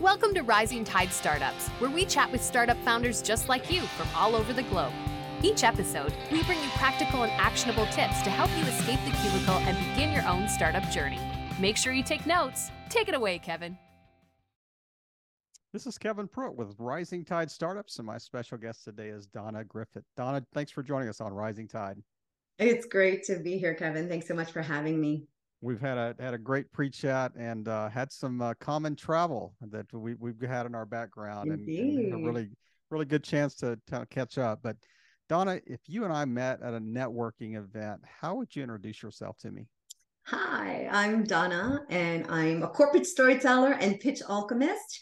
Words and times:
Welcome 0.00 0.34
to 0.34 0.42
Rising 0.42 0.82
Tide 0.82 1.12
Startups, 1.12 1.68
where 1.78 1.88
we 1.88 2.04
chat 2.04 2.32
with 2.32 2.42
startup 2.42 2.76
founders 2.78 3.22
just 3.22 3.48
like 3.48 3.70
you 3.70 3.82
from 3.82 4.08
all 4.16 4.34
over 4.34 4.52
the 4.52 4.64
globe. 4.64 4.92
Each 5.40 5.62
episode, 5.62 6.12
we 6.32 6.42
bring 6.42 6.60
you 6.60 6.68
practical 6.70 7.22
and 7.22 7.30
actionable 7.34 7.86
tips 7.86 8.20
to 8.22 8.30
help 8.30 8.50
you 8.58 8.64
escape 8.64 8.98
the 9.04 9.16
cubicle 9.22 9.54
and 9.54 9.78
begin 9.90 10.12
your 10.12 10.26
own 10.26 10.48
startup 10.48 10.82
journey. 10.90 11.20
Make 11.60 11.76
sure 11.76 11.92
you 11.92 12.02
take 12.02 12.26
notes. 12.26 12.72
Take 12.88 13.08
it 13.08 13.14
away, 13.14 13.38
Kevin. 13.38 13.78
This 15.72 15.86
is 15.86 15.96
Kevin 15.96 16.26
Pruitt 16.26 16.56
with 16.56 16.74
Rising 16.80 17.24
Tide 17.24 17.48
Startups, 17.48 17.98
and 17.98 18.06
my 18.06 18.18
special 18.18 18.58
guest 18.58 18.82
today 18.82 19.10
is 19.10 19.28
Donna 19.28 19.62
Griffith. 19.62 20.04
Donna, 20.16 20.44
thanks 20.54 20.72
for 20.72 20.82
joining 20.82 21.08
us 21.08 21.20
on 21.20 21.32
Rising 21.32 21.68
Tide. 21.68 22.02
It's 22.58 22.86
great 22.86 23.22
to 23.26 23.38
be 23.38 23.58
here, 23.58 23.74
Kevin. 23.74 24.08
Thanks 24.08 24.26
so 24.26 24.34
much 24.34 24.50
for 24.50 24.60
having 24.60 25.00
me 25.00 25.28
we've 25.64 25.80
had 25.80 25.96
a 25.96 26.14
had 26.20 26.34
a 26.34 26.38
great 26.38 26.70
pre-chat 26.72 27.32
and 27.36 27.68
uh, 27.68 27.88
had 27.88 28.12
some 28.12 28.40
uh, 28.42 28.52
common 28.60 28.94
travel 28.94 29.54
that 29.62 29.86
we 29.92 30.14
we've 30.14 30.40
had 30.40 30.66
in 30.66 30.74
our 30.74 30.84
background 30.84 31.50
and, 31.50 31.66
and, 31.66 32.12
a 32.12 32.16
really 32.18 32.50
really 32.90 33.06
good 33.06 33.24
chance 33.24 33.54
to, 33.56 33.78
to 33.86 34.06
catch 34.10 34.38
up. 34.38 34.60
But 34.62 34.76
Donna, 35.28 35.60
if 35.66 35.80
you 35.86 36.04
and 36.04 36.12
I 36.12 36.26
met 36.26 36.62
at 36.62 36.74
a 36.74 36.80
networking 36.80 37.56
event, 37.56 38.02
how 38.04 38.34
would 38.36 38.54
you 38.54 38.62
introduce 38.62 39.02
yourself 39.02 39.38
to 39.38 39.50
me? 39.50 39.66
Hi, 40.26 40.88
I'm 40.90 41.24
Donna, 41.24 41.84
and 41.88 42.26
I'm 42.28 42.62
a 42.62 42.68
corporate 42.68 43.06
storyteller 43.06 43.72
and 43.72 43.98
pitch 43.98 44.22
alchemist. 44.28 45.00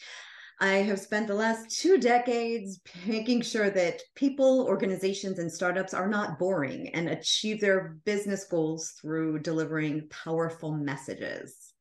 I 0.62 0.74
have 0.74 1.00
spent 1.00 1.26
the 1.26 1.34
last 1.34 1.76
two 1.76 1.98
decades 1.98 2.78
making 3.04 3.42
sure 3.42 3.68
that 3.70 4.00
people, 4.14 4.64
organizations, 4.68 5.40
and 5.40 5.50
startups 5.50 5.92
are 5.92 6.06
not 6.06 6.38
boring 6.38 6.88
and 6.90 7.08
achieve 7.08 7.60
their 7.60 7.96
business 8.04 8.44
goals 8.44 8.90
through 8.90 9.40
delivering 9.40 10.08
powerful 10.08 10.70
messages. 10.70 11.74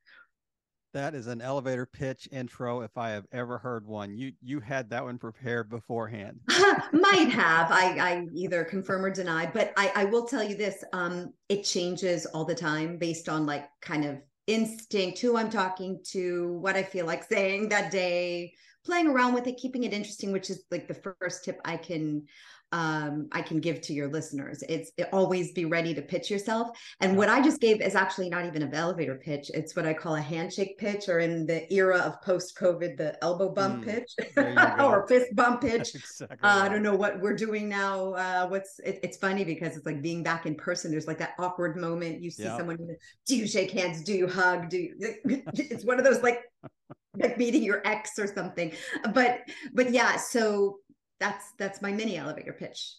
That 0.95 1.13
is 1.13 1.27
an 1.27 1.41
elevator 1.41 1.85
pitch 1.85 2.27
intro 2.31 2.81
if 2.81 2.97
I 2.97 3.11
have 3.11 3.27
ever 3.31 3.59
heard 3.59 3.85
one. 3.85 4.17
You 4.17 4.31
you 4.41 4.59
had 4.59 4.89
that 4.89 5.03
one 5.03 5.19
prepared 5.19 5.69
beforehand. 5.69 6.39
Might 6.49 7.29
have. 7.29 7.71
I, 7.71 7.97
I 7.99 8.25
either 8.33 8.63
confirm 8.63 9.05
or 9.05 9.11
deny, 9.11 9.45
but 9.45 9.73
I, 9.77 9.91
I 9.95 10.05
will 10.05 10.25
tell 10.25 10.43
you 10.43 10.55
this. 10.55 10.83
Um, 10.91 11.33
it 11.49 11.63
changes 11.63 12.25
all 12.25 12.45
the 12.45 12.55
time 12.55 12.97
based 12.97 13.29
on 13.29 13.45
like 13.45 13.69
kind 13.79 14.05
of 14.05 14.17
instinct, 14.47 15.19
who 15.19 15.37
I'm 15.37 15.51
talking 15.51 16.01
to, 16.07 16.53
what 16.53 16.75
I 16.75 16.83
feel 16.83 17.05
like 17.05 17.23
saying 17.23 17.69
that 17.69 17.91
day, 17.91 18.53
playing 18.85 19.07
around 19.07 19.33
with 19.33 19.47
it, 19.47 19.57
keeping 19.57 19.83
it 19.83 19.93
interesting, 19.93 20.31
which 20.31 20.49
is 20.49 20.63
like 20.71 20.87
the 20.87 21.15
first 21.19 21.43
tip 21.45 21.59
I 21.65 21.77
can 21.77 22.23
um, 22.73 23.27
I 23.31 23.41
can 23.41 23.59
give 23.59 23.81
to 23.81 23.93
your 23.93 24.07
listeners. 24.07 24.63
It's 24.69 24.91
it, 24.97 25.09
always 25.11 25.51
be 25.51 25.65
ready 25.65 25.93
to 25.93 26.01
pitch 26.01 26.31
yourself. 26.31 26.69
And 27.01 27.17
what 27.17 27.27
I 27.27 27.41
just 27.41 27.59
gave 27.59 27.81
is 27.81 27.95
actually 27.95 28.29
not 28.29 28.45
even 28.45 28.61
an 28.61 28.73
elevator 28.73 29.15
pitch. 29.15 29.51
It's 29.53 29.75
what 29.75 29.85
I 29.85 29.93
call 29.93 30.15
a 30.15 30.21
handshake 30.21 30.77
pitch, 30.77 31.09
or 31.09 31.19
in 31.19 31.45
the 31.45 31.71
era 31.73 31.97
of 31.99 32.21
post 32.21 32.57
COVID, 32.57 32.95
the 32.95 33.21
elbow 33.21 33.49
bump 33.49 33.83
mm, 33.83 33.85
pitch 33.85 34.15
or 34.79 35.05
fist 35.07 35.35
bump 35.35 35.61
pitch. 35.61 35.95
Exactly 35.95 36.37
uh, 36.41 36.59
right. 36.59 36.65
I 36.65 36.69
don't 36.69 36.83
know 36.83 36.95
what 36.95 37.19
we're 37.19 37.35
doing 37.35 37.67
now. 37.67 38.13
Uh, 38.13 38.47
what's 38.47 38.79
it, 38.79 38.99
it's 39.03 39.17
funny 39.17 39.43
because 39.43 39.75
it's 39.75 39.85
like 39.85 40.01
being 40.01 40.23
back 40.23 40.45
in 40.45 40.55
person. 40.55 40.91
There's 40.91 41.07
like 41.07 41.19
that 41.19 41.33
awkward 41.39 41.75
moment. 41.75 42.21
You 42.21 42.31
see 42.31 42.43
yep. 42.43 42.57
someone. 42.57 42.77
Do 43.25 43.35
you 43.35 43.47
shake 43.47 43.71
hands? 43.71 44.01
Do 44.03 44.13
you 44.13 44.27
hug? 44.27 44.69
Do 44.69 44.77
you? 44.77 44.95
it's 45.25 45.83
one 45.83 45.99
of 45.99 46.05
those 46.05 46.23
like 46.23 46.39
like 47.17 47.37
meeting 47.37 47.63
your 47.63 47.81
ex 47.85 48.17
or 48.17 48.27
something. 48.27 48.71
But 49.13 49.41
but 49.73 49.91
yeah 49.91 50.17
so 50.17 50.77
that's 51.19 51.53
that's 51.57 51.81
my 51.81 51.91
mini 51.91 52.17
elevator 52.17 52.53
pitch. 52.53 52.95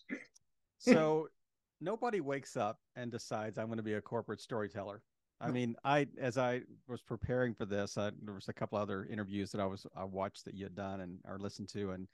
So 0.78 1.28
nobody 1.80 2.20
wakes 2.20 2.56
up 2.56 2.78
and 2.94 3.10
decides 3.10 3.58
i'm 3.58 3.66
going 3.66 3.77
to 3.77 3.83
be 3.83 3.94
a 3.94 4.00
corporate 4.00 4.40
storyteller. 4.40 5.02
I 5.40 5.50
mean 5.50 5.74
i 5.83 6.06
as 6.20 6.38
i 6.38 6.60
was 6.86 7.02
preparing 7.02 7.52
for 7.52 7.66
this 7.66 7.98
I, 7.98 8.12
there 8.22 8.34
was 8.34 8.46
a 8.46 8.52
couple 8.52 8.78
other 8.78 9.06
interviews 9.06 9.50
that 9.50 9.60
i 9.60 9.66
was 9.66 9.84
i 9.96 10.05
watched 10.05 10.44
that 10.44 10.55
you 10.55 10.64
had 10.64 10.77
done 10.77 11.00
and 11.00 11.18
or 11.27 11.36
listened 11.36 11.68
to 11.70 11.90
and 11.90 12.06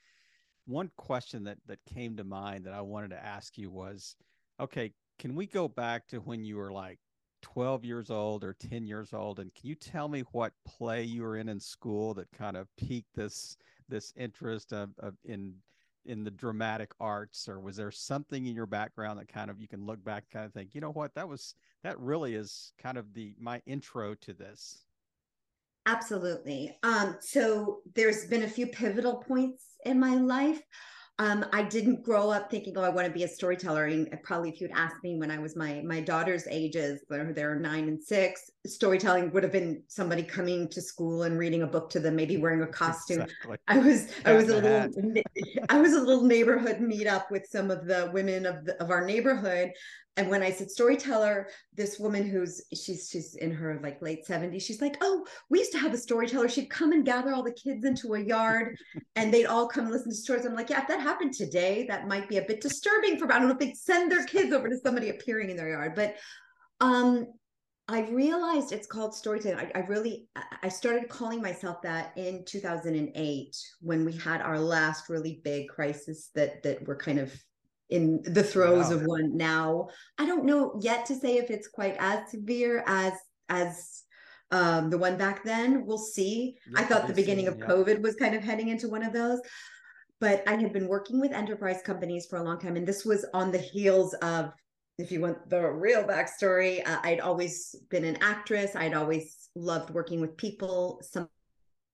one 0.65 0.91
question 0.97 1.45
that 1.45 1.59
that 1.67 1.79
came 1.85 2.17
to 2.17 2.25
mind 2.25 2.65
that 2.65 2.73
i 2.73 2.81
wanted 2.81 3.11
to 3.11 3.23
ask 3.23 3.59
you 3.59 3.71
was 3.71 4.17
okay 4.59 4.95
can 5.19 5.35
we 5.35 5.47
go 5.47 5.69
back 5.69 6.07
to 6.09 6.21
when 6.21 6.43
you 6.43 6.57
were 6.57 6.73
like 6.73 6.99
12 7.43 7.85
years 7.85 8.11
old 8.11 8.45
or 8.45 8.55
10 8.55 8.85
years 8.85 9.13
old 9.13 9.39
and 9.39 9.55
can 9.55 9.69
you 9.69 9.75
tell 9.75 10.09
me 10.09 10.25
what 10.33 10.53
play 10.65 11.03
you 11.03 11.23
were 11.23 11.37
in 11.37 11.49
in 11.49 11.61
school 11.61 12.15
that 12.15 12.31
kind 12.33 12.57
of 12.57 12.69
piqued 12.77 13.15
this 13.15 13.57
this 13.89 14.13
interest 14.17 14.73
of, 14.73 14.91
of 14.99 15.15
in 15.25 15.55
in 16.05 16.25
the 16.25 16.31
dramatic 16.31 16.91
arts? 17.01 17.49
Or 17.49 17.61
was 17.61 17.77
there 17.77 17.91
something 17.91 18.47
in 18.47 18.55
your 18.55 18.67
background 18.67 19.19
that 19.19 19.29
kind 19.29 19.51
of 19.51 19.61
you 19.61 19.69
can 19.69 19.85
look 19.87 20.03
back 20.05 20.25
kind 20.33 20.47
of 20.47 20.53
think 20.53 20.75
you 20.75 20.81
know 20.81 20.91
what? 20.91 21.15
That 21.15 21.29
was 21.29 21.55
that 21.83 21.99
really 22.01 22.35
is 22.35 22.73
kind 22.79 22.99
of 22.99 23.13
the 23.15 23.35
my 23.39 23.63
intro 23.67 24.15
to 24.15 24.33
this. 24.33 24.85
Absolutely. 25.87 26.77
Um 26.83 27.17
so 27.21 27.81
there's 27.95 28.27
been 28.27 28.43
a 28.43 28.49
few 28.49 28.67
pivotal 28.67 29.17
points 29.17 29.65
in 29.85 30.01
my 30.01 30.15
life 30.15 30.63
um, 31.21 31.45
I 31.53 31.63
didn't 31.63 32.05
grow 32.05 32.31
up 32.31 32.49
thinking, 32.49 32.79
oh, 32.79 32.83
I 32.83 32.91
want 32.91 33.07
to 33.07 33.13
be 33.13 33.25
a 33.25 33.29
storyteller. 33.29 33.87
And 33.87 34.09
probably 34.23 34.51
if 34.51 34.61
you'd 34.61 34.71
asked 34.71 35.03
me 35.03 35.17
when 35.17 35.33
I 35.33 35.39
was 35.39 35.57
my 35.57 35.83
my 35.85 36.01
daughter's 36.01 36.47
ages, 36.49 37.01
they're, 37.11 37.33
they're 37.33 37.57
nine 37.57 37.89
and 37.89 38.01
six, 38.01 38.53
storytelling 38.67 39.33
would 39.33 39.43
have 39.43 39.51
been 39.51 39.83
somebody 39.89 40.23
coming 40.23 40.69
to 40.69 40.81
school 40.81 41.25
and 41.25 41.37
reading 41.37 41.63
a 41.63 41.67
book 41.67 41.91
to 41.91 42.01
them, 42.01 42.15
maybe 42.15 42.37
wearing 42.37 42.63
a 42.63 42.69
costume. 42.69 43.23
Exactly. 43.23 43.57
I 43.67 43.79
was 43.79 44.09
I 44.25 44.33
was 44.35 44.49
a 44.49 44.61
little 44.61 45.23
I 45.69 45.81
was 45.81 45.95
a 45.95 46.01
little 46.01 46.25
neighborhood 46.25 46.79
meetup 46.79 47.31
with 47.33 47.47
some 47.47 47.73
of 47.73 47.87
the 47.87 48.11
women 48.13 48.47
of 48.47 48.65
the, 48.65 48.81
of 48.81 48.93
our 48.93 49.05
neighborhood, 49.05 49.73
and 50.19 50.29
when 50.29 50.43
I 50.43 50.51
said 50.51 50.69
storyteller, 50.69 51.49
this 51.75 52.01
woman 52.01 52.29
who's 52.29 52.61
she's 52.75 53.09
she's 53.09 53.37
in 53.37 53.53
her 53.53 53.79
like 53.85 54.03
late 54.03 54.27
70s, 54.27 54.61
she's 54.61 54.81
like, 54.81 54.97
Oh, 55.01 55.25
we 55.49 55.61
used 55.61 55.71
to 55.73 55.79
have 55.79 55.95
a 55.95 55.97
storyteller. 55.97 56.49
She'd 56.49 56.71
come 56.71 56.91
and 56.91 57.05
gather 57.05 57.33
all 57.33 57.45
the 57.45 57.53
kids 57.53 57.85
into 57.85 58.15
a 58.15 58.21
yard 58.21 58.77
and 59.17 59.33
they'd 59.33 59.47
all 59.47 59.69
come 59.69 59.89
listen 59.89 60.11
to 60.11 60.17
stories. 60.17 60.45
I'm 60.45 60.57
like, 60.57 60.71
Yeah, 60.71 60.83
if 60.83 60.89
that 60.89 61.01
happened 61.01 61.35
today, 61.35 61.87
that 61.89 62.09
might 62.09 62.29
be 62.29 62.39
a 62.39 62.43
bit 62.43 62.61
disturbing 62.61 63.17
for 63.17 63.33
I 63.33 63.39
don't 63.39 63.47
know 63.47 63.55
if 63.55 63.61
they'd 63.61 63.77
send 63.77 64.11
their 64.11 64.27
kids 64.27 64.53
over 64.53 64.69
to 64.69 64.77
somebody 64.77 65.11
appearing 65.11 65.51
in 65.51 65.57
their 65.57 65.71
yard. 65.71 65.95
But 65.95 66.17
um 66.81 67.29
I 67.91 68.01
realized 68.11 68.73
it's 68.73 68.89
called 68.89 69.15
storytelling. 69.15 69.71
I, 69.75 69.79
I, 69.79 69.83
really 69.87 70.29
I 70.63 70.69
started 70.69 71.09
calling 71.09 71.41
myself 71.41 71.81
that 71.83 72.13
in 72.19 72.45
2008 72.45 73.57
when 73.81 74.05
we 74.05 74.13
had 74.13 74.43
our 74.43 74.59
last 74.59 75.09
really 75.09 75.41
big 75.43 75.69
crisis 75.69 76.29
that 76.35 76.63
that 76.65 76.87
we're 76.87 76.99
kind 76.99 77.19
of 77.19 77.33
in 77.91 78.21
the 78.23 78.43
throes 78.43 78.89
wow. 78.89 78.97
of 78.97 79.03
one 79.05 79.37
now. 79.37 79.89
I 80.19 80.27
don't 80.27 80.45
know 80.45 80.79
yet 80.81 81.07
to 81.07 81.15
say 81.15 81.39
if 81.39 81.51
it's 81.51 81.69
quite 81.69 81.97
as 81.99 82.31
severe 82.31 82.85
as 82.87 83.13
as 83.49 84.03
um, 84.51 84.91
the 84.91 84.99
one 84.99 85.17
back 85.17 85.45
then. 85.45 85.85
We'll 85.87 85.99
see. 85.99 86.57
I 86.77 86.85
thought 86.85 87.07
the 87.07 87.15
beginning 87.15 87.47
seen, 87.47 87.55
of 87.55 87.59
yeah. 87.61 87.67
COVID 87.67 88.03
was 88.03 88.17
kind 88.17 88.35
of 88.35 88.43
heading 88.43 88.69
into 88.69 88.89
one 88.89 89.03
of 89.03 89.13
those. 89.13 89.41
But 90.21 90.43
I 90.49 90.55
had 90.55 90.73
been 90.73 90.89
working 90.89 91.21
with 91.21 91.33
enterprise 91.33 91.81
companies 91.83 92.27
for 92.27 92.39
a 92.39 92.43
long 92.43 92.59
time, 92.59 92.77
and 92.77 92.87
this 92.87 93.05
was 93.05 93.25
on 93.35 93.53
the 93.53 93.59
heels 93.59 94.15
of, 94.15 94.51
if 94.99 95.13
you 95.13 95.21
want 95.21 95.49
the 95.49 95.71
real 95.71 96.03
backstory, 96.03 96.87
uh, 96.87 96.99
I'd 97.05 97.21
always 97.21 97.77
been 97.89 98.05
an 98.05 98.19
actress. 98.21 98.75
I'd 98.75 98.95
always 98.95 99.49
loved 99.55 99.91
working 99.91 100.21
with 100.21 100.37
people. 100.37 101.01
Some 101.03 101.29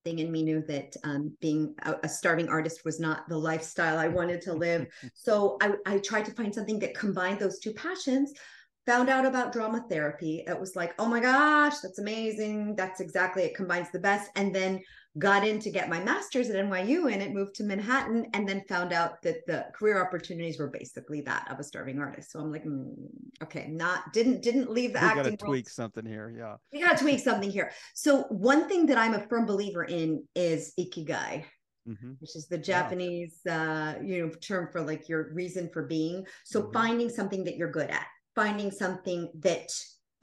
in 0.05 0.31
me 0.31 0.43
knew 0.43 0.63
that 0.67 0.95
um, 1.03 1.35
being 1.41 1.73
a, 1.83 1.95
a, 2.03 2.09
starving 2.09 2.47
artist 2.47 2.85
was 2.85 2.99
not 2.99 3.27
the 3.27 3.37
lifestyle 3.37 3.97
I 3.97 4.07
wanted 4.07 4.39
to 4.41 4.53
live. 4.53 4.87
so 5.15 5.57
I, 5.61 5.73
I 5.85 5.97
tried 5.97 6.25
to 6.25 6.31
find 6.31 6.53
something 6.53 6.79
that 6.79 6.95
combined 6.95 7.39
those 7.39 7.59
two 7.59 7.73
passions. 7.73 8.31
Found 8.85 9.09
out 9.09 9.25
about 9.25 9.51
drama 9.51 9.83
therapy. 9.89 10.43
It 10.45 10.59
was 10.59 10.75
like, 10.75 10.93
oh 10.99 11.07
my 11.07 11.19
gosh, 11.19 11.79
that's 11.79 11.97
amazing. 11.97 12.75
That's 12.75 12.99
exactly 12.99 13.41
it 13.43 13.55
combines 13.55 13.89
the 13.91 13.99
best. 13.99 14.29
And 14.35 14.53
then 14.53 14.79
got 15.17 15.47
in 15.47 15.59
to 15.59 15.69
get 15.69 15.89
my 15.89 15.99
master's 15.99 16.49
at 16.49 16.65
NYU 16.65 17.11
and 17.11 17.21
it 17.21 17.33
moved 17.33 17.55
to 17.55 17.63
Manhattan 17.63 18.27
and 18.33 18.47
then 18.47 18.63
found 18.67 18.91
out 18.91 19.21
that 19.21 19.45
the 19.47 19.65
career 19.73 20.01
opportunities 20.01 20.59
were 20.59 20.67
basically 20.67 21.21
that 21.21 21.49
of 21.49 21.59
a 21.59 21.63
starving 21.63 21.99
artist. 21.99 22.31
So 22.31 22.39
I'm 22.39 22.51
like, 22.51 22.65
mm, 22.65 22.93
okay, 23.41 23.67
not 23.67 24.11
didn't 24.11 24.41
didn't 24.41 24.69
leave 24.69 24.93
the 24.93 24.99
we 24.99 25.05
acting. 25.05 25.23
Got 25.23 25.39
to 25.39 25.45
tweak 25.45 25.69
something 25.69 26.05
here, 26.05 26.33
yeah. 26.37 26.55
We 26.73 26.81
got 26.81 26.97
to 26.97 27.03
tweak 27.03 27.19
something 27.19 27.49
here. 27.49 27.71
So 27.93 28.23
one 28.23 28.67
thing 28.67 28.85
that 28.87 28.97
I'm 28.97 29.13
a 29.13 29.25
firm 29.27 29.45
believer 29.45 29.85
in 29.85 30.23
is 30.35 30.73
ikigai. 30.79 31.45
Mm-hmm. 31.87 32.13
Which 32.17 32.35
is 32.35 32.47
the 32.47 32.57
Japanese, 32.57 33.45
uh, 33.47 33.93
you 34.03 34.25
know, 34.25 34.31
term 34.41 34.69
for 34.71 34.81
like 34.81 35.07
your 35.07 35.31
reason 35.33 35.69
for 35.71 35.83
being. 35.83 36.25
So 36.43 36.63
mm-hmm. 36.63 36.73
finding 36.73 37.09
something 37.09 37.43
that 37.43 37.57
you're 37.57 37.69
good 37.69 37.91
at, 37.91 38.07
finding 38.33 38.71
something 38.71 39.29
that 39.41 39.69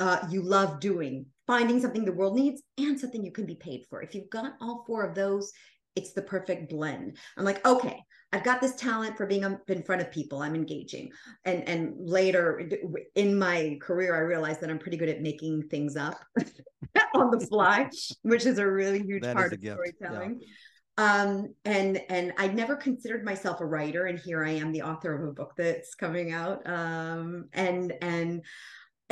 uh, 0.00 0.26
you 0.28 0.42
love 0.42 0.80
doing, 0.80 1.26
finding 1.52 1.78
something 1.78 2.06
the 2.06 2.12
world 2.12 2.34
needs 2.34 2.62
and 2.78 2.98
something 2.98 3.22
you 3.22 3.30
can 3.30 3.44
be 3.44 3.56
paid 3.56 3.84
for. 3.90 4.00
If 4.00 4.14
you've 4.14 4.30
got 4.30 4.54
all 4.62 4.84
four 4.86 5.04
of 5.04 5.14
those, 5.14 5.52
it's 5.94 6.14
the 6.14 6.22
perfect 6.22 6.70
blend. 6.70 7.18
I'm 7.36 7.44
like, 7.44 7.62
okay, 7.66 8.02
I've 8.32 8.42
got 8.42 8.62
this 8.62 8.74
talent 8.74 9.18
for 9.18 9.26
being 9.26 9.44
up 9.44 9.68
in 9.68 9.82
front 9.82 10.00
of 10.00 10.10
people. 10.10 10.40
I'm 10.40 10.54
engaging. 10.54 11.10
And 11.44 11.68
and 11.68 11.92
later 11.98 12.70
in 13.14 13.38
my 13.38 13.76
career, 13.82 14.16
I 14.16 14.20
realized 14.20 14.62
that 14.62 14.70
I'm 14.70 14.78
pretty 14.78 14.96
good 14.96 15.10
at 15.10 15.20
making 15.20 15.68
things 15.68 15.94
up 15.94 16.18
on 17.14 17.30
the 17.30 17.46
fly, 17.46 17.90
which 18.22 18.46
is 18.46 18.56
a 18.56 18.66
really 18.66 19.02
huge 19.02 19.22
that 19.22 19.36
part 19.36 19.52
of 19.52 19.60
storytelling. 19.60 20.40
Yeah. 20.40 20.48
Um, 20.96 21.54
and 21.66 22.00
and 22.08 22.32
I 22.38 22.48
never 22.48 22.76
considered 22.76 23.26
myself 23.26 23.60
a 23.60 23.66
writer, 23.66 24.06
and 24.06 24.18
here 24.18 24.42
I 24.42 24.52
am, 24.52 24.72
the 24.72 24.82
author 24.82 25.14
of 25.14 25.28
a 25.28 25.32
book 25.32 25.52
that's 25.58 25.94
coming 25.94 26.32
out. 26.32 26.66
Um, 26.66 27.50
and 27.52 27.92
and 28.00 28.42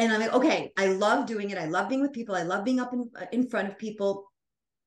and 0.00 0.12
I'm 0.12 0.20
like, 0.20 0.32
okay, 0.32 0.72
I 0.78 0.86
love 0.86 1.26
doing 1.26 1.50
it. 1.50 1.58
I 1.58 1.66
love 1.66 1.88
being 1.90 2.00
with 2.00 2.14
people. 2.14 2.34
I 2.34 2.42
love 2.42 2.64
being 2.64 2.80
up 2.80 2.94
in, 2.94 3.10
uh, 3.20 3.26
in 3.32 3.46
front 3.46 3.68
of 3.68 3.78
people. 3.78 4.30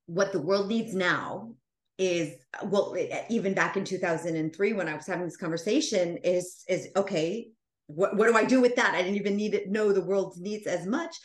What 0.07 0.31
the 0.31 0.41
world 0.41 0.67
needs 0.67 0.95
now 0.95 1.53
is 1.99 2.33
well 2.63 2.95
even 3.29 3.53
back 3.53 3.77
in 3.77 3.85
2003 3.85 4.73
when 4.73 4.89
i 4.89 4.95
was 4.95 5.05
having 5.05 5.25
this 5.25 5.37
conversation 5.37 6.17
is 6.23 6.63
is 6.67 6.87
okay 6.95 7.49
what, 7.85 8.17
what 8.17 8.27
do 8.27 8.35
i 8.35 8.43
do 8.43 8.59
with 8.59 8.75
that 8.75 8.95
i 8.95 9.01
didn't 9.03 9.15
even 9.15 9.35
need 9.35 9.61
know 9.67 9.91
the 9.91 10.03
world's 10.03 10.41
needs 10.41 10.65
as 10.65 10.87
much 10.87 11.15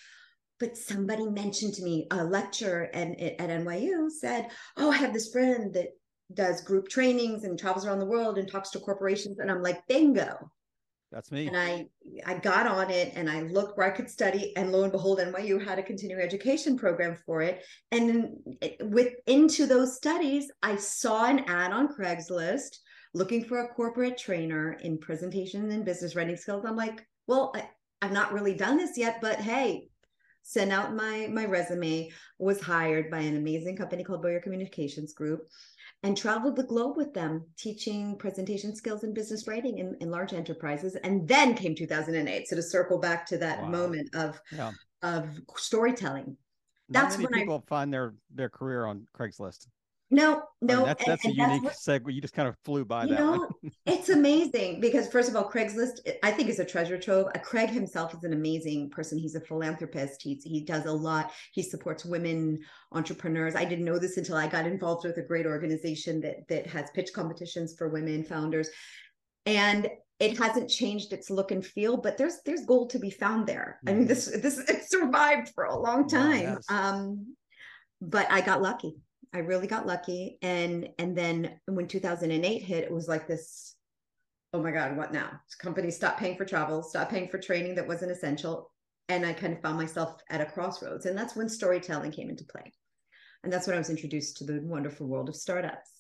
but 0.61 0.76
somebody 0.76 1.26
mentioned 1.26 1.73
to 1.73 1.82
me 1.82 2.06
a 2.11 2.23
lecturer 2.23 2.90
and 2.93 3.19
at 3.19 3.38
nyu 3.38 4.11
said 4.11 4.50
oh 4.76 4.90
i 4.90 4.96
have 4.96 5.14
this 5.14 5.32
friend 5.32 5.73
that 5.73 5.88
does 6.35 6.61
group 6.61 6.87
trainings 6.90 7.44
and 7.44 7.58
travels 7.58 7.87
around 7.87 7.99
the 7.99 8.05
world 8.05 8.37
and 8.37 8.46
talks 8.46 8.69
to 8.69 8.79
corporations 8.79 9.38
and 9.38 9.50
i'm 9.50 9.62
like 9.62 9.81
bingo 9.88 10.50
that's 11.11 11.33
me. 11.33 11.47
And 11.47 11.57
I 11.57 11.87
I 12.27 12.35
got 12.35 12.67
on 12.67 12.91
it 12.91 13.13
and 13.17 13.31
I 13.31 13.43
looked 13.43 13.79
where 13.79 13.87
I 13.87 13.97
could 13.97 14.11
study, 14.11 14.55
and 14.57 14.73
lo 14.73 14.83
and 14.83 14.93
behold, 14.93 15.21
NYU 15.21 15.65
had 15.65 15.79
a 15.79 15.83
continuing 15.83 16.23
education 16.23 16.77
program 16.77 17.17
for 17.25 17.41
it. 17.41 17.65
And 17.93 18.37
with 18.83 19.15
into 19.27 19.67
those 19.67 19.97
studies, 19.97 20.51
I 20.63 20.77
saw 20.77 21.27
an 21.27 21.41
ad 21.47 21.73
on 21.73 21.89
Craigslist 21.89 22.77
looking 23.15 23.45
for 23.45 23.61
a 23.61 23.69
corporate 23.69 24.19
trainer 24.19 24.73
in 24.83 24.99
presentation 24.99 25.71
and 25.71 25.85
business 25.85 26.15
writing 26.15 26.37
skills. 26.37 26.65
I'm 26.67 26.77
like, 26.77 27.07
well, 27.27 27.53
I, 27.55 27.69
I've 28.03 28.13
not 28.13 28.33
really 28.33 28.55
done 28.55 28.77
this 28.77 28.99
yet, 28.99 29.21
but 29.23 29.41
hey, 29.41 29.89
sent 30.43 30.73
out 30.73 30.95
my 30.95 31.29
my 31.33 31.47
resume. 31.47 32.11
Was 32.39 32.61
hired 32.61 33.11
by 33.11 33.21
an 33.21 33.37
amazing 33.37 33.77
company 33.77 34.05
called 34.05 34.23
Boyer 34.23 34.41
Communications 34.41 35.15
Group 35.15 35.49
and 36.03 36.17
traveled 36.17 36.56
the 36.56 36.65
globe 36.65 36.97
with 36.97 37.12
them, 37.12 37.45
teaching 37.56 38.17
presentation 38.17 38.75
skills 38.75 39.03
and 39.03 39.15
business 39.15 39.49
writing 39.49 39.79
in, 39.79 39.97
in 40.00 40.11
large 40.11 40.33
enterprises. 40.33 40.97
And 41.03 41.27
then 41.27 41.55
came 41.55 41.75
2008. 41.75 42.49
So 42.49 42.56
to 42.56 42.62
circle 42.62 42.99
back 42.99 43.27
to 43.27 43.39
that 43.39 43.62
wow. 43.62 43.69
moment 43.69 44.15
of 44.15 44.41
yeah. 44.53 44.73
of 45.03 45.29
storytelling. 45.56 46.37
Not 46.89 47.03
that's 47.03 47.19
when 47.19 47.27
people 47.29 47.62
I, 47.67 47.69
find 47.69 47.93
their 47.93 48.15
their 48.35 48.49
career 48.49 48.87
on 48.87 49.06
Craigslist. 49.19 49.67
No, 50.11 50.43
no, 50.63 50.87
that's 50.87 51.05
that's 51.05 51.25
and, 51.27 51.39
a 51.39 51.43
and 51.43 51.53
unique 51.57 51.73
segue. 51.73 52.13
You 52.13 52.23
just 52.23 52.33
kind 52.33 52.49
of 52.49 52.57
flew 52.65 52.85
by 52.85 53.05
you 53.05 53.11
that. 53.11 53.19
Know, 53.19 53.49
it's 53.87 54.09
amazing 54.09 54.81
because 54.81 55.07
first 55.09 55.29
of 55.29 55.37
all, 55.37 55.51
Craigslist 55.51 56.01
I 56.23 56.31
think 56.31 56.49
is 56.49 56.61
a 56.61 56.65
treasure 56.65 56.99
trove. 56.99 57.27
Uh, 57.35 57.39
Craig 57.41 57.69
himself 57.69 58.15
is 58.15 58.25
an 58.25 58.33
amazing 58.33 58.89
person. 58.89 59.19
He's 59.19 59.35
a 59.35 59.41
philanthropist. 59.41 60.23
He 60.23 60.41
he 60.43 60.65
does 60.65 60.87
a 60.87 60.93
lot. 60.93 61.33
He 61.53 61.63
supports 61.63 62.07
women 62.07 62.61
entrepreneurs. 62.93 63.55
I 63.55 63.67
didn't 63.67 63.85
know 63.85 63.99
this 63.99 64.17
until 64.17 64.37
I 64.37 64.47
got 64.47 64.67
involved 64.67 65.05
with 65.05 65.19
a 65.19 65.23
great 65.23 65.45
organization 65.45 66.23
that 66.23 66.49
that 66.49 66.67
has 66.69 66.91
pitch 66.93 67.13
competitions 67.13 67.75
for 67.77 67.91
women 67.91 68.25
founders, 68.25 68.71
and 69.45 69.91
it 70.21 70.39
hasn't 70.39 70.71
changed 70.71 71.13
its 71.13 71.29
look 71.29 71.51
and 71.51 71.65
feel. 71.65 71.99
But 71.99 72.17
there's 72.17 72.39
there's 72.47 72.65
gold 72.65 72.89
to 72.91 72.99
be 72.99 73.11
found 73.11 73.47
there. 73.47 73.79
Mm-hmm. 73.85 73.95
I 73.95 73.99
mean, 73.99 74.09
this 74.09 74.25
this 74.25 74.59
it 74.71 74.89
survived 74.89 75.51
for 75.55 75.65
a 75.65 75.79
long 75.79 76.09
time. 76.09 76.41
yes. 76.41 76.65
Um, 76.71 77.35
but 78.01 78.31
I 78.31 78.41
got 78.41 78.63
lucky 78.63 78.95
I 79.35 79.39
really 79.39 79.67
got 79.67 79.87
lucky. 79.87 80.39
And 80.43 80.89
and 80.99 81.17
then 81.17 81.59
when 81.67 81.87
2008 81.87 82.63
hit, 82.63 82.85
it 82.85 82.93
was 82.93 83.09
like 83.09 83.27
this, 83.27 83.75
oh 84.53 84.63
my 84.63 84.71
God, 84.71 84.97
what 84.97 85.13
now? 85.13 85.41
Companies 85.59 85.97
stopped 85.97 86.19
paying 86.19 86.37
for 86.37 86.45
travel, 86.45 86.83
stopped 86.83 87.11
paying 87.11 87.29
for 87.29 87.39
training 87.39 87.75
that 87.75 87.89
wasn't 87.89 88.13
essential. 88.13 88.71
And 89.09 89.25
I 89.25 89.33
kind 89.33 89.53
of 89.53 89.63
found 89.63 89.77
myself 89.77 90.21
at 90.31 90.41
a 90.41 90.47
crossroads. 90.47 91.07
And 91.07 91.17
that's 91.17 91.37
when 91.37 91.49
storytelling 91.49 92.13
came 92.13 92.31
into 92.31 92.45
play. 92.45 92.73
And 93.43 93.53
that's 93.53 93.67
when 93.67 93.77
I 93.77 93.79
was 93.79 93.91
introduced 93.91 94.39
to 94.39 94.45
the 94.45 94.61
wonderful 94.63 95.07
world 95.07 95.29
of 95.29 95.37
startups. 95.37 95.91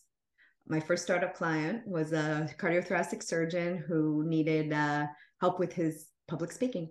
My 0.66 0.80
first 0.80 1.04
startup 1.04 1.34
client 1.34 1.86
was 1.86 2.12
a 2.12 2.48
cardiothoracic 2.58 3.22
surgeon 3.22 3.78
who 3.78 4.24
needed 4.26 4.72
uh, 4.72 5.06
help 5.40 5.58
with 5.58 5.72
his 5.72 6.06
public 6.28 6.52
speaking. 6.52 6.90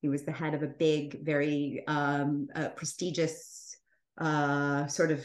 He 0.00 0.08
was 0.08 0.22
the 0.22 0.32
head 0.32 0.54
of 0.54 0.62
a 0.62 0.66
big, 0.66 1.22
very 1.22 1.84
um, 1.86 2.48
uh, 2.54 2.68
prestigious 2.70 3.59
uh, 4.20 4.86
sort 4.86 5.10
of 5.10 5.24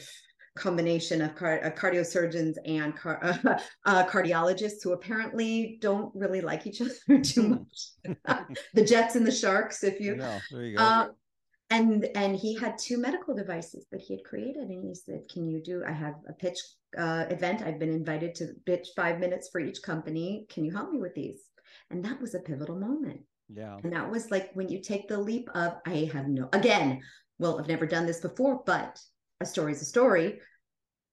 combination 0.56 1.22
of 1.22 1.36
car- 1.36 1.64
uh, 1.64 1.70
cardiosurgeons 1.70 2.56
and 2.66 2.96
car- 2.96 3.20
uh, 3.22 3.60
uh, 3.86 4.06
cardiologists 4.06 4.84
who 4.84 4.94
apparently 4.94 5.78
don't 5.82 6.14
really 6.16 6.42
like 6.42 6.66
each 6.66 6.82
other 7.08 7.22
too 7.22 7.48
much. 7.50 8.48
the 8.74 8.84
Jets 8.84 9.16
and 9.16 9.28
the 9.28 9.32
Sharks, 9.32 9.84
if 9.84 10.00
you. 10.00 10.16
Yeah, 10.18 10.40
there 10.52 10.64
you 10.64 10.78
go. 10.78 10.84
Uh, 10.84 11.08
and 11.72 12.08
and 12.16 12.36
he 12.36 12.56
had 12.56 12.78
two 12.78 12.98
medical 13.00 13.36
devices 13.36 13.88
that 13.92 14.00
he 14.00 14.14
had 14.16 14.24
created, 14.24 14.70
and 14.70 14.88
he 14.88 14.94
said, 14.94 15.22
"Can 15.32 15.48
you 15.48 15.62
do? 15.62 15.84
I 15.86 15.92
have 15.92 16.14
a 16.30 16.34
pitch 16.34 16.60
uh, 16.96 17.26
event. 17.30 17.64
I've 17.64 17.80
been 17.80 17.90
invited 17.90 18.36
to 18.36 18.54
pitch 18.66 18.90
five 18.96 19.20
minutes 19.20 19.50
for 19.52 19.60
each 19.60 19.82
company. 19.82 20.46
Can 20.50 20.64
you 20.64 20.72
help 20.72 20.92
me 20.92 21.00
with 21.00 21.16
these?" 21.16 21.42
And 21.90 22.06
that 22.06 22.22
was 22.22 22.36
a 22.36 22.40
pivotal 22.40 22.78
moment. 22.78 23.22
Yeah. 23.54 23.78
And 23.84 23.94
that 23.94 24.10
was 24.10 24.32
like 24.32 24.52
when 24.54 24.70
you 24.70 24.82
take 24.82 25.08
the 25.08 25.20
leap 25.20 25.50
of, 25.54 25.76
I 25.86 26.10
have 26.14 26.28
no, 26.28 26.50
again, 26.54 27.02
well, 27.40 27.60
I've 27.60 27.68
never 27.68 27.86
done 27.86 28.06
this 28.06 28.22
before, 28.22 28.62
but 28.66 29.00
a 29.42 29.46
story 29.46 29.74
is 29.74 29.82
a 29.82 29.86
story, 29.86 30.40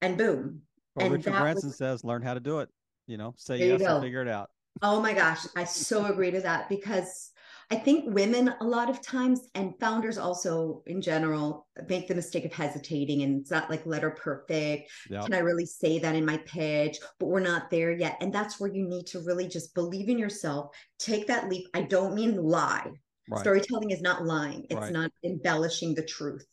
and 0.01 0.17
boom. 0.17 0.61
Well, 0.95 1.05
and 1.07 1.15
Richard 1.15 1.33
Branson 1.33 1.69
was, 1.69 1.77
says, 1.77 2.03
learn 2.03 2.21
how 2.21 2.33
to 2.33 2.39
do 2.39 2.59
it. 2.59 2.69
You 3.07 3.17
know, 3.17 3.33
say 3.37 3.57
yes 3.57 3.81
and 3.81 4.01
figure 4.01 4.21
it 4.21 4.29
out. 4.29 4.49
Oh 4.81 5.01
my 5.01 5.13
gosh, 5.13 5.45
I 5.55 5.65
so 5.65 6.05
agree 6.05 6.31
to 6.31 6.41
that 6.41 6.69
because 6.69 7.31
I 7.69 7.75
think 7.75 8.13
women 8.13 8.53
a 8.59 8.65
lot 8.65 8.89
of 8.89 9.01
times 9.01 9.41
and 9.55 9.77
founders 9.79 10.17
also 10.17 10.83
in 10.85 11.01
general 11.01 11.67
make 11.87 12.07
the 12.07 12.15
mistake 12.15 12.45
of 12.45 12.53
hesitating 12.53 13.23
and 13.23 13.41
it's 13.41 13.51
not 13.51 13.69
like 13.69 13.85
letter 13.85 14.11
perfect. 14.11 14.91
Yep. 15.09 15.25
Can 15.25 15.33
I 15.33 15.39
really 15.39 15.65
say 15.65 15.99
that 15.99 16.15
in 16.15 16.25
my 16.25 16.37
pitch? 16.37 16.97
But 17.19 17.27
we're 17.27 17.39
not 17.39 17.69
there 17.69 17.91
yet. 17.91 18.17
And 18.21 18.33
that's 18.33 18.59
where 18.59 18.71
you 18.71 18.87
need 18.87 19.07
to 19.07 19.19
really 19.19 19.47
just 19.47 19.73
believe 19.75 20.09
in 20.09 20.17
yourself, 20.17 20.75
take 20.99 21.27
that 21.27 21.49
leap. 21.49 21.67
I 21.73 21.81
don't 21.81 22.15
mean 22.15 22.35
lie. 22.35 22.91
Right. 23.29 23.41
Storytelling 23.41 23.91
is 23.91 24.01
not 24.01 24.25
lying. 24.25 24.65
It's 24.69 24.75
right. 24.75 24.91
not 24.91 25.11
embellishing 25.23 25.95
the 25.95 26.03
truth. 26.03 26.45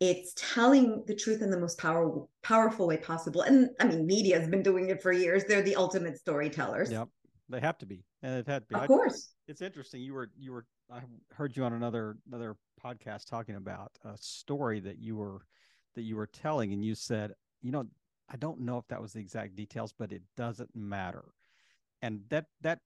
It's 0.00 0.34
telling 0.36 1.04
the 1.06 1.14
truth 1.14 1.42
in 1.42 1.50
the 1.50 1.58
most 1.58 1.78
power, 1.78 2.24
powerful 2.42 2.86
way 2.86 2.96
possible. 2.96 3.42
And 3.42 3.70
I 3.80 3.84
mean, 3.84 4.06
media 4.06 4.38
has 4.38 4.48
been 4.48 4.62
doing 4.62 4.90
it 4.90 5.02
for 5.02 5.12
years. 5.12 5.44
They're 5.44 5.62
the 5.62 5.76
ultimate 5.76 6.18
storytellers. 6.18 6.90
Yep. 6.90 7.08
They 7.48 7.60
have 7.60 7.78
to 7.78 7.86
be. 7.86 8.04
And 8.22 8.38
it 8.38 8.46
had 8.46 8.62
to 8.62 8.66
be. 8.68 8.74
Of 8.74 8.82
I, 8.82 8.86
course. 8.86 9.34
It's 9.48 9.60
interesting. 9.60 10.00
You 10.02 10.14
were 10.14 10.30
you 10.38 10.52
were 10.52 10.66
I 10.92 11.00
heard 11.32 11.56
you 11.56 11.64
on 11.64 11.72
another 11.72 12.16
another 12.26 12.56
podcast 12.82 13.28
talking 13.28 13.56
about 13.56 13.92
a 14.04 14.16
story 14.16 14.80
that 14.80 14.98
you 14.98 15.16
were 15.16 15.42
that 15.94 16.02
you 16.02 16.16
were 16.16 16.26
telling 16.26 16.72
and 16.72 16.84
you 16.84 16.94
said, 16.94 17.32
you 17.62 17.70
know, 17.70 17.84
I 18.28 18.36
don't 18.36 18.60
know 18.60 18.78
if 18.78 18.86
that 18.88 19.00
was 19.00 19.12
the 19.12 19.20
exact 19.20 19.56
details, 19.56 19.94
but 19.96 20.12
it 20.12 20.22
doesn't 20.36 20.74
matter. 20.74 21.24
And 22.02 22.22
that 22.30 22.46
that 22.62 22.80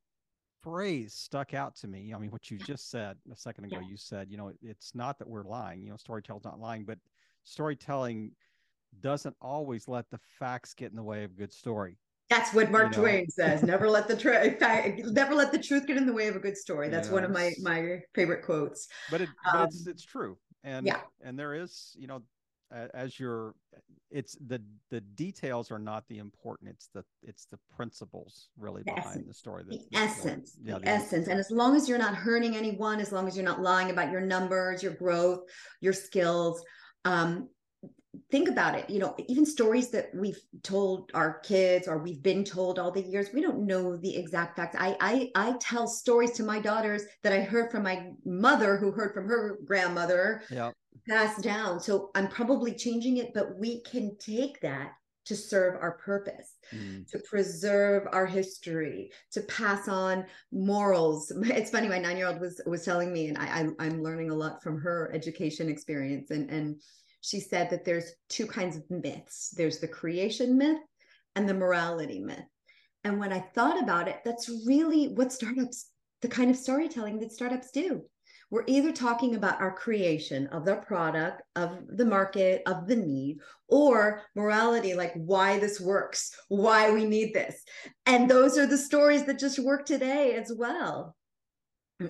phrase 0.62 1.14
stuck 1.14 1.55
out 1.55 1.76
to 1.76 1.88
me. 1.88 2.12
I 2.14 2.19
mean, 2.19 2.31
what 2.31 2.50
you 2.50 2.58
just 2.66 2.90
said 2.90 3.16
a 3.32 3.37
second 3.37 3.64
ago, 3.64 3.78
yeah. 3.81 3.88
you 3.88 3.96
said, 3.96 4.28
you 4.31 4.37
know, 4.37 4.52
it's 4.62 4.94
not 4.94 5.19
that 5.19 5.28
we're 5.28 5.44
lying, 5.44 5.82
you 5.82 5.90
know, 5.90 5.96
storytelling's 5.96 6.44
not 6.44 6.60
lying, 6.60 6.84
but 6.84 6.99
storytelling 7.44 8.32
doesn't 9.00 9.37
always 9.40 9.88
let 9.88 10.10
the 10.10 10.19
facts 10.38 10.75
get 10.75 10.90
in 10.90 10.96
the 10.96 11.02
way 11.02 11.25
of 11.25 11.30
a 11.30 11.35
good 11.35 11.52
story. 11.52 11.99
That's 12.30 12.52
what 12.52 12.71
Mark 12.71 12.85
you 12.85 12.90
know? 12.90 13.09
Twain 13.09 13.30
says. 13.30 13.62
Never 13.62 13.88
let 13.88 14.06
the 14.06 14.16
truth, 14.16 14.61
never 15.11 15.35
let 15.35 15.50
the 15.50 15.59
truth 15.59 15.87
get 15.87 15.97
in 15.97 16.06
the 16.06 16.12
way 16.12 16.28
of 16.28 16.37
a 16.37 16.38
good 16.38 16.59
story. 16.59 16.88
That's 16.90 17.09
one 17.09 17.25
of 17.25 17.30
my 17.30 17.52
my 17.62 18.00
favorite 18.14 18.44
quotes. 18.44 18.88
But, 19.11 19.23
it, 19.23 19.30
but 19.44 19.61
um, 19.61 19.66
it's 19.66 19.87
it's 19.87 20.04
true, 20.04 20.37
and 20.62 20.87
yeah, 20.87 21.00
and 21.23 21.38
there 21.38 21.54
is, 21.54 21.97
you 21.99 22.06
know, 22.06 22.23
as 22.70 23.18
you're 23.18 23.54
it's 24.10 24.37
the 24.46 24.62
the 24.90 25.00
details 25.00 25.70
are 25.70 25.78
not 25.78 26.06
the 26.08 26.18
important 26.18 26.70
it's 26.70 26.88
the 26.94 27.04
it's 27.22 27.44
the 27.46 27.58
principles 27.75 28.48
really 28.58 28.82
the 28.82 28.92
behind 28.92 29.06
essence. 29.08 29.26
the 29.26 29.34
story 29.34 29.64
the, 29.68 29.78
the 29.78 29.98
essence 29.98 30.52
story. 30.52 30.66
yeah 30.68 30.75
the, 30.75 30.80
the 30.80 30.88
essence 30.88 31.28
and 31.28 31.38
as 31.38 31.50
long 31.50 31.76
as 31.76 31.88
you're 31.88 31.98
not 31.98 32.14
hurting 32.14 32.56
anyone 32.56 33.00
as 33.00 33.12
long 33.12 33.26
as 33.26 33.37
you're 33.37 33.44
not 33.44 33.60
lying 33.60 33.90
about 33.90 34.10
your 34.10 34.20
numbers 34.20 34.82
your 34.82 34.92
growth 34.94 35.40
your 35.80 35.92
skills 35.92 36.62
um 37.04 37.48
think 38.30 38.48
about 38.48 38.75
it 38.75 38.88
you 38.88 38.98
know 38.98 39.14
even 39.28 39.44
stories 39.44 39.90
that 39.90 40.10
we've 40.14 40.40
told 40.62 41.10
our 41.14 41.40
kids 41.40 41.87
or 41.87 41.98
we've 41.98 42.22
been 42.22 42.42
told 42.42 42.78
all 42.78 42.90
the 42.90 43.02
years 43.02 43.28
we 43.32 43.42
don't 43.42 43.64
know 43.66 43.96
the 43.96 44.16
exact 44.16 44.56
facts 44.56 44.76
i 44.78 44.96
i 45.00 45.30
i 45.34 45.54
tell 45.60 45.87
stories 45.87 46.32
to 46.32 46.42
my 46.42 46.58
daughters 46.58 47.02
that 47.22 47.32
i 47.32 47.40
heard 47.40 47.70
from 47.70 47.82
my 47.82 48.08
mother 48.25 48.76
who 48.76 48.90
heard 48.90 49.12
from 49.12 49.26
her 49.26 49.58
grandmother 49.64 50.42
yeah 50.50 50.70
passed 51.09 51.42
down. 51.42 51.80
So 51.80 52.11
I'm 52.14 52.28
probably 52.28 52.75
changing 52.75 53.18
it, 53.18 53.33
but 53.35 53.59
we 53.59 53.80
can 53.83 54.16
take 54.18 54.61
that 54.61 54.92
to 55.26 55.37
serve 55.37 55.75
our 55.75 55.92
purpose, 55.92 56.54
mm. 56.75 57.07
to 57.11 57.18
preserve 57.28 58.09
our 58.12 58.25
history, 58.25 59.11
to 59.30 59.42
pass 59.42 59.87
on 59.87 60.25
morals. 60.52 61.30
It's 61.45 61.71
funny, 61.71 61.87
my 61.87 61.99
nine-year-old 61.99 62.40
was 62.40 62.61
was 62.66 62.85
telling 62.85 63.12
me, 63.12 63.28
and 63.28 63.37
I, 63.37 63.66
I 63.78 63.87
am 63.87 64.02
learning 64.02 64.30
a 64.30 64.35
lot 64.35 64.62
from 64.62 64.80
her 64.80 65.11
education 65.14 65.68
experience, 65.68 66.30
and 66.30 66.50
and 66.50 66.80
she 67.21 67.40
said 67.40 67.68
that 67.71 67.85
there's 67.85 68.12
two 68.30 68.47
kinds 68.47 68.76
of 68.76 68.90
myths. 68.90 69.52
There's 69.57 69.80
the 69.80 69.88
creation 69.88 70.57
myth 70.57 70.78
and 71.37 71.49
the 71.49 71.54
morality 71.54 72.21
myth. 72.21 72.49
And 73.04 73.18
when 73.18 73.33
I 73.33 73.40
thought 73.54 73.83
about 73.83 74.09
it, 74.09 74.21
that's 74.25 74.50
really 74.66 75.09
what 75.09 75.33
startups, 75.33 75.90
the 76.23 76.28
kind 76.28 76.50
of 76.50 76.57
storytelling 76.57 77.18
that 77.21 77.33
startups 77.33 77.71
do 77.71 78.02
we're 78.50 78.64
either 78.67 78.93
talking 78.93 79.35
about 79.35 79.61
our 79.61 79.73
creation 79.73 80.47
of 80.49 80.64
the 80.64 80.76
product, 80.76 81.43
of 81.57 81.78
the 81.88 82.05
market, 82.05 82.62
of 82.67 82.87
the 82.87 82.97
need, 82.97 83.38
or 83.69 84.23
morality, 84.35 84.95
like 84.95 85.12
why 85.14 85.59
this 85.59 85.81
works, 85.81 86.35
why 86.49 86.90
we 86.90 87.05
need 87.05 87.35
this. 87.35 87.62
And 88.07 88.31
those 88.31 88.57
are 88.57 88.67
the 88.67 88.78
stories 88.78 89.26
that 89.26 89.38
just 89.38 89.59
work 89.59 89.85
today 89.85 90.35
as 90.35 90.52
well. 90.57 91.14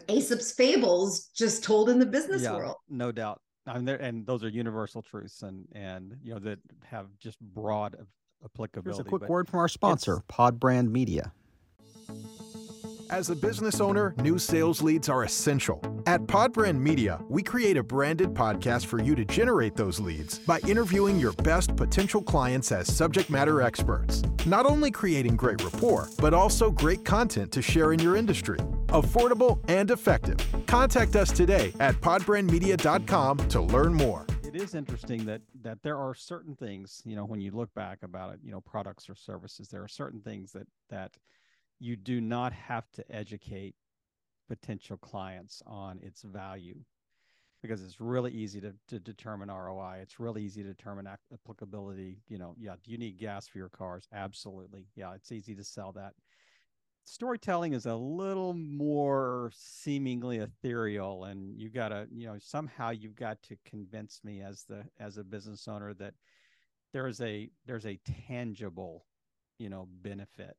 Aesop's 0.09 0.53
fables 0.53 1.31
just 1.35 1.65
told 1.65 1.89
in 1.89 1.99
the 1.99 2.07
business 2.07 2.43
yeah, 2.43 2.55
world. 2.55 2.77
No 2.89 3.11
doubt. 3.11 3.41
I 3.67 3.79
mean, 3.79 3.89
and 3.89 4.27
those 4.27 4.45
are 4.45 4.49
universal 4.49 5.03
truths 5.03 5.43
and 5.43 5.67
and 5.73 6.17
you 6.23 6.33
know 6.33 6.41
that 6.41 6.59
have 6.85 7.07
just 7.19 7.39
broad 7.41 7.97
applicability. 8.45 8.97
Here's 8.97 9.07
a 9.07 9.09
quick 9.09 9.29
word 9.29 9.49
from 9.49 9.61
our 9.61 9.69
sponsor, 9.69 10.23
Pod 10.29 10.59
Brand 10.61 10.91
Media. 10.91 11.33
As 13.11 13.31
a 13.31 13.37
business 13.37 13.81
owner, 13.81 14.15
new 14.19 14.39
sales 14.39 14.83
leads 14.83 15.09
are 15.09 15.25
essential. 15.25 15.81
At 16.07 16.23
Podbrand 16.23 16.79
Media, 16.79 17.21
we 17.29 17.43
create 17.43 17.79
a 17.79 17.83
branded 17.83 18.35
podcast 18.35 18.85
for 18.85 19.03
you 19.03 19.15
to 19.15 19.25
generate 19.25 19.77
those 19.77 19.99
leads 19.99 20.39
by 20.41 20.59
interviewing 20.61 21.19
your 21.19 21.33
best 21.33 21.75
potential 21.75 22.23
clients 22.23 22.71
as 22.71 22.93
subject 22.93 23.31
matter 23.31 23.63
experts. 23.63 24.23
Not 24.45 24.67
only 24.67 24.91
creating 24.91 25.37
great 25.37 25.63
rapport, 25.65 26.09
but 26.19 26.35
also 26.35 26.71
great 26.71 27.05
content 27.07 27.51
to 27.53 27.63
share 27.63 27.93
in 27.95 27.99
your 27.99 28.15
industry. 28.15 28.59
Affordable 28.89 29.59
and 29.69 29.91
effective. 29.91 30.37
Contact 30.67 31.17
us 31.17 31.33
today 31.33 31.73
at 31.81 31.95
podbrandmedia.com 31.97 33.39
to 33.49 33.61
learn 33.61 33.95
more. 33.95 34.27
it 34.45 34.57
is 34.57 34.75
interesting 34.75 35.25
that 35.27 35.41
that 35.63 35.79
there 35.83 35.99
are 35.99 36.15
certain 36.15 36.55
things 36.57 37.03
you 37.05 37.15
know 37.15 37.25
when 37.27 37.39
you 37.41 37.51
look 37.51 37.73
back 37.75 37.99
about 38.03 38.33
it 38.33 38.41
you 38.43 38.51
know 38.51 38.63
products 38.63 39.09
or 39.11 39.15
services 39.15 39.69
there 39.69 39.83
are 39.83 39.89
certain 39.89 40.21
things 40.23 40.53
that 40.53 40.67
that 40.89 41.11
you 41.79 41.97
do 41.97 42.21
not 42.21 42.53
have 42.53 42.91
to 42.93 43.05
educate 43.15 43.75
potential 44.49 44.97
clients 44.97 45.63
on 45.67 46.01
its 46.03 46.23
value 46.23 46.77
because 47.63 47.83
it's 47.83 48.01
really 48.01 48.33
easy 48.33 48.61
to, 48.61 48.73
to 48.89 48.99
determine 48.99 49.49
ROI. 49.49 49.99
It's 50.03 50.21
really 50.21 50.43
easy 50.43 50.63
to 50.63 50.69
determine 50.69 51.09
applicability. 51.33 52.19
You 52.29 52.39
know, 52.39 52.55
yeah, 52.59 52.77
do 52.83 52.91
you 52.91 52.99
need 52.99 53.19
gas 53.19 53.49
for 53.49 53.59
your 53.59 53.69
cars? 53.69 54.07
Absolutely. 54.13 54.87
Yeah, 54.95 55.15
it's 55.15 55.33
easy 55.33 55.55
to 55.57 55.65
sell 55.65 55.93
that. 55.93 56.15
Storytelling 57.05 57.73
is 57.73 57.87
a 57.87 57.95
little 57.97 58.53
more 58.53 59.51
seemingly 59.55 60.39
ethereal, 60.39 61.25
and 61.25 61.59
you 61.59 61.71
gotta, 61.71 62.07
you 62.13 62.27
know, 62.27 62.37
somehow 62.39 62.91
you've 62.91 63.17
got 63.17 63.43
to 63.45 63.57
convince 63.65 64.21
me 64.23 64.43
as 64.43 64.65
the 64.69 64.85
as 65.01 65.17
a 65.17 65.25
business 65.25 65.67
owner 65.67 65.95
that 65.95 66.13
there's 66.93 67.21
a 67.23 67.49
there's 67.67 67.87
a 67.87 67.99
tangible, 68.27 69.07
you 69.59 69.71
know, 69.71 69.89
benefit 70.03 70.55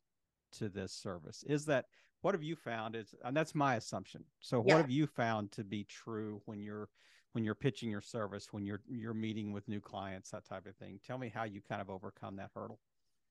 to 0.51 0.70
this 0.70 0.94
service 0.94 1.44
is 1.48 1.65
that 1.65 1.86
what 2.22 2.34
have 2.34 2.44
you 2.44 2.56
found 2.56 2.96
is 2.96 3.15
and 3.24 3.36
that's 3.36 3.56
my 3.56 3.75
assumption 3.75 4.24
so 4.39 4.60
Yeah. 4.63 4.75
what 4.75 4.82
have 4.82 4.89
you 4.91 5.08
found 5.08 5.51
to 5.51 5.63
be 5.63 5.84
true 5.86 6.41
when 6.46 6.60
you're 6.60 6.89
when 7.34 7.44
you're 7.44 7.56
pitching 7.56 7.89
your 7.89 8.01
service 8.01 8.48
when 8.51 8.65
you're 8.65 8.82
you're 8.88 9.13
meeting 9.13 9.51
with 9.51 9.68
new 9.68 9.79
clients 9.79 10.32
that 10.32 10.46
type 10.46 10.65
of 10.65 10.75
thing 10.75 11.00
tell 11.06 11.18
me 11.18 11.29
how 11.34 11.44
you 11.44 11.62
kind 11.68 11.82
of 11.82 11.89
overcome 11.89 12.36
that 12.36 12.50
hurdle 12.56 12.79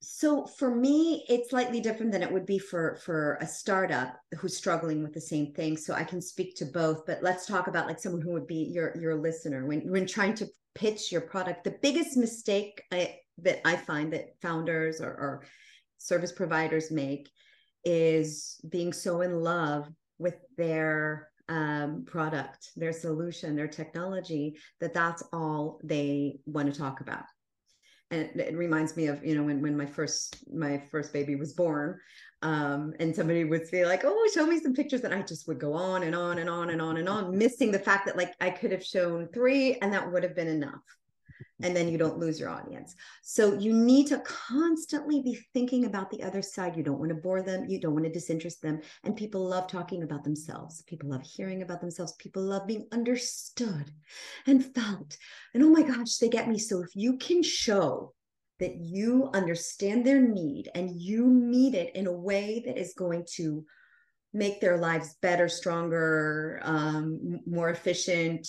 So 0.00 0.46
for 0.46 0.72
me, 0.72 1.24
it's 1.28 1.50
slightly 1.50 1.80
different 1.80 2.12
than 2.12 2.22
it 2.22 2.30
would 2.30 2.46
be 2.46 2.58
for 2.58 2.96
for 3.04 3.34
a 3.40 3.46
startup 3.46 4.16
who's 4.38 4.56
struggling 4.56 5.02
with 5.02 5.12
the 5.12 5.20
same 5.20 5.52
thing. 5.54 5.76
So 5.76 5.92
I 5.92 6.04
can 6.04 6.20
speak 6.22 6.54
to 6.56 6.66
both, 6.66 7.04
but 7.04 7.22
let's 7.22 7.46
talk 7.46 7.66
about 7.66 7.88
like 7.88 7.98
someone 7.98 8.22
who 8.22 8.30
would 8.32 8.46
be 8.46 8.70
your 8.72 8.96
your 8.96 9.16
listener 9.16 9.66
when 9.66 9.90
when 9.90 10.06
trying 10.06 10.34
to 10.34 10.46
pitch 10.76 11.10
your 11.10 11.22
product. 11.22 11.64
The 11.64 11.78
biggest 11.82 12.16
mistake 12.16 12.80
I, 12.92 13.16
that 13.38 13.66
I 13.66 13.74
find 13.76 14.12
that 14.12 14.40
founders 14.40 15.00
or, 15.00 15.10
or 15.10 15.46
service 15.98 16.32
providers 16.32 16.90
make 16.90 17.28
is 17.84 18.60
being 18.68 18.92
so 18.92 19.20
in 19.20 19.42
love 19.42 19.88
with 20.18 20.36
their 20.56 21.28
um, 21.48 22.04
product, 22.06 22.70
their 22.76 22.92
solution, 22.92 23.56
their 23.56 23.68
technology 23.68 24.56
that 24.80 24.94
that's 24.94 25.22
all 25.32 25.80
they 25.82 26.40
want 26.46 26.72
to 26.72 26.78
talk 26.78 27.00
about. 27.00 27.24
And 28.10 28.28
it, 28.40 28.56
reminds 28.56 28.96
me 28.96 29.06
of 29.08 29.24
you 29.24 29.34
know 29.34 29.42
when 29.42 29.60
when 29.60 29.76
my 29.76 29.84
first 29.84 30.42
my 30.50 30.82
first 30.90 31.12
baby 31.12 31.36
was 31.36 31.52
born 31.52 31.98
um 32.40 32.94
and 33.00 33.14
somebody 33.14 33.44
would 33.44 33.68
say 33.68 33.84
like 33.84 34.02
oh 34.04 34.30
show 34.32 34.46
me 34.46 34.58
some 34.58 34.72
pictures 34.72 35.02
and 35.02 35.12
i 35.12 35.20
just 35.20 35.46
would 35.46 35.60
go 35.60 35.74
on 35.74 36.04
and 36.04 36.14
on 36.14 36.38
and 36.38 36.48
on 36.48 36.70
and 36.70 36.80
on 36.80 36.96
and 36.96 37.06
on 37.06 37.36
missing 37.36 37.70
the 37.70 37.78
fact 37.78 38.06
that 38.06 38.16
like 38.16 38.32
i 38.40 38.48
could 38.48 38.72
have 38.72 38.82
shown 38.82 39.28
three 39.34 39.76
and 39.82 39.92
that 39.92 40.10
would 40.10 40.22
have 40.22 40.34
been 40.34 40.48
enough 40.48 40.80
and 41.62 41.74
then 41.74 41.88
you 41.88 41.98
don't 41.98 42.18
lose 42.18 42.38
your 42.38 42.50
audience. 42.50 42.94
So 43.22 43.54
you 43.54 43.72
need 43.72 44.06
to 44.08 44.20
constantly 44.20 45.22
be 45.22 45.38
thinking 45.52 45.86
about 45.86 46.10
the 46.10 46.22
other 46.22 46.42
side. 46.42 46.76
You 46.76 46.82
don't 46.82 46.98
want 46.98 47.10
to 47.10 47.16
bore 47.16 47.42
them. 47.42 47.66
You 47.68 47.80
don't 47.80 47.94
want 47.94 48.04
to 48.04 48.12
disinterest 48.12 48.62
them. 48.62 48.80
And 49.04 49.16
people 49.16 49.44
love 49.44 49.66
talking 49.66 50.02
about 50.02 50.22
themselves. 50.22 50.82
People 50.82 51.10
love 51.10 51.22
hearing 51.22 51.62
about 51.62 51.80
themselves. 51.80 52.12
People 52.12 52.42
love 52.42 52.66
being 52.66 52.86
understood 52.92 53.90
and 54.46 54.64
felt. 54.64 55.16
And 55.52 55.62
oh 55.62 55.70
my 55.70 55.82
gosh 55.82 56.16
they 56.16 56.28
get 56.28 56.48
me. 56.48 56.58
So 56.58 56.82
if 56.82 56.94
you 56.94 57.16
can 57.16 57.42
show 57.42 58.14
that 58.60 58.76
you 58.76 59.30
understand 59.34 60.04
their 60.04 60.20
need 60.20 60.68
and 60.74 60.90
you 60.90 61.26
meet 61.26 61.74
it 61.74 61.94
in 61.94 62.06
a 62.06 62.12
way 62.12 62.62
that 62.66 62.78
is 62.78 62.94
going 62.94 63.24
to 63.34 63.64
make 64.34 64.60
their 64.60 64.76
lives 64.76 65.16
better 65.22 65.48
stronger 65.48 66.60
um, 66.62 67.40
more 67.46 67.70
efficient 67.70 68.46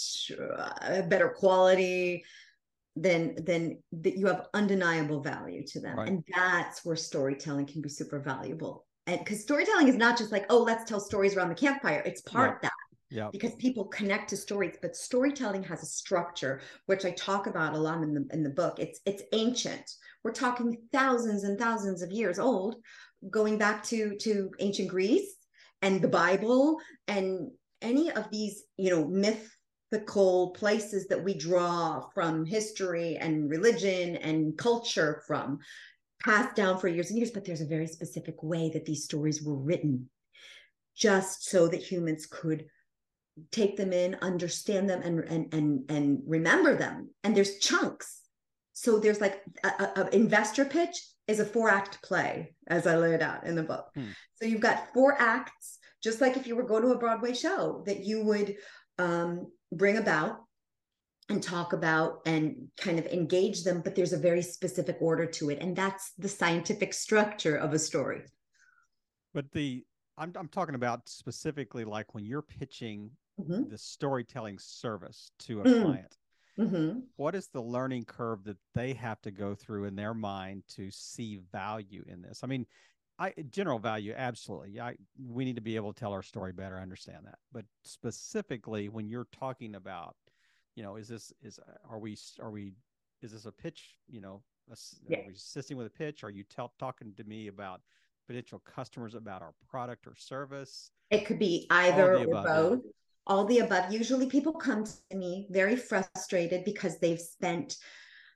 uh, 0.60 1.02
better 1.04 1.30
quality 1.30 2.24
then 3.02 3.36
then 3.46 3.64
that 4.04 4.18
you 4.18 4.28
have 4.28 4.48
undeniable 4.54 5.22
value 5.22 5.64
to 5.68 5.80
them. 5.80 5.98
Right. 5.98 6.08
and 6.10 6.24
that's 6.36 6.84
where 6.86 6.96
storytelling 6.96 7.66
can 7.68 7.82
be 7.82 7.90
super 7.90 8.20
valuable. 8.20 8.86
And 9.08 9.20
because 9.20 9.42
storytelling 9.42 9.88
is 9.88 9.96
not 9.96 10.18
just 10.18 10.32
like 10.32 10.46
oh 10.50 10.62
let's 10.64 10.86
tell 10.90 11.00
stories 11.00 11.36
around 11.36 11.50
the 11.50 11.56
campfire. 11.56 12.02
It's 12.06 12.22
part 12.22 12.52
Yeah. 12.62 12.70
that 12.70 12.74
yeah 13.12 13.30
because 13.32 13.56
people 13.56 13.86
connect 13.86 14.30
to 14.30 14.38
stories 14.38 14.76
but 14.84 14.96
storytelling 14.96 15.64
has 15.64 15.82
a 15.82 15.86
structure 16.02 16.62
which 16.86 17.06
i 17.06 17.12
talk 17.12 17.48
about 17.48 17.74
a 17.74 17.78
lot 17.78 18.04
in 18.04 18.14
the 18.14 18.24
in 18.36 18.44
the 18.44 18.50
book. 18.62 18.76
It's 18.80 19.00
it's 19.06 19.24
ancient. 19.34 19.88
We're 20.24 20.32
talking 20.46 20.78
thousands 20.92 21.44
and 21.44 21.58
thousands 21.58 22.02
of 22.04 22.12
years 22.12 22.38
old 22.40 22.76
going 23.30 23.58
back 23.58 23.84
to 23.92 24.16
to 24.18 24.52
ancient 24.60 24.90
greece 24.90 25.32
and 25.82 26.02
the 26.02 26.08
bible 26.24 26.78
and 27.08 27.50
any 27.82 28.12
of 28.12 28.30
these 28.30 28.64
you 28.78 28.90
know 28.92 29.04
mythical 29.92 30.52
places 30.52 31.08
that 31.08 31.24
we 31.24 31.34
draw 31.34 32.02
from 32.14 32.46
history 32.46 33.18
and 33.18 33.50
religion 33.50 34.16
and 34.18 34.58
culture 34.58 35.22
from 35.28 35.60
passed 36.22 36.56
down 36.56 36.78
for 36.78 36.88
years 36.88 37.10
and 37.10 37.18
years 37.18 37.32
but 37.32 37.46
there's 37.46 37.62
a 37.62 37.66
very 37.66 37.88
specific 37.88 38.44
way 38.44 38.70
that 38.74 38.86
these 38.86 39.04
stories 39.06 39.42
were 39.42 39.56
written 39.56 40.10
just 40.96 41.50
so 41.50 41.68
that 41.68 41.82
humans 41.82 42.26
could 42.26 42.66
take 43.52 43.78
them 43.78 43.94
in 43.94 44.16
understand 44.22 44.90
them 44.90 45.02
and 45.02 45.20
and 45.22 45.54
and, 45.54 45.90
and 45.90 46.20
remember 46.28 46.76
them. 46.76 47.10
And 47.24 47.36
there's 47.36 47.58
chunks. 47.60 48.20
So 48.74 49.00
there's 49.00 49.22
like 49.22 49.42
a, 49.64 49.68
a- 49.68 49.94
a 50.02 50.10
investor 50.10 50.66
pitch 50.66 50.98
is 51.28 51.40
a 51.40 51.46
four 51.46 51.70
act 51.70 52.02
play 52.02 52.54
as 52.68 52.88
i 52.88 52.96
lay 52.98 53.14
it 53.14 53.22
out 53.22 53.46
in 53.46 53.56
the 53.56 53.64
book. 53.64 53.88
Hmm. 53.96 54.08
so 54.36 54.46
you've 54.46 54.62
got 54.62 54.94
four 54.94 55.16
acts 55.20 55.78
just 56.04 56.22
like 56.22 56.36
if 56.38 56.48
you 56.48 56.56
were 56.56 56.64
going 56.64 56.82
to 56.84 56.90
a 56.92 56.98
broadway 56.98 57.34
show 57.34 57.84
that 57.86 58.00
you 58.04 58.24
would 58.26 58.56
um, 58.98 59.52
bring 59.72 59.98
about 59.98 60.42
and 61.30 61.44
talk 61.44 61.74
about 61.74 62.22
and 62.26 62.68
kind 62.78 62.98
of 62.98 63.06
engage 63.08 63.64
them 63.64 63.82
but 63.82 63.96
there's 63.96 64.14
a 64.14 64.18
very 64.18 64.42
specific 64.42 64.98
order 65.00 65.26
to 65.26 65.50
it 65.50 65.60
and 65.62 65.76
that's 65.76 66.14
the 66.18 66.28
scientific 66.28 66.94
structure 66.94 67.56
of 67.56 67.74
a 67.74 67.80
story 67.80 68.24
but 69.34 69.52
the 69.52 69.84
i'm, 70.18 70.34
I'm 70.36 70.48
talking 70.48 70.76
about 70.76 71.08
specifically 71.08 71.86
like 71.86 72.14
when 72.14 72.26
you're 72.26 72.42
pitching 72.42 73.12
Mhm. 73.40 73.70
the 73.70 73.78
storytelling 73.78 74.60
service 74.60 75.32
to 75.40 75.62
a 75.62 75.64
Mm. 75.64 75.82
client 75.82 76.18
Mhm. 76.58 77.04
what 77.16 77.36
is 77.36 77.48
the 77.48 77.62
learning 77.62 78.06
curve 78.06 78.44
that 78.46 78.58
they 78.74 78.94
have 78.94 79.22
to 79.22 79.32
go 79.32 79.54
through 79.56 79.86
in 79.86 79.96
their 79.96 80.14
mind 80.14 80.64
to 80.70 80.90
see 80.92 81.38
value 81.52 82.04
in 82.08 82.22
this 82.22 82.44
i 82.44 82.48
mean 82.48 82.66
i 83.20 83.34
general 83.52 83.80
value 83.80 84.14
absolutely 84.18 84.80
i 84.80 84.96
we 85.28 85.46
need 85.46 85.56
to 85.56 85.62
be 85.62 85.76
able 85.76 85.94
to 85.94 86.00
tell 86.00 86.14
our 86.14 86.24
story 86.24 86.52
better 86.52 86.78
I 86.78 86.82
understand 86.82 87.26
that 87.26 87.40
but 87.52 87.66
specifically 87.84 88.90
when 88.90 89.08
you're 89.08 89.28
talking 89.32 89.76
about 89.76 90.16
you 90.76 90.84
know 90.84 90.96
is 90.96 91.08
this 91.08 91.32
is 91.44 91.60
uh, 91.60 91.74
are 91.90 92.00
we 92.00 92.18
are 92.40 92.50
we 92.52 92.74
is 93.22 93.32
this 93.34 93.46
a 93.46 93.52
pitch 93.52 93.96
you 94.08 94.22
know 94.22 94.42
Yeah. 95.08 95.20
are 95.20 95.28
we 95.28 95.34
assisting 95.34 95.78
with 95.78 95.88
a 95.88 95.92
pitch 95.92 96.24
are 96.24 96.30
you 96.30 96.44
tell, 96.44 96.74
talking 96.80 97.14
to 97.18 97.24
me 97.24 97.48
about 97.48 97.82
potential 98.28 98.62
customers 98.66 99.16
about 99.16 99.42
our 99.42 99.54
product 99.70 100.06
or 100.08 100.16
service 100.16 100.92
It 101.10 101.26
could 101.26 101.40
be 101.40 101.66
either 101.72 102.16
or 102.16 102.24
above, 102.24 102.46
both. 102.46 102.82
All 103.26 103.46
the 103.46 103.60
above. 103.60 103.92
Usually 103.92 104.28
people 104.28 104.54
come 104.54 104.86
to 104.86 105.18
me 105.18 105.48
very 105.50 105.76
frustrated 105.76 106.64
because 106.64 107.00
they've 107.00 107.20
spent 107.20 107.78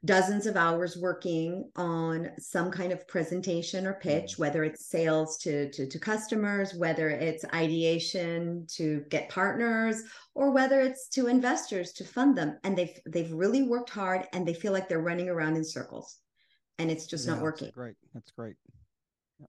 dozens 0.05 0.45
of 0.45 0.57
hours 0.57 0.97
working 0.97 1.69
on 1.75 2.29
some 2.37 2.69
kind 2.69 2.91
of 2.91 3.07
presentation 3.07 3.87
or 3.87 3.93
pitch, 3.93 4.33
mm. 4.33 4.39
whether 4.39 4.63
it's 4.63 4.85
sales 4.85 5.37
to, 5.37 5.69
to, 5.71 5.87
to 5.87 5.99
customers, 5.99 6.73
whether 6.73 7.09
it's 7.09 7.45
ideation 7.53 8.65
to 8.75 9.03
get 9.09 9.29
partners, 9.29 10.03
or 10.35 10.51
whether 10.51 10.81
it's 10.81 11.07
to 11.09 11.27
investors 11.27 11.93
to 11.93 12.03
fund 12.03 12.37
them. 12.37 12.57
And 12.63 12.77
they've 12.77 12.99
they've 13.05 13.31
really 13.31 13.63
worked 13.63 13.89
hard 13.89 14.27
and 14.33 14.45
they 14.47 14.53
feel 14.53 14.73
like 14.73 14.89
they're 14.89 14.99
running 14.99 15.29
around 15.29 15.55
in 15.55 15.63
circles. 15.63 16.17
And 16.79 16.91
it's 16.91 17.05
just 17.05 17.25
Yeah, 17.25 17.31
not 17.31 17.35
that's 17.37 17.43
working. 17.43 17.71
great. 17.73 17.95
That's 18.13 18.31
great. 18.31 18.55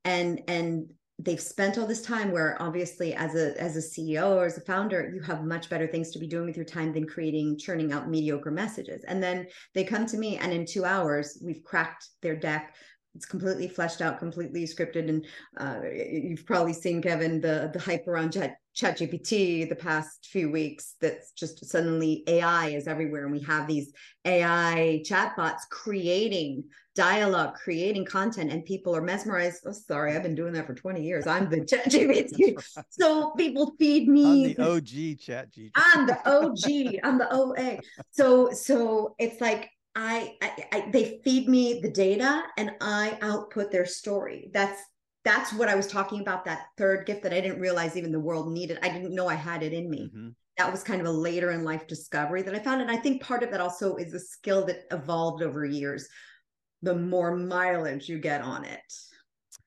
And 0.04 0.42
and 0.46 0.90
they've 1.18 1.40
spent 1.40 1.78
all 1.78 1.86
this 1.86 2.02
time 2.02 2.32
where 2.32 2.60
obviously 2.60 3.14
as 3.14 3.34
a 3.34 3.60
as 3.60 3.76
a 3.76 3.80
ceo 3.80 4.30
or 4.30 4.46
as 4.46 4.58
a 4.58 4.62
founder 4.62 5.12
you 5.14 5.22
have 5.22 5.44
much 5.44 5.70
better 5.70 5.86
things 5.86 6.10
to 6.10 6.18
be 6.18 6.26
doing 6.26 6.46
with 6.46 6.56
your 6.56 6.64
time 6.64 6.92
than 6.92 7.06
creating 7.06 7.56
churning 7.58 7.92
out 7.92 8.08
mediocre 8.08 8.50
messages. 8.50 9.04
And 9.04 9.22
then 9.22 9.46
they 9.74 9.84
come 9.84 10.06
to 10.06 10.18
me 10.18 10.38
and 10.38 10.52
in 10.52 10.66
two 10.66 10.84
hours 10.84 11.38
we've 11.42 11.62
cracked 11.62 12.08
their 12.20 12.36
deck. 12.36 12.74
It's 13.14 13.26
completely 13.26 13.68
fleshed 13.68 14.00
out 14.00 14.18
completely 14.18 14.64
scripted. 14.64 15.08
And 15.08 15.26
uh, 15.56 15.82
you've 15.88 16.46
probably 16.46 16.72
seen 16.72 17.00
kevin 17.00 17.40
the 17.40 17.70
the 17.72 17.78
hype 17.78 18.08
around 18.08 18.36
ChatGPT 18.76 19.68
the 19.68 19.76
past 19.76 20.26
few 20.26 20.50
weeks 20.50 20.96
that's 21.00 21.30
just 21.30 21.64
suddenly 21.64 22.24
AI 22.26 22.70
is 22.70 22.88
everywhere. 22.88 23.22
And 23.22 23.32
we 23.32 23.42
have 23.42 23.68
these 23.68 23.92
AI 24.24 25.00
chatbots 25.06 25.68
creating 25.70 26.64
dialogue, 26.94 27.54
creating 27.54 28.04
content, 28.04 28.52
and 28.52 28.64
people 28.64 28.94
are 28.94 29.02
mesmerized. 29.02 29.64
Oh, 29.66 29.72
sorry, 29.72 30.14
I've 30.14 30.22
been 30.22 30.34
doing 30.34 30.52
that 30.54 30.66
for 30.66 30.74
20 30.74 31.02
years. 31.02 31.26
I'm 31.26 31.48
the 31.50 31.60
ChatGPT. 31.60 32.56
Right. 32.56 32.86
So 32.90 33.30
people 33.32 33.74
feed 33.78 34.08
me. 34.08 34.46
I'm 34.46 34.54
the 34.54 34.70
OG 34.70 35.18
chat 35.20 35.52
GPT. 35.52 35.70
I'm 35.74 36.06
the 36.06 36.18
OG. 36.28 37.00
I'm 37.02 37.18
the 37.18 37.28
OA. 37.32 37.78
So 38.10 38.50
so 38.52 39.14
it's 39.18 39.40
like 39.40 39.70
I, 39.94 40.36
I, 40.40 40.66
I 40.72 40.90
they 40.90 41.20
feed 41.24 41.48
me 41.48 41.80
the 41.80 41.90
data 41.90 42.44
and 42.56 42.72
I 42.80 43.18
output 43.22 43.70
their 43.70 43.86
story. 43.86 44.50
That's 44.52 44.80
that's 45.24 45.52
what 45.52 45.68
I 45.68 45.74
was 45.74 45.86
talking 45.86 46.20
about. 46.20 46.44
That 46.44 46.66
third 46.76 47.06
gift 47.06 47.22
that 47.22 47.32
I 47.32 47.40
didn't 47.40 47.60
realize 47.60 47.96
even 47.96 48.12
the 48.12 48.20
world 48.20 48.52
needed. 48.52 48.78
I 48.82 48.88
didn't 48.88 49.14
know 49.14 49.28
I 49.28 49.34
had 49.34 49.62
it 49.62 49.72
in 49.72 49.90
me. 49.90 50.10
Mm-hmm 50.14 50.28
that 50.56 50.70
was 50.70 50.84
kind 50.84 51.00
of 51.00 51.06
a 51.06 51.10
later 51.10 51.50
in 51.50 51.64
life 51.64 51.86
discovery 51.86 52.42
that 52.42 52.54
I 52.54 52.60
found. 52.60 52.80
And 52.80 52.90
I 52.90 52.96
think 52.96 53.20
part 53.20 53.42
of 53.42 53.50
that 53.50 53.60
also 53.60 53.96
is 53.96 54.14
a 54.14 54.20
skill 54.20 54.64
that 54.66 54.84
evolved 54.92 55.42
over 55.42 55.64
years 55.64 56.08
the 56.84 56.94
more 56.94 57.36
mileage 57.36 58.08
you 58.08 58.18
get 58.18 58.42
on 58.42 58.64
it. 58.64 58.80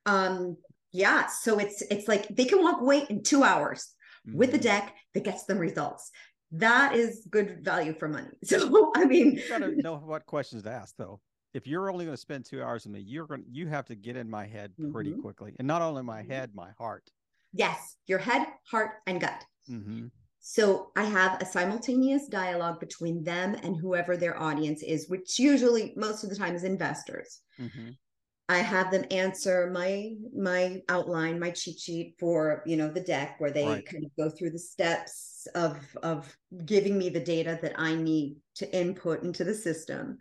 Um, 0.06 0.58
yeah, 0.92 1.26
so 1.28 1.60
it's 1.60 1.82
it's 1.92 2.08
like 2.08 2.28
they 2.30 2.46
can 2.46 2.64
walk 2.64 2.80
away 2.80 3.06
in 3.10 3.24
two 3.24 3.44
hours 3.44 3.94
mm-hmm. 4.28 4.38
with 4.38 4.54
a 4.54 4.58
deck 4.58 4.96
that 5.14 5.24
gets 5.24 5.46
them 5.46 5.58
results. 5.58 6.12
That 6.52 6.96
is 6.96 7.28
good 7.30 7.64
value 7.64 7.94
for 7.94 8.08
money. 8.08 8.28
So 8.46 8.92
I 8.96 9.06
mean, 9.06 9.36
you 9.36 9.50
gotta 9.50 9.76
know 9.82 9.98
what 9.98 10.26
questions 10.26 10.64
to 10.64 10.72
ask 10.72 10.96
though. 10.98 11.20
If 11.54 11.66
you're 11.66 11.90
only 11.90 12.06
going 12.06 12.14
to 12.14 12.22
spend 12.22 12.46
two 12.46 12.62
hours 12.62 12.86
with 12.86 12.94
me, 12.94 13.00
you're 13.00 13.26
going 13.26 13.44
you 13.50 13.68
have 13.68 13.86
to 13.86 13.96
get 13.96 14.16
in 14.16 14.30
my 14.30 14.46
head 14.46 14.74
pretty 14.92 15.12
mm-hmm. 15.12 15.22
quickly, 15.22 15.56
and 15.60 15.68
not 15.68 15.82
only 15.82 16.04
my 16.04 16.22
mm-hmm. 16.22 16.32
head, 16.32 16.52
my 16.54 16.70
heart. 16.78 17.10
Yes, 17.54 17.96
your 18.06 18.20
head, 18.20 18.46
heart, 18.70 18.92
and 19.08 19.20
gut. 19.20 19.44
Mm-hmm. 19.70 20.08
So 20.50 20.94
I 20.96 21.04
have 21.04 21.42
a 21.42 21.46
simultaneous 21.46 22.30
dialogue 22.30 22.80
between 22.80 23.22
them 23.22 23.58
and 23.64 23.76
whoever 23.76 24.16
their 24.16 24.42
audience 24.42 24.82
is, 24.82 25.10
which 25.10 25.38
usually 25.38 25.92
most 25.98 26.24
of 26.24 26.30
the 26.30 26.38
time 26.38 26.56
is 26.56 26.64
investors. 26.64 27.42
Mm-hmm. 27.60 27.90
I 28.48 28.60
have 28.60 28.90
them 28.90 29.04
answer 29.12 29.70
my 29.74 30.14
my 30.34 30.82
outline, 30.88 31.38
my 31.38 31.52
cheat 31.52 31.80
sheet 31.80 32.16
for 32.18 32.64
you 32.66 32.78
know 32.78 32.90
the 32.90 33.02
deck 33.02 33.42
where 33.42 33.52
they 33.52 33.68
right. 33.68 33.86
kind 33.86 34.06
of 34.06 34.12
go 34.18 34.30
through 34.30 34.52
the 34.52 34.58
steps 34.58 35.48
of 35.54 35.86
of 36.02 36.34
giving 36.64 36.98
me 36.98 37.10
the 37.10 37.20
data 37.20 37.60
that 37.62 37.78
I 37.78 37.96
need 37.96 38.38
to 38.56 38.74
input 38.74 39.24
into 39.24 39.44
the 39.44 39.54
system, 39.54 40.18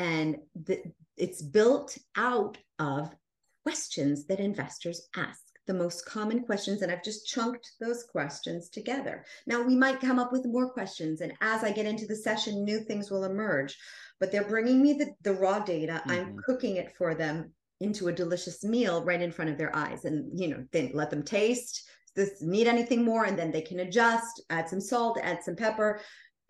and 0.00 0.38
the, 0.64 0.82
it's 1.16 1.42
built 1.42 1.96
out 2.16 2.58
of 2.80 3.14
questions 3.62 4.26
that 4.26 4.40
investors 4.40 5.08
ask 5.14 5.49
the 5.70 5.74
most 5.74 6.04
common 6.04 6.42
questions 6.42 6.82
and 6.82 6.90
I've 6.90 7.04
just 7.04 7.28
chunked 7.28 7.74
those 7.78 8.02
questions 8.02 8.68
together. 8.68 9.24
Now 9.46 9.62
we 9.62 9.76
might 9.76 10.00
come 10.00 10.18
up 10.18 10.32
with 10.32 10.44
more 10.44 10.68
questions 10.68 11.20
and 11.20 11.32
as 11.40 11.62
I 11.62 11.70
get 11.70 11.86
into 11.86 12.06
the 12.06 12.16
session 12.16 12.64
new 12.64 12.80
things 12.80 13.08
will 13.08 13.22
emerge, 13.22 13.78
but 14.18 14.32
they're 14.32 14.48
bringing 14.48 14.82
me 14.82 14.94
the, 14.94 15.14
the 15.22 15.34
raw 15.34 15.60
data. 15.60 16.02
Mm-hmm. 16.06 16.10
I'm 16.10 16.36
cooking 16.44 16.76
it 16.76 16.96
for 16.96 17.14
them 17.14 17.52
into 17.80 18.08
a 18.08 18.12
delicious 18.12 18.64
meal 18.64 19.04
right 19.04 19.22
in 19.22 19.30
front 19.30 19.50
of 19.50 19.58
their 19.58 19.74
eyes 19.74 20.04
and 20.04 20.38
you 20.38 20.48
know 20.48 20.64
then 20.72 20.90
let 20.92 21.10
them 21.10 21.22
taste 21.22 21.88
this 22.14 22.42
need 22.42 22.66
anything 22.66 23.04
more 23.04 23.24
and 23.24 23.38
then 23.38 23.50
they 23.50 23.62
can 23.62 23.80
adjust 23.80 24.42
add 24.50 24.68
some 24.68 24.80
salt 24.80 25.18
add 25.22 25.42
some 25.42 25.56
pepper 25.56 26.00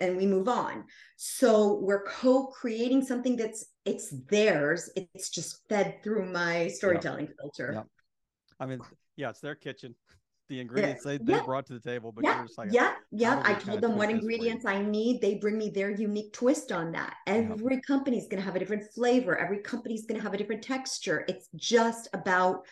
and 0.00 0.16
we 0.16 0.26
move 0.26 0.48
on 0.48 0.84
so 1.16 1.78
we're 1.82 2.02
co-creating 2.04 3.04
something 3.04 3.36
that's 3.36 3.66
it's 3.84 4.12
theirs 4.28 4.90
it's 4.96 5.30
just 5.30 5.60
fed 5.68 6.02
through 6.02 6.30
my 6.32 6.66
storytelling 6.68 7.26
yep. 7.26 7.36
filter 7.40 7.72
yep. 7.74 7.86
i 8.58 8.66
mean 8.66 8.80
yeah, 9.20 9.30
it's 9.30 9.40
their 9.40 9.54
kitchen. 9.54 9.94
The 10.48 10.58
ingredients 10.58 11.04
they, 11.04 11.16
they 11.18 11.34
yeah. 11.34 11.44
brought 11.44 11.64
to 11.66 11.74
the 11.74 11.78
table, 11.78 12.10
but 12.10 12.24
yeah, 12.24 12.38
you're 12.38 12.46
just 12.46 12.58
like, 12.58 12.72
yeah, 12.72 12.94
yeah. 13.12 13.40
I 13.44 13.54
told 13.54 13.80
them 13.80 13.96
what 13.96 14.10
ingredients 14.10 14.66
I 14.66 14.82
need. 14.82 15.20
They 15.20 15.36
bring 15.36 15.56
me 15.56 15.70
their 15.70 15.92
unique 15.92 16.32
twist 16.32 16.72
on 16.72 16.90
that. 16.90 17.14
Every 17.28 17.76
yeah. 17.76 17.80
company 17.86 18.18
is 18.18 18.26
going 18.26 18.40
to 18.40 18.44
have 18.44 18.56
a 18.56 18.58
different 18.58 18.82
flavor. 18.92 19.38
Every 19.38 19.58
company 19.58 19.94
is 19.94 20.06
going 20.06 20.18
to 20.18 20.24
have 20.24 20.34
a 20.34 20.36
different 20.36 20.62
texture. 20.62 21.24
It's 21.28 21.46
just 21.54 22.08
about 22.14 22.66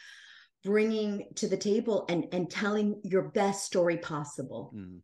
bringing 0.65 1.29
to 1.37 1.47
the 1.47 1.57
table 1.57 2.05
and 2.09 2.27
and 2.33 2.51
telling 2.51 3.01
your 3.05 3.29
best 3.29 3.65
story 3.65 3.99
possible. 3.99 4.73
Mm. 4.75 4.99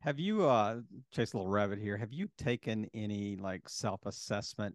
Have 0.00 0.18
you 0.18 0.46
uh 0.46 0.80
chase 1.12 1.32
a 1.32 1.36
little 1.36 1.50
rabbit 1.50 1.78
here? 1.78 1.96
Have 1.96 2.12
you 2.12 2.28
taken 2.38 2.88
any 2.92 3.36
like 3.36 3.68
self 3.68 4.04
assessment, 4.04 4.74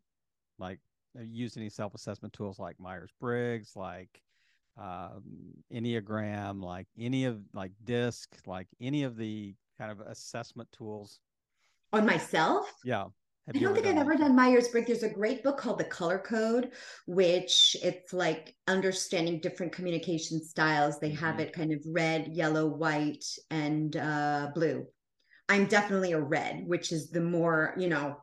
like 0.58 0.80
used 1.22 1.58
any 1.58 1.70
self 1.70 1.94
assessment 1.96 2.34
tools 2.34 2.60
like 2.60 2.80
Myers 2.80 3.12
Briggs, 3.20 3.76
like 3.76 4.22
um, 4.78 5.24
Enneagram, 5.74 6.64
like 6.64 6.88
any 6.98 7.26
of 7.26 7.40
like 7.54 7.72
DISC, 7.84 8.30
like 8.46 8.68
any 8.82 9.04
of 9.04 9.18
the 9.18 9.56
kind 9.78 9.92
of 9.92 10.00
assessment 10.02 10.70
tools? 10.72 11.20
On 11.92 12.06
myself? 12.06 12.72
Yeah. 12.84 13.06
Have 13.48 13.58
I 13.58 13.60
don't 13.60 13.74
think 13.74 13.88
I've 13.88 13.98
ever 13.98 14.16
done 14.16 14.38
Myers 14.38 14.70
Briggs. 14.70 14.88
There's 14.88 15.04
a 15.04 15.10
great 15.10 15.44
book 15.44 15.58
called 15.58 15.78
The 15.78 15.84
Color 15.84 16.20
Code, 16.20 16.72
which 17.08 17.76
it's 17.84 18.14
like 18.14 18.56
understanding 18.70 19.42
different 19.42 19.74
communication 19.74 20.42
styles. 20.42 20.98
They 20.98 21.10
have 21.12 21.34
mm-hmm. 21.34 21.42
it 21.42 21.54
kind 21.54 21.74
of 21.74 21.82
red, 21.86 22.30
yellow, 22.30 22.68
white, 22.68 23.26
and 23.52 23.98
uh, 23.98 24.52
blue. 24.56 24.86
I'm 25.50 25.66
definitely 25.66 26.14
a 26.14 26.22
red, 26.22 26.64
which 26.66 26.94
is 26.94 27.10
the 27.10 27.20
more, 27.20 27.76
you 27.78 27.90
know, 27.90 28.16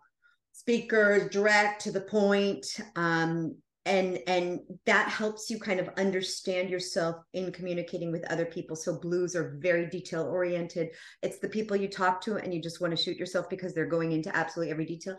speaker, 0.53 1.29
direct 1.29 1.83
to 1.83 1.93
the 1.93 2.01
point. 2.01 2.67
Um, 2.97 3.57
and 3.87 4.19
and 4.27 4.61
that 4.85 5.09
helps 5.09 5.49
you 5.49 5.59
kind 5.59 5.81
of 5.81 5.88
understand 5.97 6.69
yourself 6.69 7.16
in 7.33 7.51
communicating 7.51 8.12
with 8.12 8.31
other 8.31 8.45
people. 8.45 8.77
So 8.77 8.99
blues 8.99 9.35
are 9.35 9.57
very 9.59 9.87
detail 9.87 10.25
oriented. 10.25 10.90
It's 11.23 11.38
the 11.38 11.49
people 11.49 11.77
you 11.77 11.88
talk 11.88 12.21
to 12.23 12.37
and 12.37 12.53
you 12.53 12.61
just 12.61 12.81
want 12.81 12.97
to 12.97 13.03
shoot 13.03 13.16
yourself 13.16 13.49
because 13.49 13.75
they're 13.75 13.87
going 13.87 14.12
into 14.12 14.35
absolutely 14.37 14.71
every 14.71 14.85
detail. 14.85 15.16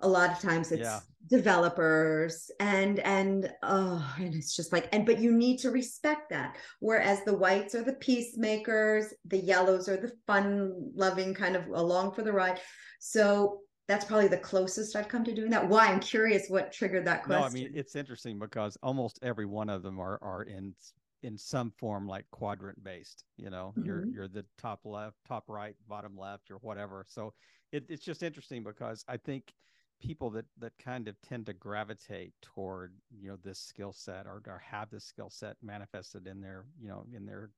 A 0.00 0.08
lot 0.08 0.30
of 0.30 0.38
times 0.38 0.70
it's 0.70 0.82
yeah. 0.82 1.00
developers 1.30 2.50
and 2.60 2.98
and 3.00 3.50
oh 3.62 4.14
and 4.18 4.34
it's 4.34 4.54
just 4.54 4.70
like 4.70 4.88
and 4.92 5.06
but 5.06 5.18
you 5.18 5.32
need 5.32 5.58
to 5.60 5.70
respect 5.70 6.28
that. 6.28 6.56
Whereas 6.80 7.24
the 7.24 7.36
whites 7.36 7.74
are 7.74 7.84
the 7.84 7.94
peacemakers 7.94 9.14
the 9.24 9.38
yellows 9.38 9.88
are 9.88 9.96
the 9.96 10.12
fun 10.26 10.90
loving 10.94 11.32
kind 11.32 11.56
of 11.56 11.66
along 11.68 12.12
for 12.12 12.22
the 12.22 12.32
ride. 12.32 12.60
So 13.00 13.60
that's 13.86 14.04
probably 14.04 14.28
the 14.28 14.38
closest 14.38 14.96
I've 14.96 15.08
come 15.08 15.24
to 15.24 15.34
doing 15.34 15.50
that. 15.50 15.68
Why 15.68 15.88
I'm 15.88 16.00
curious 16.00 16.48
what 16.48 16.72
triggered 16.72 17.04
that 17.06 17.24
question. 17.24 17.42
No, 17.42 17.46
I 17.46 17.50
mean 17.50 17.72
it's 17.74 17.96
interesting 17.96 18.38
because 18.38 18.78
almost 18.82 19.18
every 19.22 19.46
one 19.46 19.68
of 19.68 19.82
them 19.82 20.00
are 20.00 20.18
are 20.22 20.42
in 20.42 20.74
in 21.22 21.36
some 21.36 21.70
form 21.78 22.06
like 22.06 22.24
quadrant 22.30 22.82
based. 22.82 23.24
You 23.36 23.50
know, 23.50 23.74
mm-hmm. 23.76 23.86
you're 23.86 24.06
you're 24.06 24.28
the 24.28 24.44
top 24.58 24.80
left, 24.84 25.16
top 25.26 25.44
right, 25.48 25.74
bottom 25.88 26.16
left, 26.16 26.50
or 26.50 26.56
whatever. 26.56 27.04
So 27.08 27.34
it, 27.72 27.84
it's 27.88 28.04
just 28.04 28.22
interesting 28.22 28.62
because 28.62 29.04
I 29.08 29.16
think 29.16 29.52
people 30.00 30.30
that 30.30 30.46
that 30.58 30.72
kind 30.78 31.08
of 31.08 31.16
tend 31.22 31.46
to 31.46 31.52
gravitate 31.52 32.32
toward 32.40 32.94
you 33.20 33.28
know 33.28 33.38
this 33.44 33.58
skill 33.58 33.92
set 33.92 34.26
or, 34.26 34.42
or 34.46 34.62
have 34.64 34.90
this 34.90 35.04
skill 35.04 35.30
set 35.30 35.56
manifested 35.62 36.26
in 36.26 36.40
their 36.40 36.64
you 36.80 36.88
know 36.88 37.04
in 37.14 37.26
their 37.26 37.50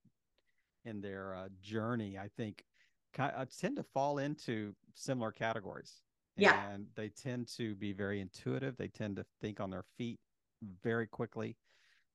in 0.85 1.01
their 1.01 1.35
uh, 1.35 1.49
journey, 1.61 2.17
I 2.19 2.29
think 2.37 2.65
uh, 3.19 3.45
tend 3.59 3.77
to 3.77 3.83
fall 3.83 4.19
into 4.19 4.75
similar 4.95 5.33
categories 5.33 6.03
yeah. 6.37 6.71
And 6.71 6.87
they 6.95 7.09
tend 7.09 7.49
to 7.57 7.75
be 7.75 7.93
very 7.93 8.21
intuitive. 8.21 8.77
They 8.77 8.89
tend 8.89 9.17
to 9.17 9.25
think 9.41 9.61
on 9.61 9.71
their 9.71 9.85
feet 9.97 10.21
very 10.83 11.07
quickly. 11.07 11.57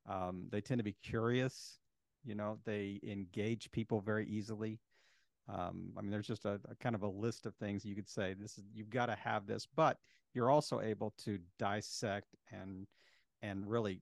Um, 0.08 0.48
they 0.50 0.62
tend 0.62 0.80
to 0.80 0.84
be 0.84 0.96
curious. 1.04 1.80
You 2.24 2.36
know, 2.36 2.58
they 2.66 3.00
engage 3.04 3.72
people 3.72 4.00
very 4.00 4.28
easily. 4.28 4.80
Um, 5.50 5.92
I 5.98 6.02
mean, 6.02 6.12
there's 6.12 6.28
just 6.28 6.46
a, 6.46 6.60
a, 6.70 6.76
kind 6.76 6.96
of 6.96 7.04
a 7.04 7.08
list 7.08 7.46
of 7.46 7.56
things 7.56 7.84
you 7.84 7.96
could 7.96 8.10
say. 8.10 8.36
This 8.40 8.58
is 8.58 8.64
you've 8.74 8.90
got 8.90 9.08
to 9.08 9.16
have 9.16 9.48
this, 9.48 9.68
but 9.76 9.98
you're 10.34 10.50
also 10.50 10.82
able 10.82 11.14
to 11.26 11.40
dissect 11.58 12.36
and 12.52 12.88
and 13.42 13.68
really 13.68 14.02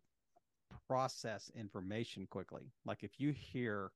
process 0.87 1.49
information 1.55 2.27
quickly. 2.29 2.71
Like 2.85 3.03
if 3.03 3.19
you 3.19 3.31
hear, 3.31 3.91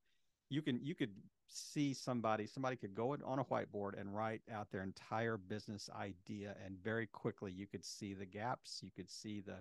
you 0.50 0.62
can 0.62 0.80
you 0.82 0.96
could 0.96 1.12
see 1.56 1.94
somebody 1.94 2.48
somebody 2.48 2.76
could 2.76 2.96
go 2.96 3.16
on 3.26 3.40
a 3.40 3.44
whiteboard 3.46 4.00
and 4.00 4.16
write 4.16 4.42
out 4.52 4.72
their 4.72 4.84
entire 4.84 5.38
business 5.38 5.90
idea 5.96 6.56
and 6.66 6.76
very 6.84 7.08
quickly 7.08 7.52
you 7.52 7.68
could 7.68 7.86
see 7.86 8.14
the 8.14 8.26
gaps 8.26 8.80
you 8.84 8.90
could 8.96 9.10
see 9.10 9.42
the 9.42 9.58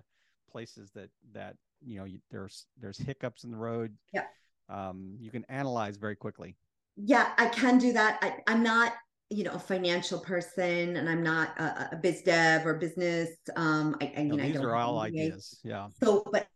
places 0.53 0.91
that 0.91 1.09
that 1.33 1.55
you 1.81 1.97
know 1.97 2.05
you, 2.05 2.19
there's 2.31 2.67
there's 2.79 2.97
hiccups 2.97 3.43
in 3.43 3.51
the 3.51 3.57
road. 3.57 3.95
Yeah. 4.13 4.25
Um, 4.69 5.17
you 5.19 5.29
can 5.31 5.45
analyze 5.49 5.97
very 5.97 6.15
quickly. 6.15 6.55
Yeah 6.95 7.31
i 7.37 7.47
can 7.47 7.79
do 7.79 7.91
that. 7.91 8.19
I, 8.21 8.35
i'm 8.45 8.61
not 8.61 8.93
you 9.29 9.43
know 9.43 9.53
a 9.53 9.59
financial 9.59 10.19
person 10.19 10.95
and 10.95 11.09
i'm 11.09 11.23
not 11.23 11.59
a, 11.59 11.89
a 11.93 11.95
biz 11.95 12.21
dev 12.21 12.67
or 12.67 12.75
business 12.75 13.29
um 13.55 13.95
i, 13.99 14.13
I 14.15 14.23
mean 14.23 14.37
no, 14.37 14.43
these 14.43 14.57
I 14.57 14.63
are 14.63 14.75
all 14.75 14.99
ideas 14.99 15.59
yeah. 15.63 15.87
So 15.99 16.23
but 16.31 16.47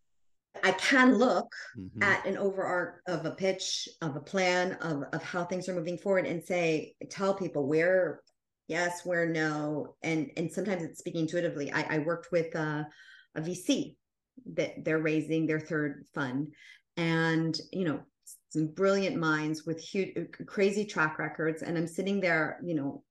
I 0.68 0.72
can 0.72 1.18
look 1.18 1.52
mm-hmm. 1.78 2.04
at 2.04 2.26
an 2.26 2.36
overart 2.36 2.96
of 3.08 3.26
a 3.26 3.32
pitch, 3.32 3.88
of 4.02 4.16
a 4.16 4.20
plan, 4.20 4.74
of, 4.82 5.04
of 5.14 5.24
how 5.24 5.46
things 5.46 5.70
are 5.70 5.76
moving 5.76 5.98
forward 5.98 6.26
and 6.26 6.44
say, 6.44 6.94
tell 7.10 7.34
people 7.34 7.68
where 7.68 8.22
yes, 8.68 9.06
where 9.06 9.28
no. 9.28 9.96
And 10.04 10.30
and 10.38 10.52
sometimes 10.52 10.84
it's 10.84 11.00
speaking 11.00 11.22
intuitively. 11.22 11.72
I, 11.72 11.96
I 11.96 11.98
worked 12.00 12.32
with 12.32 12.54
a, 12.56 12.88
a 13.36 13.42
VC 13.42 13.96
that 14.56 14.84
they're 14.84 15.00
raising 15.00 15.48
their 15.48 15.60
third 15.60 16.06
fund. 16.14 16.54
And, 16.98 17.58
you 17.72 17.86
know, 17.86 18.02
some 18.50 18.68
brilliant 18.68 19.16
minds 19.16 19.66
with 19.66 19.80
huge 19.80 20.16
crazy 20.48 20.86
track 20.86 21.20
records. 21.20 21.62
And 21.62 21.78
I'm 21.78 21.88
sitting 21.88 22.20
there, 22.20 22.60
you 22.64 22.76
know, 22.76 23.04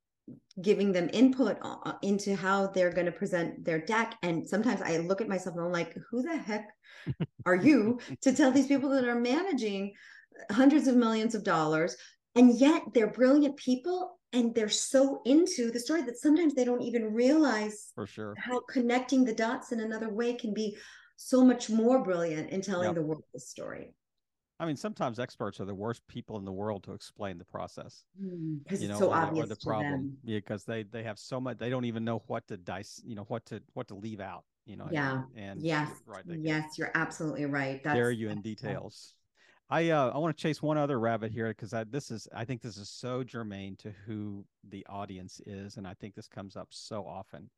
giving 0.60 0.92
them 0.92 1.10
input 1.12 1.58
uh, 1.62 1.92
into 2.02 2.34
how 2.34 2.66
they're 2.68 2.92
going 2.92 3.06
to 3.06 3.12
present 3.12 3.64
their 3.64 3.80
deck. 3.80 4.16
And 4.22 4.46
sometimes 4.46 4.82
i 4.82 4.98
look 4.98 5.20
at 5.20 5.28
myself 5.28 5.56
and 5.56 5.64
i'm 5.64 5.72
like 5.72 5.96
who 6.10 6.22
the 6.22 6.36
heck 6.36 6.68
are 7.46 7.56
you 7.56 7.98
to 8.22 8.34
tell 8.34 8.50
these 8.50 8.66
people 8.66 8.90
that 8.90 9.04
are 9.04 9.20
managing 9.20 9.92
hundreds 10.50 10.86
of 10.88 10.96
millions 10.96 11.34
of 11.34 11.44
dollars? 11.44 11.96
And 12.34 12.58
yet 12.58 12.82
they're 12.92 13.10
brilliant 13.10 13.56
people 13.56 14.18
and 14.32 14.54
they're 14.54 14.68
so 14.68 15.22
into 15.24 15.70
the 15.70 15.80
story 15.80 16.02
that 16.02 16.18
sometimes 16.18 16.54
they 16.54 16.64
don't 16.64 16.82
even 16.82 17.14
realize 17.14 17.92
for 17.94 18.06
sure. 18.06 18.34
how 18.36 18.60
connecting 18.68 19.24
the 19.24 19.34
dots 19.34 19.72
in 19.72 19.80
another 19.80 20.12
way 20.12 20.34
can 20.34 20.52
be 20.52 20.76
so 21.16 21.42
much 21.42 21.70
more 21.70 22.02
brilliant 22.04 22.50
in 22.50 22.60
telling 22.60 22.88
yep. 22.88 22.94
the 22.94 23.02
world 23.02 23.22
the 23.32 23.40
story 23.40 23.94
I 24.58 24.64
mean, 24.64 24.76
sometimes 24.76 25.18
experts 25.18 25.60
are 25.60 25.66
the 25.66 25.74
worst 25.74 26.06
people 26.08 26.38
in 26.38 26.44
the 26.44 26.52
world 26.52 26.82
to 26.84 26.92
explain 26.92 27.36
the 27.36 27.44
process. 27.44 28.04
Because 28.18 28.78
mm, 28.78 28.82
you 28.82 28.88
know, 28.88 28.98
so 28.98 29.10
or, 29.10 29.14
obvious 29.14 29.44
or 29.44 29.48
the 29.48 29.56
problem. 29.56 29.92
Them. 29.92 30.16
Because 30.24 30.64
they 30.64 30.82
they 30.84 31.02
have 31.02 31.18
so 31.18 31.40
much 31.40 31.58
they 31.58 31.68
don't 31.68 31.84
even 31.84 32.04
know 32.04 32.22
what 32.26 32.46
to 32.48 32.56
dice, 32.56 33.02
you 33.04 33.14
know, 33.14 33.24
what 33.24 33.44
to 33.46 33.60
what 33.74 33.88
to 33.88 33.94
leave 33.94 34.20
out, 34.20 34.44
you 34.64 34.76
know. 34.76 34.88
Yeah. 34.90 35.22
And, 35.34 35.50
and 35.50 35.62
yes. 35.62 35.90
Right. 36.06 36.24
Yes, 36.26 36.78
you're 36.78 36.92
absolutely 36.94 37.44
right. 37.44 37.82
That's 37.84 37.96
dare 37.96 38.10
you 38.10 38.30
in 38.30 38.40
details. 38.40 39.14
I 39.68 39.90
uh 39.90 40.10
I 40.14 40.18
want 40.18 40.36
to 40.36 40.40
chase 40.40 40.62
one 40.62 40.78
other 40.78 40.98
rabbit 41.00 41.32
here 41.32 41.48
because 41.48 41.74
I 41.74 41.84
this 41.84 42.10
is 42.10 42.26
I 42.34 42.44
think 42.44 42.62
this 42.62 42.78
is 42.78 42.88
so 42.88 43.24
germane 43.24 43.76
to 43.76 43.92
who 44.06 44.46
the 44.68 44.86
audience 44.88 45.40
is, 45.44 45.76
and 45.76 45.86
I 45.86 45.94
think 45.94 46.14
this 46.14 46.28
comes 46.28 46.56
up 46.56 46.68
so 46.70 47.04
often, 47.04 47.50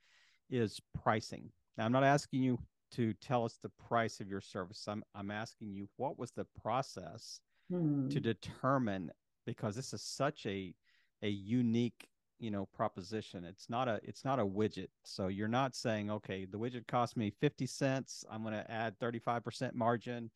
is 0.50 0.80
pricing. 1.00 1.50
Now 1.76 1.84
I'm 1.84 1.92
not 1.92 2.04
asking 2.04 2.42
you 2.42 2.58
to 2.92 3.12
tell 3.14 3.44
us 3.44 3.58
the 3.62 3.70
price 3.70 4.20
of 4.20 4.28
your 4.28 4.40
service. 4.40 4.86
I'm 4.88 5.02
I'm 5.14 5.30
asking 5.30 5.72
you 5.72 5.88
what 5.96 6.18
was 6.18 6.30
the 6.32 6.46
process 6.62 7.40
hmm. 7.70 8.08
to 8.08 8.20
determine 8.20 9.10
because 9.46 9.74
this 9.74 9.92
is 9.92 10.02
such 10.02 10.46
a 10.46 10.74
a 11.22 11.28
unique 11.28 12.08
you 12.38 12.50
know 12.50 12.66
proposition 12.66 13.44
it's 13.44 13.68
not 13.68 13.88
a 13.88 14.00
it's 14.04 14.24
not 14.24 14.38
a 14.38 14.46
widget 14.46 14.88
so 15.02 15.26
you're 15.28 15.48
not 15.48 15.74
saying 15.74 16.10
okay 16.10 16.44
the 16.44 16.58
widget 16.58 16.86
cost 16.86 17.16
me 17.16 17.30
50 17.40 17.66
cents 17.66 18.24
i'm 18.30 18.42
going 18.42 18.54
to 18.54 18.70
add 18.70 18.98
35% 19.00 19.74
margin 19.74 20.30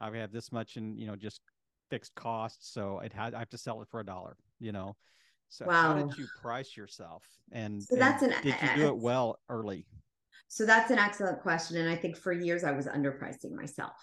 i 0.00 0.10
have 0.10 0.32
this 0.32 0.52
much 0.52 0.76
in 0.76 0.96
you 0.96 1.06
know 1.06 1.16
just 1.16 1.40
fixed 1.90 2.14
costs 2.14 2.70
so 2.72 3.00
it 3.00 3.12
had 3.12 3.34
i 3.34 3.38
have 3.38 3.50
to 3.50 3.58
sell 3.58 3.82
it 3.82 3.88
for 3.90 4.00
a 4.00 4.06
dollar 4.06 4.36
you 4.60 4.70
know 4.70 4.94
so 5.48 5.64
wow. 5.66 5.94
how 5.94 5.94
did 5.94 6.16
you 6.16 6.26
price 6.40 6.76
yourself 6.76 7.24
and, 7.50 7.82
so 7.82 7.96
that's 7.96 8.22
and 8.22 8.32
an 8.32 8.42
did 8.42 8.54
you 8.62 8.68
do 8.76 8.86
it 8.88 8.96
well 8.96 9.38
early 9.48 9.86
so 10.46 10.64
that's 10.64 10.90
an 10.90 10.98
excellent 10.98 11.40
question. 11.40 11.76
And 11.78 11.88
I 11.88 11.96
think 11.96 12.16
for 12.16 12.32
years 12.32 12.64
I 12.64 12.72
was 12.72 12.86
underpricing 12.86 13.52
myself. 13.52 13.96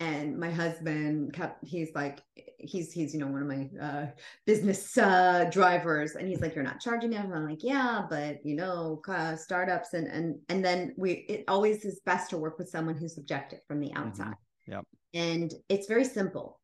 And 0.00 0.36
my 0.38 0.50
husband 0.50 1.32
kept, 1.32 1.64
he's 1.64 1.90
like, 1.94 2.20
he's, 2.58 2.92
he's, 2.92 3.14
you 3.14 3.20
know, 3.20 3.28
one 3.28 3.42
of 3.42 3.48
my 3.48 3.70
uh, 3.80 4.06
business 4.44 4.98
uh, 4.98 5.48
drivers. 5.52 6.16
And 6.16 6.28
he's 6.28 6.40
like, 6.40 6.54
you're 6.54 6.64
not 6.64 6.80
charging 6.80 7.12
enough. 7.12 7.26
I'm 7.32 7.48
like, 7.48 7.62
yeah, 7.62 8.02
but 8.10 8.44
you 8.44 8.56
know, 8.56 9.00
uh, 9.08 9.36
startups. 9.36 9.94
And, 9.94 10.08
and, 10.08 10.36
and 10.48 10.64
then 10.64 10.94
we, 10.96 11.24
it 11.28 11.44
always 11.46 11.84
is 11.84 12.00
best 12.04 12.30
to 12.30 12.36
work 12.36 12.58
with 12.58 12.68
someone 12.68 12.96
who's 12.96 13.18
objective 13.18 13.60
from 13.68 13.80
the 13.80 13.90
mm-hmm. 13.90 14.08
outside. 14.08 14.34
Mm-hmm. 14.68 14.72
Yep. 14.72 14.84
And 15.14 15.54
it's 15.68 15.86
very 15.86 16.04
simple. 16.04 16.60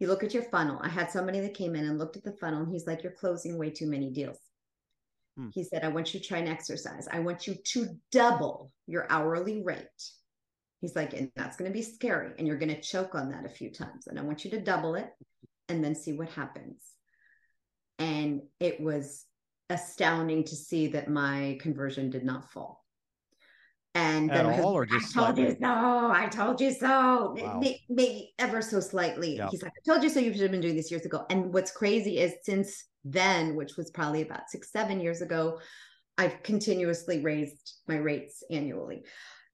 You 0.00 0.08
look 0.08 0.24
at 0.24 0.34
your 0.34 0.42
funnel. 0.42 0.80
I 0.82 0.88
had 0.88 1.10
somebody 1.12 1.38
that 1.38 1.54
came 1.54 1.76
in 1.76 1.84
and 1.84 1.98
looked 1.98 2.16
at 2.16 2.24
the 2.24 2.32
funnel 2.32 2.62
and 2.62 2.72
he's 2.72 2.88
like, 2.88 3.04
you're 3.04 3.12
closing 3.12 3.56
way 3.56 3.70
too 3.70 3.86
many 3.86 4.10
deals. 4.10 4.38
Hmm. 5.36 5.48
He 5.52 5.64
said, 5.64 5.84
I 5.84 5.88
want 5.88 6.12
you 6.12 6.20
to 6.20 6.26
try 6.26 6.38
an 6.38 6.48
exercise. 6.48 7.08
I 7.10 7.20
want 7.20 7.46
you 7.46 7.54
to 7.54 7.88
double 8.10 8.72
your 8.86 9.06
hourly 9.10 9.62
rate. 9.62 9.86
He's 10.80 10.96
like, 10.96 11.14
and 11.14 11.30
that's 11.36 11.56
going 11.56 11.70
to 11.70 11.76
be 11.76 11.82
scary. 11.82 12.32
And 12.38 12.46
you're 12.46 12.58
going 12.58 12.74
to 12.74 12.80
choke 12.80 13.14
on 13.14 13.30
that 13.30 13.46
a 13.46 13.48
few 13.48 13.70
times. 13.70 14.08
And 14.08 14.18
I 14.18 14.22
want 14.22 14.44
you 14.44 14.50
to 14.52 14.60
double 14.60 14.96
it 14.96 15.10
and 15.68 15.82
then 15.82 15.94
see 15.94 16.12
what 16.12 16.28
happens. 16.30 16.82
And 17.98 18.42
it 18.58 18.80
was 18.80 19.24
astounding 19.70 20.44
to 20.44 20.56
see 20.56 20.88
that 20.88 21.08
my 21.08 21.58
conversion 21.60 22.10
did 22.10 22.24
not 22.24 22.50
fall. 22.50 22.84
And 23.94 24.30
At 24.30 24.46
then 24.46 24.60
all, 24.60 24.72
or 24.72 24.86
just 24.86 25.16
I 25.16 25.20
told 25.20 25.36
slightly? 25.36 25.52
you 25.52 25.56
so. 25.60 25.68
I 25.68 26.28
told 26.30 26.60
you 26.60 26.72
so. 26.72 26.88
Wow. 26.88 27.58
Maybe, 27.60 27.80
maybe 27.88 28.34
ever 28.38 28.62
so 28.62 28.80
slightly. 28.80 29.36
Yep. 29.36 29.50
He's 29.50 29.62
like, 29.62 29.72
I 29.72 29.90
told 29.90 30.02
you 30.02 30.08
so. 30.08 30.18
You 30.18 30.32
should 30.32 30.42
have 30.42 30.50
been 30.50 30.62
doing 30.62 30.76
this 30.76 30.90
years 30.90 31.04
ago. 31.04 31.26
And 31.30 31.52
what's 31.52 31.70
crazy 31.70 32.18
is 32.18 32.32
since 32.42 32.86
then, 33.04 33.54
which 33.56 33.76
was 33.76 33.90
probably 33.90 34.22
about 34.22 34.50
six, 34.50 34.70
seven 34.70 35.00
years 35.00 35.22
ago, 35.22 35.58
I've 36.18 36.42
continuously 36.42 37.22
raised 37.22 37.74
my 37.88 37.96
rates 37.96 38.42
annually. 38.50 39.04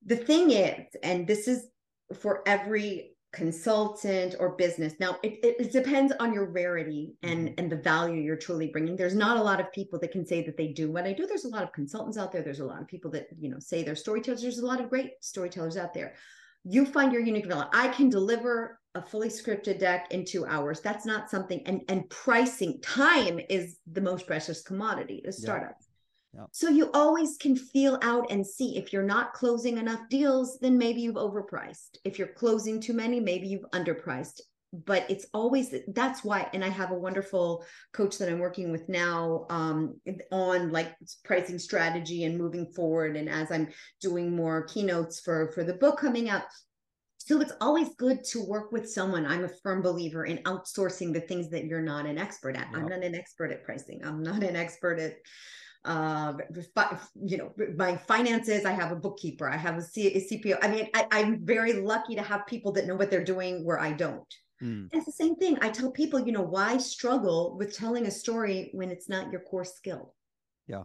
The 0.04 0.16
thing 0.16 0.50
is, 0.50 0.86
and 1.02 1.26
this 1.26 1.48
is 1.48 1.66
for 2.14 2.42
every 2.46 3.12
consultant 3.30 4.34
or 4.40 4.56
business 4.56 4.94
now 5.00 5.18
it, 5.22 5.38
it, 5.42 5.70
depends 5.70 6.14
on 6.18 6.32
your 6.32 6.46
rarity 6.46 7.12
and 7.22 7.48
mm-hmm. 7.48 7.54
and 7.58 7.70
the 7.70 7.76
value 7.76 8.22
you're 8.22 8.36
truly 8.36 8.68
bringing. 8.68 8.96
There's 8.96 9.14
not 9.14 9.36
a 9.36 9.42
lot 9.42 9.60
of 9.60 9.70
people 9.70 9.98
that 9.98 10.12
can 10.12 10.26
say 10.26 10.42
that 10.46 10.56
they 10.56 10.68
do. 10.68 10.90
What 10.90 11.04
i 11.04 11.12
do 11.12 11.26
there's 11.26 11.44
a 11.44 11.50
lot 11.50 11.62
of 11.62 11.72
consultants 11.72 12.16
out 12.16 12.32
there. 12.32 12.40
There's 12.42 12.60
a 12.60 12.64
lot 12.64 12.80
of 12.80 12.88
people 12.88 13.10
that 13.10 13.28
you 13.38 13.50
know 13.50 13.58
say 13.58 13.82
they're 13.82 13.94
storytellers. 13.94 14.40
There's 14.40 14.58
a 14.60 14.66
lot 14.66 14.80
of 14.80 14.88
great 14.88 15.10
storytellers 15.20 15.76
out 15.76 15.92
there 15.92 16.14
you 16.68 16.84
find 16.84 17.12
your 17.12 17.22
unique 17.22 17.46
value 17.46 17.68
i 17.72 17.88
can 17.88 18.08
deliver 18.08 18.78
a 18.94 19.02
fully 19.02 19.28
scripted 19.28 19.78
deck 19.78 20.08
in 20.10 20.24
two 20.24 20.44
hours 20.46 20.80
that's 20.80 21.06
not 21.06 21.30
something 21.30 21.62
and 21.66 21.82
and 21.88 22.08
pricing 22.10 22.80
time 22.80 23.40
is 23.48 23.78
the 23.92 24.00
most 24.00 24.26
precious 24.26 24.62
commodity 24.62 25.20
to 25.24 25.32
startups 25.32 25.88
yeah. 26.34 26.44
So 26.52 26.68
you 26.68 26.90
always 26.92 27.36
can 27.38 27.56
feel 27.56 27.98
out 28.02 28.30
and 28.30 28.46
see 28.46 28.76
if 28.76 28.92
you're 28.92 29.02
not 29.02 29.32
closing 29.32 29.78
enough 29.78 30.08
deals, 30.10 30.58
then 30.60 30.76
maybe 30.76 31.00
you've 31.00 31.14
overpriced. 31.14 31.96
If 32.04 32.18
you're 32.18 32.28
closing 32.28 32.80
too 32.80 32.92
many, 32.92 33.18
maybe 33.18 33.48
you've 33.48 33.70
underpriced. 33.72 34.42
But 34.72 35.06
it's 35.08 35.26
always 35.32 35.74
that's 35.88 36.22
why, 36.22 36.48
and 36.52 36.62
I 36.62 36.68
have 36.68 36.90
a 36.90 36.98
wonderful 36.98 37.64
coach 37.92 38.18
that 38.18 38.28
I'm 38.28 38.38
working 38.38 38.70
with 38.70 38.88
now 38.88 39.46
um, 39.48 39.98
on 40.30 40.70
like 40.72 40.94
pricing 41.24 41.58
strategy 41.58 42.24
and 42.24 42.36
moving 42.36 42.70
forward. 42.72 43.16
And 43.16 43.30
as 43.30 43.50
I'm 43.50 43.68
doing 44.00 44.36
more 44.36 44.64
keynotes 44.64 45.20
for 45.20 45.50
for 45.52 45.64
the 45.64 45.74
book 45.74 45.98
coming 45.98 46.28
out, 46.28 46.42
so 47.16 47.40
it's 47.40 47.52
always 47.60 47.90
good 47.96 48.24
to 48.24 48.44
work 48.44 48.72
with 48.72 48.90
someone. 48.90 49.26
I'm 49.26 49.44
a 49.44 49.48
firm 49.48 49.82
believer 49.82 50.24
in 50.24 50.38
outsourcing 50.38 51.12
the 51.12 51.20
things 51.20 51.50
that 51.50 51.64
you're 51.64 51.82
not 51.82 52.06
an 52.06 52.18
expert 52.18 52.56
at. 52.56 52.68
I'm 52.74 52.86
not 52.86 53.02
an 53.02 53.14
expert 53.14 53.50
at 53.50 53.64
pricing. 53.64 54.00
I'm 54.04 54.22
not 54.22 54.42
an 54.42 54.56
expert 54.56 54.98
at 54.98 55.16
uh, 55.84 56.34
you 57.24 57.36
know, 57.36 57.52
my 57.76 57.96
finances. 57.96 58.64
I 58.64 58.72
have 58.72 58.92
a 58.92 58.96
bookkeeper. 58.96 59.48
I 59.48 59.56
have 59.56 59.76
a, 59.78 59.82
C- 59.82 60.14
a 60.14 60.20
CPO. 60.20 60.58
I 60.62 60.68
mean, 60.68 60.88
I, 60.94 61.20
am 61.20 61.44
very 61.44 61.74
lucky 61.74 62.14
to 62.16 62.22
have 62.22 62.46
people 62.46 62.72
that 62.72 62.86
know 62.86 62.96
what 62.96 63.10
they're 63.10 63.24
doing 63.24 63.64
where 63.64 63.78
I 63.78 63.92
don't. 63.92 64.34
Mm. 64.62 64.88
It's 64.92 65.06
the 65.06 65.12
same 65.12 65.36
thing. 65.36 65.58
I 65.60 65.68
tell 65.68 65.90
people, 65.90 66.18
you 66.20 66.32
know, 66.32 66.42
why 66.42 66.78
struggle 66.78 67.56
with 67.58 67.76
telling 67.76 68.06
a 68.06 68.10
story 68.10 68.70
when 68.72 68.90
it's 68.90 69.08
not 69.08 69.30
your 69.30 69.40
core 69.42 69.64
skill? 69.64 70.14
Yeah. 70.66 70.82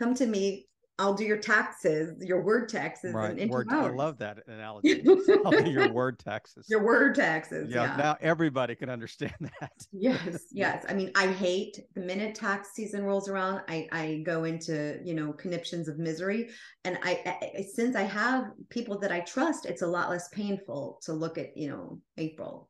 Come 0.00 0.14
to 0.16 0.26
me, 0.26 0.66
I'll 0.98 1.14
do 1.14 1.24
your 1.24 1.38
taxes, 1.38 2.14
your 2.20 2.42
word 2.42 2.68
taxes. 2.68 3.14
Right. 3.14 3.36
In, 3.36 3.48
word, 3.48 3.68
I 3.70 3.88
love 3.88 4.18
that 4.18 4.38
analogy. 4.46 5.02
I'll 5.44 5.50
do 5.50 5.70
your 5.70 5.90
word 5.92 6.18
taxes. 6.18 6.66
Your 6.68 6.84
word 6.84 7.14
taxes. 7.14 7.70
Yeah, 7.70 7.84
yeah, 7.84 7.96
Now 7.96 8.16
everybody 8.20 8.74
can 8.74 8.90
understand 8.90 9.34
that. 9.60 9.72
yes. 9.92 10.44
Yes. 10.52 10.84
I 10.88 10.94
mean, 10.94 11.10
I 11.16 11.28
hate 11.28 11.80
the 11.94 12.02
minute 12.02 12.34
tax 12.34 12.72
season 12.74 13.04
rolls 13.04 13.28
around. 13.28 13.62
I, 13.68 13.88
I 13.90 14.22
go 14.26 14.44
into, 14.44 15.00
you 15.02 15.14
know, 15.14 15.32
conniptions 15.32 15.88
of 15.88 15.98
misery. 15.98 16.50
And 16.84 16.98
I, 17.02 17.38
I, 17.42 17.62
since 17.62 17.96
I 17.96 18.02
have 18.02 18.50
people 18.68 18.98
that 19.00 19.10
I 19.10 19.20
trust, 19.20 19.66
it's 19.66 19.82
a 19.82 19.86
lot 19.86 20.10
less 20.10 20.28
painful 20.28 21.00
to 21.02 21.12
look 21.14 21.38
at, 21.38 21.56
you 21.56 21.68
know, 21.68 22.00
April. 22.18 22.68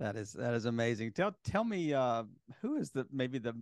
That 0.00 0.16
is 0.16 0.32
that 0.32 0.54
is 0.54 0.64
amazing. 0.64 1.12
Tell 1.12 1.34
tell 1.44 1.64
me 1.64 1.94
uh 1.94 2.24
who 2.60 2.76
is 2.76 2.90
the 2.90 3.06
maybe 3.12 3.38
the 3.38 3.54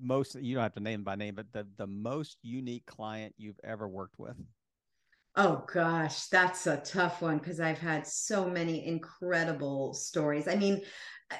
most 0.00 0.34
you 0.34 0.54
don't 0.54 0.62
have 0.62 0.74
to 0.74 0.80
name 0.80 1.02
by 1.02 1.16
name, 1.16 1.34
but 1.34 1.52
the 1.52 1.66
the 1.76 1.86
most 1.86 2.38
unique 2.42 2.86
client 2.86 3.34
you've 3.38 3.60
ever 3.64 3.88
worked 3.88 4.18
with? 4.18 4.36
Oh 5.36 5.64
gosh, 5.72 6.26
that's 6.26 6.66
a 6.66 6.78
tough 6.78 7.22
one 7.22 7.38
because 7.38 7.60
I've 7.60 7.78
had 7.78 8.06
so 8.06 8.48
many 8.48 8.86
incredible 8.86 9.94
stories. 9.94 10.48
I 10.48 10.56
mean, 10.56 10.82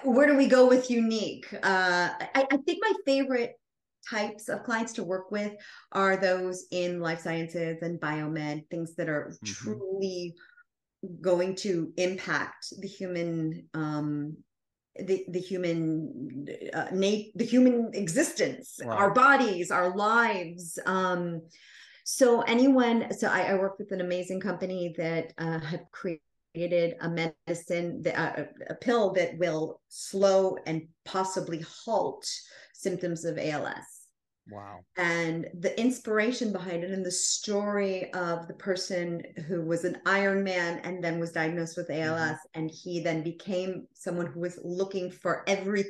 where 0.05 0.27
do 0.27 0.37
we 0.37 0.47
go 0.47 0.69
with 0.69 0.91
unique? 0.91 1.53
Uh, 1.53 2.11
I, 2.21 2.47
I 2.51 2.57
think 2.59 2.79
my 2.81 2.93
favorite 3.05 3.55
types 4.09 4.49
of 4.49 4.63
clients 4.63 4.93
to 4.95 5.05
work 5.05 5.31
with 5.31 5.53
are 5.93 6.17
those 6.17 6.67
in 6.71 7.01
life 7.01 7.21
sciences 7.21 7.83
and 7.83 8.01
biomed, 8.01 8.69
things 8.71 8.95
that 8.95 9.09
are 9.09 9.33
mm-hmm. 9.33 9.47
truly 9.47 10.35
going 11.21 11.55
to 11.55 11.93
impact 11.97 12.73
the 12.81 12.89
human 12.89 13.69
um, 13.75 14.37
the 14.99 15.25
the 15.29 15.39
human 15.39 16.47
uh, 16.75 16.89
nat- 16.93 17.31
the 17.35 17.45
human 17.45 17.91
existence 17.95 18.79
wow. 18.83 18.97
our 18.97 19.15
bodies 19.15 19.71
our 19.71 19.97
lives 19.97 20.79
um 20.87 21.41
so 22.05 22.41
anyone 22.43 23.13
so 23.13 23.29
I, 23.29 23.43
I 23.43 23.55
work 23.55 23.79
with 23.79 23.93
an 23.93 24.01
amazing 24.01 24.41
company 24.41 24.95
that 24.99 25.33
uh, 25.39 25.61
have 25.61 25.85
created 25.93 26.97
a 27.01 27.09
medicine 27.09 28.03
that, 28.03 28.19
uh, 28.19 28.45
a 28.71 28.75
pill 28.75 29.13
that 29.13 29.39
will 29.39 29.81
slow 29.89 30.57
and 30.67 30.89
possibly 31.05 31.65
halt 31.85 32.27
symptoms 32.73 33.25
of 33.25 33.39
als 33.39 33.98
Wow. 34.51 34.81
And 34.97 35.47
the 35.59 35.79
inspiration 35.79 36.53
behind 36.53 36.83
it 36.83 36.91
and 36.91 37.05
the 37.05 37.11
story 37.11 38.13
of 38.15 38.49
the 38.49 38.55
person 38.55 39.23
who 39.47 39.63
was 39.63 39.85
an 39.85 39.99
Iron 40.07 40.43
Man 40.43 40.81
and 40.85 41.05
then 41.05 41.21
was 41.21 41.33
diagnosed 41.33 41.77
with 41.77 41.91
ALS. 41.91 42.19
Mm-hmm. 42.19 42.61
And 42.61 42.71
he 42.71 43.01
then 43.01 43.23
became 43.23 43.87
someone 43.93 44.27
who 44.27 44.41
was 44.41 44.59
looking 44.63 45.11
for 45.11 45.45
every 45.47 45.85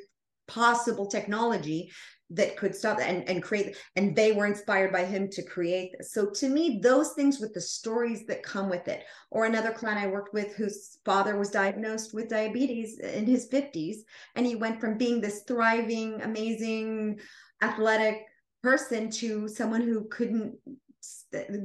possible 0.49 1.07
technology 1.07 1.91
that 2.31 2.57
could 2.57 2.75
stop 2.75 2.99
and, 3.01 3.27
and 3.29 3.43
create 3.43 3.77
and 3.97 4.15
they 4.15 4.33
were 4.33 4.47
inspired 4.47 4.93
by 4.93 5.05
him 5.05 5.31
to 5.31 5.43
create 5.43 5.93
this 5.97 6.13
so 6.13 6.29
to 6.29 6.49
me 6.49 6.79
those 6.83 7.13
things 7.13 7.39
with 7.39 7.55
the 7.55 7.61
stories 7.61 8.27
that 8.27 8.43
come 8.43 8.69
with 8.69 8.87
it 8.87 9.05
or 9.31 9.47
another 9.47 9.71
client 9.71 9.99
i 9.99 10.07
worked 10.07 10.35
with 10.35 10.55
whose 10.55 10.99
father 11.07 11.39
was 11.39 11.51
diagnosed 11.51 12.13
with 12.13 12.29
diabetes 12.29 12.99
in 12.99 13.25
his 13.25 13.49
50s 13.49 13.97
and 14.37 14.45
he 14.45 14.57
went 14.57 14.79
from 14.79 14.99
being 14.99 15.23
this 15.23 15.43
thriving 15.49 16.21
amazing 16.21 17.19
athletic 17.63 18.25
person 18.63 19.11
to 19.11 19.49
someone 19.49 19.83
who 19.83 20.09
couldn't 20.09 20.57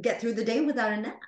get 0.02 0.22
through 0.22 0.34
the 0.34 0.46
day 0.46 0.62
without 0.62 0.94
a 0.94 0.98
nap 0.98 1.20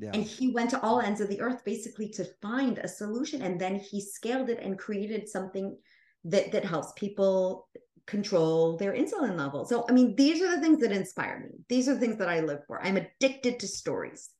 yeah. 0.00 0.10
And 0.14 0.22
he 0.22 0.50
went 0.50 0.70
to 0.70 0.80
all 0.80 1.00
ends 1.00 1.20
of 1.20 1.28
the 1.28 1.40
earth 1.40 1.64
basically 1.64 2.08
to 2.10 2.24
find 2.40 2.78
a 2.78 2.88
solution. 2.88 3.42
And 3.42 3.60
then 3.60 3.76
he 3.76 4.00
scaled 4.00 4.48
it 4.48 4.60
and 4.62 4.78
created 4.78 5.28
something 5.28 5.76
that 6.24 6.52
that 6.52 6.64
helps 6.64 6.92
people 6.92 7.68
control 8.06 8.76
their 8.76 8.92
insulin 8.92 9.36
level. 9.36 9.64
So, 9.64 9.84
I 9.88 9.92
mean, 9.92 10.14
these 10.14 10.40
are 10.40 10.54
the 10.54 10.60
things 10.60 10.80
that 10.80 10.92
inspire 10.92 11.40
me. 11.40 11.58
These 11.68 11.88
are 11.88 11.94
the 11.94 12.00
things 12.00 12.18
that 12.18 12.28
I 12.28 12.40
live 12.40 12.60
for. 12.66 12.82
I'm 12.82 12.96
addicted 12.96 13.58
to 13.60 13.66
stories. 13.66 14.30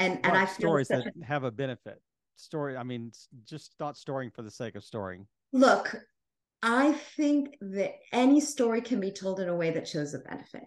And 0.00 0.18
and 0.24 0.36
I 0.36 0.46
stories 0.46 0.88
that 0.88 1.04
have 1.22 1.44
a 1.44 1.52
benefit. 1.52 2.00
Story, 2.36 2.76
I 2.76 2.82
mean, 2.82 3.12
just 3.44 3.76
not 3.78 3.96
storing 3.96 4.30
for 4.32 4.42
the 4.42 4.50
sake 4.50 4.74
of 4.74 4.82
storing. 4.82 5.24
Look, 5.52 5.94
I 6.64 6.92
think 6.92 7.56
that 7.60 7.96
any 8.12 8.40
story 8.40 8.80
can 8.80 8.98
be 8.98 9.10
told 9.10 9.38
in 9.38 9.48
a 9.48 9.54
way 9.54 9.70
that 9.70 9.86
shows 9.86 10.14
a 10.14 10.18
benefit 10.18 10.62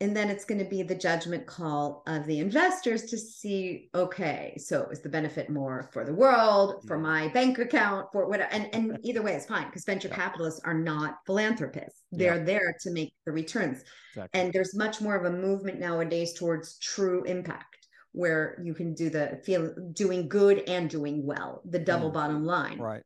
and 0.00 0.16
then 0.16 0.30
it's 0.30 0.46
going 0.46 0.58
to 0.58 0.64
be 0.64 0.82
the 0.82 0.94
judgment 0.94 1.46
call 1.46 2.02
of 2.06 2.26
the 2.26 2.38
investors 2.38 3.04
to 3.04 3.18
see 3.18 3.90
okay 3.94 4.56
so 4.58 4.86
is 4.90 5.00
the 5.00 5.08
benefit 5.08 5.50
more 5.50 5.88
for 5.92 6.04
the 6.04 6.14
world 6.14 6.82
for 6.86 6.98
my 6.98 7.28
bank 7.28 7.58
account 7.58 8.06
for 8.12 8.28
what 8.28 8.40
and, 8.52 8.68
and 8.72 8.98
either 9.02 9.22
way 9.22 9.34
it's 9.34 9.46
fine 9.46 9.66
because 9.66 9.84
venture 9.84 10.08
yeah. 10.08 10.16
capitalists 10.16 10.60
are 10.64 10.74
not 10.74 11.18
philanthropists 11.26 12.02
they're 12.12 12.38
yeah. 12.38 12.44
there 12.44 12.76
to 12.80 12.90
make 12.90 13.12
the 13.26 13.32
returns 13.32 13.84
exactly. 14.12 14.40
and 14.40 14.52
there's 14.52 14.74
much 14.74 15.00
more 15.00 15.14
of 15.14 15.32
a 15.32 15.36
movement 15.36 15.78
nowadays 15.78 16.32
towards 16.32 16.78
true 16.78 17.22
impact 17.24 17.76
where 18.12 18.60
you 18.64 18.74
can 18.74 18.92
do 18.92 19.08
the 19.08 19.40
feel 19.44 19.72
doing 19.92 20.28
good 20.28 20.68
and 20.68 20.90
doing 20.90 21.24
well 21.24 21.62
the 21.66 21.78
double 21.78 22.10
mm. 22.10 22.14
bottom 22.14 22.44
line 22.44 22.78
right 22.78 23.02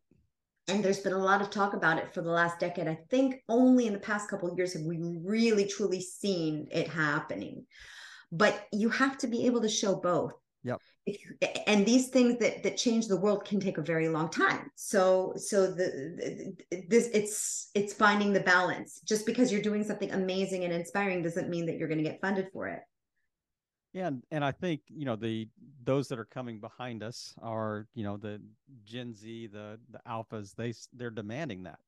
and 0.69 0.83
there's 0.83 1.01
been 1.01 1.13
a 1.13 1.19
lot 1.19 1.43
of 1.43 1.51
talk 1.51 1.75
about 1.75 1.99
it 1.99 2.15
for 2.15 2.23
the 2.23 2.31
last 2.31 2.59
decade. 2.59 2.89
I 2.89 2.99
think 3.11 3.43
only 3.49 3.87
in 3.87 3.93
the 3.93 3.99
past 3.99 4.29
couple 4.29 4.51
of 4.51 4.57
years 4.57 4.73
have 4.73 4.83
we 4.83 4.99
really 5.23 5.67
truly 5.67 6.01
seen 6.01 6.69
it 6.71 6.89
happening. 6.89 7.67
But 8.33 8.67
you 8.73 8.89
have 8.89 9.19
to 9.19 9.27
be 9.27 9.47
able 9.47 9.61
to 9.61 9.69
show 9.69 9.95
both. 9.95 10.33
Yep. 10.65 10.81
If, 11.07 11.19
and 11.67 11.85
these 11.85 12.09
things 12.09 12.39
that 12.39 12.63
that 12.63 12.79
change 12.79 13.07
the 13.07 13.21
world 13.21 13.45
can 13.45 13.61
take 13.61 13.77
a 13.77 13.83
very 13.83 14.09
long 14.09 14.31
time. 14.31 14.71
So 14.75 15.35
so 15.37 15.67
the, 15.67 16.55
the 16.71 16.83
this 16.89 17.11
it's 17.13 17.71
it's 17.75 17.93
finding 17.93 18.33
the 18.33 18.41
balance. 18.41 19.01
Just 19.05 19.27
because 19.27 19.53
you're 19.53 19.61
doing 19.61 19.85
something 19.85 20.11
amazing 20.13 20.65
and 20.65 20.73
inspiring 20.73 21.23
doesn't 21.23 21.51
mean 21.51 21.67
that 21.67 21.77
you're 21.77 21.89
going 21.89 22.03
to 22.03 22.11
get 22.11 22.23
funded 22.23 22.49
for 22.53 22.69
it 22.69 22.81
yeah, 23.95 24.09
and, 24.09 24.23
and 24.33 24.45
I 24.45 24.51
think 24.51 24.81
you 24.89 25.05
know 25.05 25.15
the 25.15 25.49
those 25.85 26.09
that 26.09 26.19
are 26.19 26.25
coming 26.25 26.59
behind 26.59 27.05
us 27.05 27.33
are 27.41 27.87
you 27.95 28.03
know 28.03 28.17
the 28.17 28.43
Gen 28.85 29.15
Z, 29.15 29.47
the 29.47 29.79
the 29.91 30.01
alphas. 30.07 30.55
They 30.57 30.75
they're 30.93 31.11
demanding 31.11 31.63
that. 31.63 31.79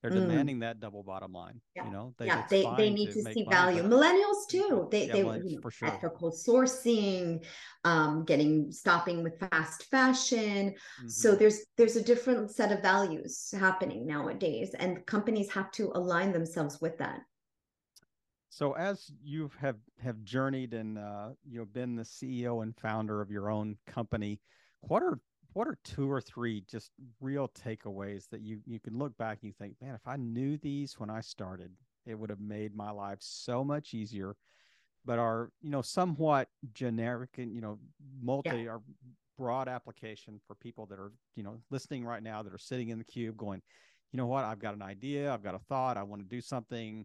They're 0.00 0.10
mm. 0.10 0.26
demanding 0.26 0.58
that 0.60 0.80
double 0.80 1.02
bottom 1.02 1.32
line. 1.32 1.60
Yeah. 1.76 1.84
You 1.84 1.92
know, 1.92 2.14
they, 2.18 2.26
yeah, 2.26 2.44
they 2.48 2.66
they 2.78 2.90
need 2.90 3.12
to, 3.12 3.22
to 3.22 3.32
see 3.32 3.46
value. 3.48 3.82
Millennials 3.82 4.48
too. 4.48 4.88
They 4.90 5.06
yeah, 5.06 5.12
they 5.12 5.18
you 5.18 5.24
know, 5.56 5.60
for 5.60 5.70
sure. 5.70 5.88
ethical 5.88 6.30
sourcing, 6.30 7.44
um, 7.84 8.24
getting 8.24 8.72
stopping 8.72 9.22
with 9.22 9.38
fast 9.38 9.84
fashion. 9.84 10.70
Mm-hmm. 10.70 11.08
So 11.08 11.34
there's 11.34 11.60
there's 11.76 11.96
a 11.96 12.02
different 12.02 12.50
set 12.52 12.72
of 12.72 12.80
values 12.80 13.52
happening 13.58 14.06
nowadays, 14.06 14.74
and 14.78 15.04
companies 15.04 15.50
have 15.50 15.70
to 15.72 15.92
align 15.94 16.32
themselves 16.32 16.80
with 16.80 16.96
that. 16.98 17.20
So 18.54 18.74
as 18.74 19.10
you 19.20 19.50
have 19.58 19.78
have 20.00 20.22
journeyed 20.22 20.74
and 20.74 20.96
uh, 20.96 21.30
you 21.44 21.58
know 21.58 21.64
been 21.64 21.96
the 21.96 22.04
CEO 22.04 22.62
and 22.62 22.72
founder 22.76 23.20
of 23.20 23.28
your 23.28 23.50
own 23.50 23.76
company, 23.84 24.38
what 24.82 25.02
are 25.02 25.18
what 25.54 25.66
are 25.66 25.76
two 25.82 26.08
or 26.08 26.20
three 26.20 26.60
just 26.70 26.92
real 27.20 27.48
takeaways 27.48 28.28
that 28.30 28.42
you 28.42 28.60
you 28.64 28.78
can 28.78 28.96
look 28.96 29.16
back 29.18 29.38
and 29.42 29.48
you 29.48 29.54
think, 29.58 29.74
man, 29.82 29.96
if 29.96 30.06
I 30.06 30.14
knew 30.18 30.56
these 30.56 31.00
when 31.00 31.10
I 31.10 31.20
started, 31.20 31.72
it 32.06 32.16
would 32.16 32.30
have 32.30 32.38
made 32.38 32.76
my 32.76 32.92
life 32.92 33.18
so 33.18 33.64
much 33.64 33.92
easier. 33.92 34.36
But 35.04 35.18
are 35.18 35.50
you 35.60 35.70
know 35.70 35.82
somewhat 35.82 36.46
generic 36.74 37.30
and 37.38 37.52
you 37.52 37.60
know 37.60 37.80
multi 38.22 38.50
yeah. 38.50 38.70
or 38.70 38.82
broad 39.36 39.66
application 39.66 40.40
for 40.46 40.54
people 40.54 40.86
that 40.86 41.00
are 41.00 41.10
you 41.34 41.42
know 41.42 41.58
listening 41.72 42.04
right 42.04 42.22
now 42.22 42.44
that 42.44 42.54
are 42.54 42.58
sitting 42.58 42.90
in 42.90 42.98
the 42.98 43.04
cube 43.04 43.36
going, 43.36 43.62
you 44.12 44.16
know 44.16 44.26
what, 44.26 44.44
I've 44.44 44.60
got 44.60 44.74
an 44.74 44.82
idea, 44.82 45.34
I've 45.34 45.42
got 45.42 45.56
a 45.56 45.60
thought, 45.68 45.96
I 45.96 46.04
want 46.04 46.22
to 46.22 46.28
do 46.28 46.40
something 46.40 47.04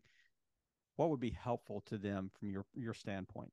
what 1.00 1.10
would 1.10 1.20
be 1.22 1.32
helpful 1.42 1.82
to 1.88 1.98
them 1.98 2.30
from 2.38 2.52
your 2.52 2.66
your 2.76 2.94
standpoint? 2.94 3.52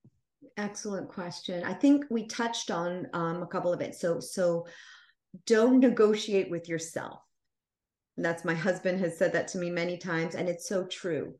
Excellent 0.56 1.08
question. 1.08 1.62
I 1.62 1.74
think 1.74 2.04
we 2.10 2.26
touched 2.26 2.72
on 2.72 3.06
um, 3.12 3.40
a 3.40 3.46
couple 3.46 3.72
of 3.72 3.80
it. 3.80 3.94
So 3.94 4.18
so 4.18 4.66
don't 5.46 5.78
negotiate 5.78 6.50
with 6.50 6.68
yourself. 6.68 7.20
That's 8.16 8.44
my 8.44 8.54
husband 8.54 8.98
has 8.98 9.16
said 9.16 9.32
that 9.34 9.46
to 9.48 9.58
me 9.58 9.70
many 9.70 9.96
times 9.96 10.34
and 10.34 10.48
it's 10.48 10.68
so 10.68 10.86
true. 10.86 11.34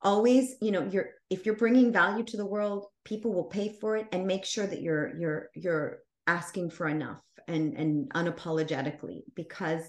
Always 0.00 0.54
you 0.62 0.70
know 0.70 0.88
you're 0.90 1.10
if 1.28 1.44
you're 1.44 1.56
bringing 1.56 1.92
value 1.92 2.24
to 2.24 2.38
the 2.38 2.46
world 2.46 2.86
people 3.04 3.34
will 3.34 3.44
pay 3.44 3.76
for 3.80 3.98
it 3.98 4.06
and 4.12 4.26
make 4.26 4.46
sure 4.46 4.66
that 4.66 4.80
you're 4.80 5.14
you're 5.18 5.50
you're 5.54 5.98
asking 6.26 6.70
for 6.70 6.88
enough 6.88 7.20
and 7.48 7.76
and 7.76 8.08
unapologetically. 8.14 9.24
Because 9.34 9.82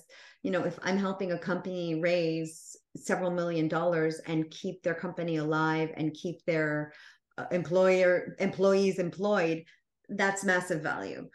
you 0.44 0.52
know 0.52 0.64
if 0.64 0.78
i'm 0.84 0.98
helping 0.98 1.32
a 1.32 1.38
company 1.38 1.96
raise 1.96 2.76
several 2.96 3.32
million 3.32 3.68
dollars 3.68 4.20
and 4.28 4.50
keep 4.52 4.84
their 4.84 4.94
company 4.94 5.38
alive 5.38 5.92
and 5.96 6.14
keep 6.14 6.44
their 6.46 6.94
uh, 7.38 7.46
employer 7.52 8.36
employees 8.40 9.00
employed 9.00 9.64
that's 10.12 10.44
massive 10.44 10.82
value. 10.82 11.28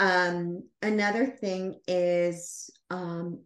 Um, 0.00 0.68
another 0.80 1.26
thing 1.26 1.78
is 1.86 2.70
um, 2.90 3.42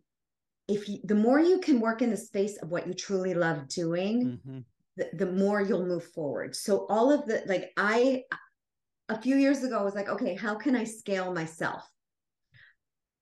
if 0.68 0.88
you, 0.88 0.98
the 1.04 1.14
more 1.14 1.38
you 1.38 1.58
can 1.58 1.80
work 1.80 2.02
in 2.02 2.10
the 2.10 2.16
space 2.16 2.56
of 2.58 2.70
what 2.70 2.86
you 2.86 2.94
truly 2.94 3.34
love 3.34 3.68
doing 3.68 4.38
mm-hmm. 4.38 4.58
the, 4.96 5.10
the 5.24 5.30
more 5.30 5.60
you'll 5.60 5.86
move 5.86 6.04
forward. 6.04 6.56
So 6.56 6.86
all 6.88 7.12
of 7.12 7.26
the 7.26 7.42
like 7.46 7.72
i 7.76 8.22
a 9.08 9.20
few 9.20 9.36
years 9.36 9.62
ago 9.62 9.78
I 9.78 9.82
was 9.82 9.94
like 9.94 10.08
okay 10.08 10.34
how 10.34 10.56
can 10.56 10.74
i 10.74 10.82
scale 10.82 11.32
myself 11.32 11.88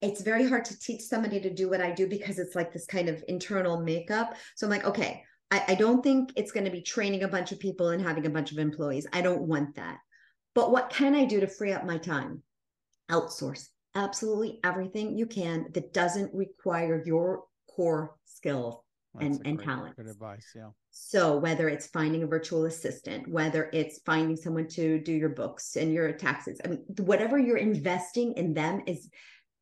it's 0.05 0.23
very 0.23 0.47
hard 0.47 0.65
to 0.67 0.79
teach 0.79 1.03
somebody 1.03 1.41
to 1.41 1.51
do 1.51 1.69
what 1.69 1.81
I 1.81 1.91
do 1.91 2.07
because 2.07 2.39
it's 2.39 2.55
like 2.55 2.73
this 2.73 2.87
kind 2.87 3.09
of 3.09 3.25
internal 3.29 3.81
makeup. 3.81 4.35
So 4.57 4.67
I'm 4.67 4.71
like, 4.71 4.85
okay, 4.85 5.23
I, 5.51 5.65
I 5.69 5.75
don't 5.75 6.03
think 6.03 6.33
it's 6.37 6.53
going 6.53 6.65
to 6.65 6.71
be 6.71 6.83
training 6.83 7.23
a 7.23 7.29
bunch 7.29 7.53
of 7.53 7.59
people 7.59 7.91
and 7.91 8.03
having 8.03 8.27
a 8.27 8.31
bunch 8.31 8.53
of 8.53 8.59
employees. 8.59 9.07
I 9.13 9.21
don't 9.21 9.43
want 9.43 9.75
that. 9.77 9.99
But 10.55 10.71
what 10.71 10.91
can 10.91 11.15
I 11.15 11.25
do 11.25 11.41
to 11.41 11.47
free 11.47 11.73
up 11.73 11.85
my 11.85 11.99
time? 11.99 12.43
Outsource 13.11 13.69
absolutely 13.95 14.61
everything 14.65 15.17
you 15.17 15.27
can 15.27 15.67
that 15.73 15.93
doesn't 15.93 16.33
require 16.35 17.03
your 17.07 17.45
core 17.75 18.17
skills 18.25 18.77
and, 19.21 19.41
and 19.45 19.63
talent. 19.63 19.97
Good 19.97 20.09
advice. 20.09 20.51
Yeah. 20.57 20.71
So 20.91 21.37
whether 21.37 21.69
it's 21.69 21.87
finding 21.87 22.25
a 22.25 22.27
virtual 22.27 22.65
assistant, 22.65 23.29
whether 23.29 23.71
it's 23.73 24.01
finding 24.05 24.37
someone 24.37 24.67
to 24.69 24.99
do 24.99 25.13
your 25.13 25.29
books 25.29 25.77
and 25.77 25.93
your 25.93 26.13
taxes, 26.13 26.61
I 26.65 26.69
mean, 26.69 26.85
whatever 26.99 27.39
you're 27.39 27.57
investing 27.57 28.33
in 28.33 28.55
them 28.55 28.83
is 28.87 29.09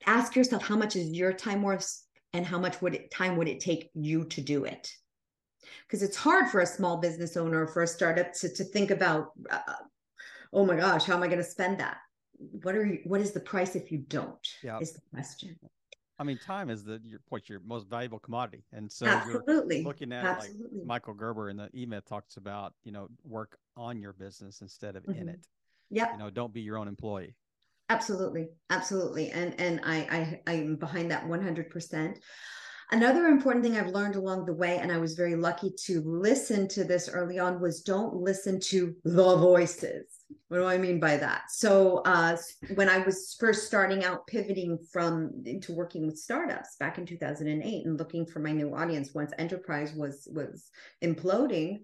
ask 0.07 0.37
yourself 0.37 0.63
how 0.63 0.77
much 0.77 0.97
is 0.97 1.11
your 1.11 1.33
time 1.33 1.63
worth 1.63 2.03
and 2.33 2.47
how 2.47 2.59
much 2.59 2.81
would 2.83 2.95
it 2.95 3.11
time 3.11 3.37
would 3.37 3.49
it 3.49 3.61
take 3.61 3.91
you 3.95 4.25
to 4.25 4.41
do 4.41 4.65
it 4.65 4.91
because 5.87 6.03
it's 6.03 6.17
hard 6.17 6.49
for 6.49 6.61
a 6.61 6.67
small 6.67 6.97
business 6.97 7.37
owner 7.37 7.63
or 7.63 7.67
for 7.67 7.83
a 7.83 7.87
startup 7.87 8.33
to, 8.33 8.49
to 8.49 8.65
think 8.65 8.91
about 8.91 9.33
uh, 9.51 9.61
oh 10.53 10.65
my 10.65 10.77
gosh 10.77 11.05
how 11.05 11.15
am 11.15 11.23
i 11.23 11.27
going 11.27 11.39
to 11.39 11.45
spend 11.45 11.79
that 11.79 11.99
what 12.63 12.75
are 12.75 12.85
you 12.85 13.01
what 13.05 13.21
is 13.21 13.33
the 13.33 13.41
price 13.41 13.77
if 13.77 13.93
you 13.93 13.99
don't 13.99 14.49
yeah 14.63 14.79
is 14.81 14.93
the 14.93 15.01
question 15.13 15.57
I 16.19 16.25
mean, 16.25 16.39
time 16.39 16.71
is 16.71 16.85
the 16.85 17.01
your 17.05 17.21
your 17.47 17.61
most 17.67 17.89
valuable 17.89 18.21
commodity, 18.21 18.63
and 18.73 18.93
so 18.93 19.07
Absolutely. 19.07 19.79
you're 19.79 19.85
looking 19.85 20.13
at 20.13 20.25
Absolutely. 20.25 20.79
like 20.79 20.87
Michael 20.87 21.15
Gerber 21.15 21.51
in 21.51 21.57
the 21.57 21.69
E-Myth 21.75 22.05
talks 22.05 22.37
about 22.37 22.75
you 22.85 22.93
know 22.93 23.09
work 23.25 23.59
on 23.77 23.99
your 23.99 24.13
business 24.13 24.61
instead 24.61 24.95
of 24.95 25.03
mm-hmm. 25.03 25.21
in 25.21 25.29
it. 25.31 25.47
Yeah, 25.91 26.13
you 26.13 26.19
know, 26.19 26.31
don't 26.31 26.53
be 26.53 26.61
your 26.61 26.79
own 26.79 26.87
employee 26.87 27.35
absolutely 27.93 28.49
absolutely 28.71 29.31
and 29.31 29.59
and 29.61 29.81
i 29.85 30.41
i 30.47 30.53
i'm 30.53 30.77
behind 30.77 31.11
that 31.11 31.27
100% 31.27 32.17
another 32.91 33.27
important 33.27 33.63
thing 33.63 33.77
i've 33.77 33.89
learned 33.89 34.17
along 34.17 34.47
the 34.47 34.53
way 34.53 34.79
and 34.79 34.91
i 34.91 34.97
was 34.97 35.15
very 35.15 35.35
lucky 35.35 35.71
to 35.77 36.01
listen 36.05 36.67
to 36.67 36.85
this 36.85 37.11
early 37.11 37.39
on 37.39 37.61
was 37.61 37.83
don't 37.83 38.15
listen 38.15 38.59
to 38.61 38.95
the 39.05 39.37
voices. 39.37 40.07
What 40.49 40.59
do 40.59 40.65
i 40.65 40.79
mean 40.79 40.99
by 41.01 41.19
that? 41.19 41.43
So 41.51 41.99
uh, 42.07 42.37
when 42.75 42.89
i 42.89 42.99
was 42.99 43.37
first 43.39 43.67
starting 43.67 44.05
out 44.05 44.27
pivoting 44.27 44.79
from 44.91 45.43
into 45.45 45.75
working 45.75 46.07
with 46.07 46.19
startups 46.19 46.77
back 46.81 46.97
in 46.97 47.05
2008 47.05 47.87
and 47.87 47.99
looking 47.99 48.25
for 48.25 48.41
my 48.41 48.53
new 48.53 48.75
audience 48.75 49.13
once 49.15 49.33
enterprise 49.39 49.93
was 49.95 50.27
was 50.33 50.71
imploding 51.03 51.81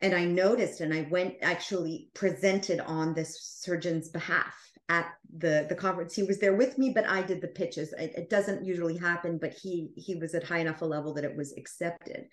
and 0.00 0.14
i 0.14 0.24
noticed 0.24 0.80
and 0.80 0.94
i 0.94 1.06
went 1.10 1.34
actually 1.42 2.08
presented 2.14 2.80
on 2.80 3.14
this 3.14 3.38
surgeon's 3.42 4.08
behalf 4.08 4.54
at 4.90 5.14
the 5.38 5.64
the 5.68 5.74
conference. 5.74 6.14
He 6.14 6.24
was 6.24 6.38
there 6.38 6.54
with 6.54 6.76
me, 6.76 6.90
but 6.94 7.08
I 7.08 7.22
did 7.22 7.40
the 7.40 7.48
pitches. 7.48 7.94
It, 7.94 8.12
it 8.16 8.28
doesn't 8.28 8.66
usually 8.66 8.98
happen, 8.98 9.38
but 9.38 9.54
he 9.54 9.92
he 9.96 10.16
was 10.16 10.34
at 10.34 10.44
high 10.44 10.58
enough 10.58 10.82
a 10.82 10.84
level 10.84 11.14
that 11.14 11.24
it 11.24 11.36
was 11.36 11.54
accepted. 11.56 12.26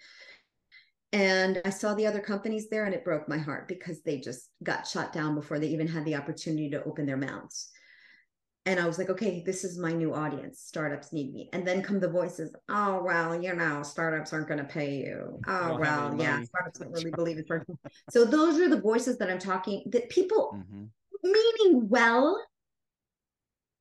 And 1.14 1.62
I 1.64 1.70
saw 1.70 1.94
the 1.94 2.08
other 2.08 2.20
companies 2.20 2.68
there, 2.70 2.84
and 2.84 2.94
it 2.94 3.06
broke 3.06 3.30
my 3.30 3.38
heart 3.38 3.70
because 3.70 4.02
they 4.02 4.20
just 4.20 4.50
got 4.64 4.88
shot 4.88 5.14
down 5.14 5.36
before 5.36 5.60
they 5.60 5.68
even 5.68 5.88
had 5.88 6.04
the 6.04 6.16
opportunity 6.16 6.70
to 6.72 6.84
open 6.84 7.06
their 7.06 7.16
mouths 7.16 7.70
and 8.68 8.82
I 8.82 8.86
was 8.86 8.98
like, 8.98 9.10
okay, 9.10 9.42
this 9.46 9.64
is 9.64 9.80
my 9.80 9.94
new 9.94 10.14
audience. 10.14 10.60
Startups 10.60 11.14
need 11.14 11.34
me. 11.34 11.50
And 11.54 11.66
then 11.66 11.82
come 11.82 12.02
the 12.02 12.10
voices, 12.10 12.54
oh, 12.68 13.02
well, 13.02 13.42
you 13.42 13.54
know, 13.56 13.82
startups 13.82 14.34
aren't 14.34 14.50
going 14.50 14.60
to 14.60 14.66
pay 14.66 14.98
you. 14.98 15.40
Oh, 15.48 15.78
well, 15.80 16.14
yeah, 16.20 16.44
startups 16.44 16.80
don't 16.80 16.92
really 16.92 17.12
believe 17.12 17.38
it. 17.38 17.48
so 18.10 18.26
those 18.26 18.60
are 18.60 18.68
the 18.68 18.82
voices 18.82 19.18
that 19.20 19.30
I'm 19.30 19.40
talking 19.40 19.84
that 19.92 20.10
people 20.10 20.58
mm-hmm. 20.58 20.84
Meaning 21.24 21.90
well 21.90 22.42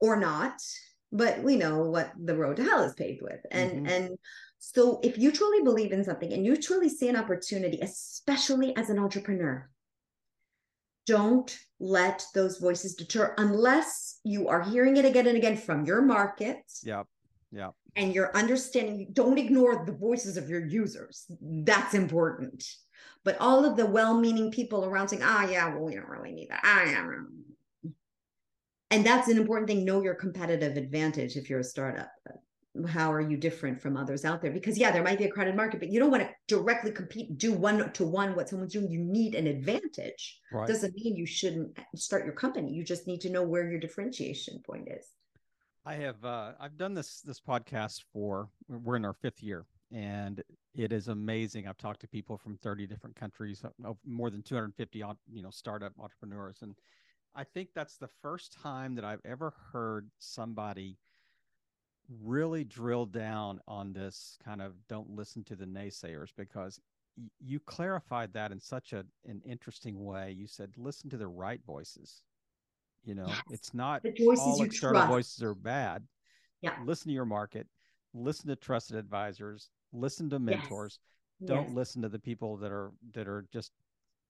or 0.00 0.16
not, 0.16 0.60
but 1.12 1.42
we 1.42 1.56
know 1.56 1.82
what 1.82 2.12
the 2.22 2.36
road 2.36 2.56
to 2.56 2.64
hell 2.64 2.82
is 2.82 2.94
paved 2.94 3.22
with. 3.22 3.40
And 3.50 3.72
mm-hmm. 3.72 3.86
and 3.86 4.18
so 4.58 5.00
if 5.02 5.16
you 5.16 5.30
truly 5.30 5.62
believe 5.62 5.92
in 5.92 6.04
something 6.04 6.32
and 6.32 6.44
you 6.44 6.56
truly 6.56 6.88
see 6.88 7.08
an 7.08 7.16
opportunity, 7.16 7.78
especially 7.80 8.76
as 8.76 8.90
an 8.90 8.98
entrepreneur, 8.98 9.68
don't 11.06 11.56
let 11.78 12.24
those 12.34 12.58
voices 12.58 12.94
deter 12.94 13.34
unless 13.38 14.18
you 14.24 14.48
are 14.48 14.62
hearing 14.62 14.96
it 14.96 15.04
again 15.04 15.26
and 15.28 15.36
again 15.36 15.56
from 15.56 15.84
your 15.84 16.02
market. 16.02 16.58
Yep. 16.82 17.06
Yep. 17.52 17.74
And 17.94 18.14
you're 18.14 18.36
understanding, 18.36 19.08
don't 19.12 19.38
ignore 19.38 19.84
the 19.86 19.92
voices 19.92 20.36
of 20.36 20.48
your 20.50 20.66
users. 20.66 21.26
That's 21.40 21.94
important. 21.94 22.64
But 23.24 23.36
all 23.40 23.64
of 23.64 23.76
the 23.76 23.86
well 23.86 24.18
meaning 24.18 24.50
people 24.50 24.84
around 24.84 25.08
saying, 25.08 25.22
ah, 25.24 25.48
yeah, 25.48 25.68
well, 25.68 25.84
we 25.84 25.94
don't 25.94 26.08
really 26.08 26.32
need 26.32 26.50
that. 26.50 26.60
Ah, 26.64 26.84
yeah. 26.84 27.06
And 28.90 29.04
that's 29.04 29.28
an 29.28 29.36
important 29.36 29.68
thing. 29.68 29.84
Know 29.84 30.02
your 30.02 30.14
competitive 30.14 30.76
advantage 30.76 31.36
if 31.36 31.50
you're 31.50 31.60
a 31.60 31.64
startup 31.64 32.10
how 32.84 33.10
are 33.10 33.20
you 33.20 33.36
different 33.36 33.80
from 33.80 33.96
others 33.96 34.24
out 34.24 34.42
there 34.42 34.50
because 34.50 34.76
yeah 34.76 34.90
there 34.90 35.02
might 35.02 35.18
be 35.18 35.24
a 35.24 35.30
crowded 35.30 35.56
market 35.56 35.80
but 35.80 35.90
you 35.90 35.98
don't 35.98 36.10
want 36.10 36.22
to 36.22 36.28
directly 36.46 36.90
compete 36.90 37.38
do 37.38 37.52
one 37.52 37.90
to 37.92 38.04
one 38.04 38.34
what 38.34 38.48
someone's 38.48 38.72
doing 38.72 38.90
you 38.90 39.00
need 39.00 39.34
an 39.34 39.46
advantage 39.46 40.40
right. 40.52 40.68
doesn't 40.68 40.94
mean 40.96 41.16
you 41.16 41.26
shouldn't 41.26 41.76
start 41.94 42.24
your 42.24 42.34
company 42.34 42.72
you 42.72 42.84
just 42.84 43.06
need 43.06 43.20
to 43.20 43.30
know 43.30 43.42
where 43.42 43.70
your 43.70 43.80
differentiation 43.80 44.60
point 44.66 44.88
is 44.88 45.06
i 45.86 45.94
have 45.94 46.22
uh 46.24 46.52
i've 46.60 46.76
done 46.76 46.92
this 46.92 47.22
this 47.22 47.40
podcast 47.40 48.02
for 48.12 48.48
we're 48.68 48.96
in 48.96 49.04
our 49.04 49.14
fifth 49.14 49.42
year 49.42 49.64
and 49.92 50.42
it 50.74 50.92
is 50.92 51.08
amazing 51.08 51.66
i've 51.66 51.78
talked 51.78 52.00
to 52.00 52.08
people 52.08 52.36
from 52.36 52.56
30 52.56 52.86
different 52.86 53.14
countries 53.14 53.62
more 54.04 54.30
than 54.30 54.42
250 54.42 55.04
you 55.32 55.42
know 55.42 55.50
startup 55.50 55.92
entrepreneurs 56.00 56.58
and 56.62 56.74
i 57.34 57.44
think 57.44 57.68
that's 57.74 57.96
the 57.96 58.08
first 58.20 58.52
time 58.60 58.94
that 58.94 59.04
i've 59.04 59.20
ever 59.24 59.54
heard 59.72 60.10
somebody 60.18 60.98
really 62.22 62.64
drill 62.64 63.06
down 63.06 63.60
on 63.66 63.92
this 63.92 64.38
kind 64.44 64.62
of 64.62 64.74
don't 64.88 65.10
listen 65.10 65.42
to 65.44 65.56
the 65.56 65.64
naysayers 65.64 66.28
because 66.36 66.80
y- 67.16 67.28
you 67.40 67.60
clarified 67.60 68.32
that 68.32 68.52
in 68.52 68.60
such 68.60 68.92
a, 68.92 69.04
an 69.26 69.40
interesting 69.44 70.04
way. 70.04 70.32
You 70.36 70.46
said 70.46 70.72
listen 70.76 71.10
to 71.10 71.16
the 71.16 71.26
right 71.26 71.60
voices. 71.66 72.22
You 73.04 73.14
know, 73.14 73.26
yes. 73.28 73.42
it's 73.50 73.74
not 73.74 74.02
all 74.38 74.62
external 74.62 74.94
trust. 74.94 75.08
voices 75.08 75.42
are 75.42 75.54
bad. 75.54 76.04
Yeah. 76.60 76.74
Listen 76.84 77.08
to 77.08 77.14
your 77.14 77.26
market, 77.26 77.66
listen 78.14 78.48
to 78.48 78.56
trusted 78.56 78.96
advisors, 78.96 79.70
listen 79.92 80.30
to 80.30 80.38
mentors. 80.38 80.98
Yes. 81.40 81.48
Don't 81.48 81.68
yes. 81.68 81.74
listen 81.74 82.02
to 82.02 82.08
the 82.08 82.18
people 82.18 82.56
that 82.58 82.72
are 82.72 82.92
that 83.14 83.28
are 83.28 83.46
just 83.52 83.72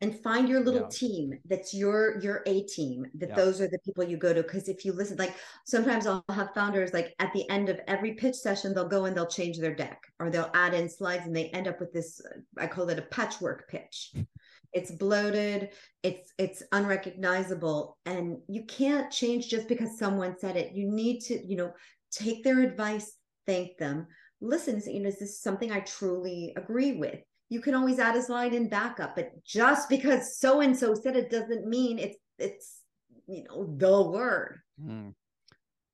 and 0.02 0.18
find 0.20 0.48
your 0.48 0.60
little 0.60 0.82
yeah. 0.82 0.88
team 0.90 1.38
that's 1.46 1.72
your 1.72 2.18
your 2.20 2.42
a 2.46 2.62
team 2.64 3.06
that 3.14 3.30
yeah. 3.30 3.34
those 3.34 3.60
are 3.60 3.68
the 3.68 3.78
people 3.78 4.04
you 4.04 4.16
go 4.16 4.32
to 4.32 4.42
because 4.42 4.68
if 4.68 4.84
you 4.84 4.92
listen 4.92 5.16
like 5.16 5.34
sometimes 5.64 6.06
i'll 6.06 6.24
have 6.28 6.52
founders 6.54 6.92
like 6.92 7.14
at 7.18 7.32
the 7.32 7.48
end 7.48 7.68
of 7.68 7.80
every 7.88 8.12
pitch 8.12 8.34
session 8.34 8.74
they'll 8.74 8.88
go 8.88 9.06
and 9.06 9.16
they'll 9.16 9.26
change 9.26 9.58
their 9.58 9.74
deck 9.74 10.02
or 10.20 10.28
they'll 10.28 10.50
add 10.54 10.74
in 10.74 10.88
slides 10.88 11.26
and 11.26 11.34
they 11.34 11.46
end 11.48 11.66
up 11.66 11.80
with 11.80 11.92
this 11.92 12.20
uh, 12.26 12.38
i 12.58 12.66
call 12.66 12.88
it 12.90 12.98
a 12.98 13.02
patchwork 13.02 13.68
pitch 13.68 14.12
it's 14.72 14.90
bloated 14.90 15.70
it's 16.02 16.32
it's 16.38 16.62
unrecognizable 16.72 17.96
and 18.04 18.36
you 18.48 18.64
can't 18.64 19.10
change 19.10 19.48
just 19.48 19.66
because 19.68 19.98
someone 19.98 20.36
said 20.38 20.56
it 20.56 20.72
you 20.74 20.90
need 20.90 21.20
to 21.20 21.46
you 21.46 21.56
know 21.56 21.72
take 22.10 22.44
their 22.44 22.60
advice 22.60 23.14
thank 23.46 23.78
them 23.78 24.06
listen 24.40 24.82
you 24.86 25.00
know 25.00 25.08
is 25.08 25.18
this 25.18 25.40
something 25.40 25.72
i 25.72 25.80
truly 25.80 26.52
agree 26.56 26.92
with? 26.92 27.20
You 27.48 27.60
can 27.60 27.74
always 27.74 28.00
add 28.00 28.16
a 28.16 28.22
slide 28.22 28.54
in 28.54 28.68
backup 28.68 29.14
but 29.14 29.30
just 29.44 29.88
because 29.88 30.38
so 30.38 30.60
and 30.60 30.76
so 30.76 30.94
said 30.94 31.16
it 31.16 31.30
doesn't 31.30 31.66
mean 31.66 31.98
it's 31.98 32.18
it's 32.38 32.80
you 33.26 33.44
know 33.44 33.74
the 33.76 34.10
word. 34.10 34.60
Mm. 34.82 35.14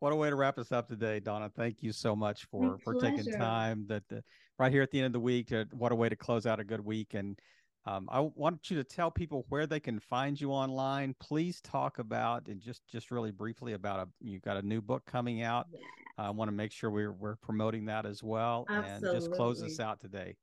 what 0.01 0.13
a 0.13 0.17
way 0.17 0.31
to 0.31 0.37
wrap 0.37 0.59
us 0.59 0.73
up 0.73 0.89
today 0.89 1.21
donna. 1.21 1.51
Thank 1.55 1.83
you 1.83 1.93
so 1.93 2.17
much 2.17 2.47
for 2.51 2.79
for 2.79 2.95
taking 2.95 3.31
time 3.33 3.85
that 3.89 4.03
the, 4.09 4.23
right 4.59 4.73
here 4.73 4.83
at 4.83 4.91
the 4.91 4.99
end 4.99 5.07
of 5.07 5.13
the 5.13 5.21
week 5.21 5.53
uh, 5.53 5.65
what 5.73 5.93
a 5.93 5.95
way 5.95 6.09
to 6.09 6.17
close 6.17 6.47
out 6.47 6.61
a 6.61 6.65
good 6.65 6.85
week 6.85 7.15
and 7.15 7.39
um, 7.85 8.09
I 8.11 8.21
want 8.21 8.71
you 8.71 8.77
to 8.77 8.85
tell 8.85 9.11
people 9.11 9.45
where 9.49 9.67
they 9.67 9.81
can 9.81 9.99
find 9.99 10.41
you 10.41 10.51
online. 10.51 11.15
Please 11.19 11.61
talk 11.61 11.99
about 11.99 12.47
and 12.49 12.61
just 12.61 12.87
just 12.87 13.11
really 13.11 13.31
briefly 13.33 13.73
about 13.73 14.01
a 14.01 14.09
you've 14.21 14.43
got 14.43 14.57
a 14.57 14.63
new 14.63 14.81
book 14.81 15.05
coming 15.07 15.43
out. 15.43 15.67
Yeah. 15.73 15.79
I 16.19 16.31
want 16.31 16.49
to 16.49 16.53
make 16.53 16.73
sure 16.73 16.91
we're 16.91 17.13
we're 17.13 17.37
promoting 17.37 17.87
that 17.87 18.07
as 18.07 18.23
well. 18.23 18.67
Absolutely. 18.69 19.09
And 19.09 19.21
just 19.21 19.33
close 19.33 19.63
us 19.63 19.81
out 19.81 20.01
today. 20.01 20.37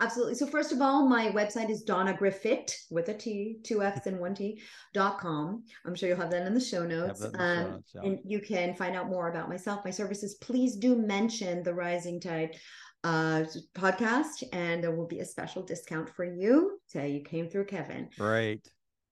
Absolutely. 0.00 0.34
So 0.34 0.46
first 0.46 0.72
of 0.72 0.80
all, 0.80 1.06
my 1.06 1.30
website 1.30 1.70
is 1.70 1.82
Donna 1.82 2.12
Griffit 2.12 2.74
with 2.90 3.08
a 3.08 3.14
T, 3.14 3.58
two 3.62 3.82
F's 3.82 4.06
and 4.06 4.18
one 4.18 4.34
T 4.34 4.60
dot 4.92 5.20
com. 5.20 5.62
I'm 5.86 5.94
sure 5.94 6.08
you'll 6.08 6.18
have 6.18 6.30
that 6.32 6.44
in 6.44 6.54
the 6.54 6.60
show 6.60 6.84
notes. 6.84 7.20
The 7.20 7.40
um, 7.40 7.56
show 7.56 7.70
notes 7.70 7.92
yeah. 7.94 8.02
And 8.02 8.18
you 8.24 8.40
can 8.40 8.74
find 8.74 8.96
out 8.96 9.08
more 9.08 9.30
about 9.30 9.48
myself, 9.48 9.84
my 9.84 9.92
services. 9.92 10.34
Please 10.40 10.76
do 10.76 10.96
mention 10.96 11.62
the 11.62 11.72
Rising 11.72 12.20
Tide 12.20 12.56
uh, 13.04 13.44
podcast, 13.74 14.42
and 14.52 14.82
there 14.82 14.94
will 14.94 15.06
be 15.06 15.20
a 15.20 15.24
special 15.24 15.62
discount 15.62 16.08
for 16.08 16.24
you. 16.24 16.78
Say 16.86 17.10
you 17.10 17.20
came 17.20 17.48
through 17.48 17.66
Kevin. 17.66 18.08
Right. 18.18 18.66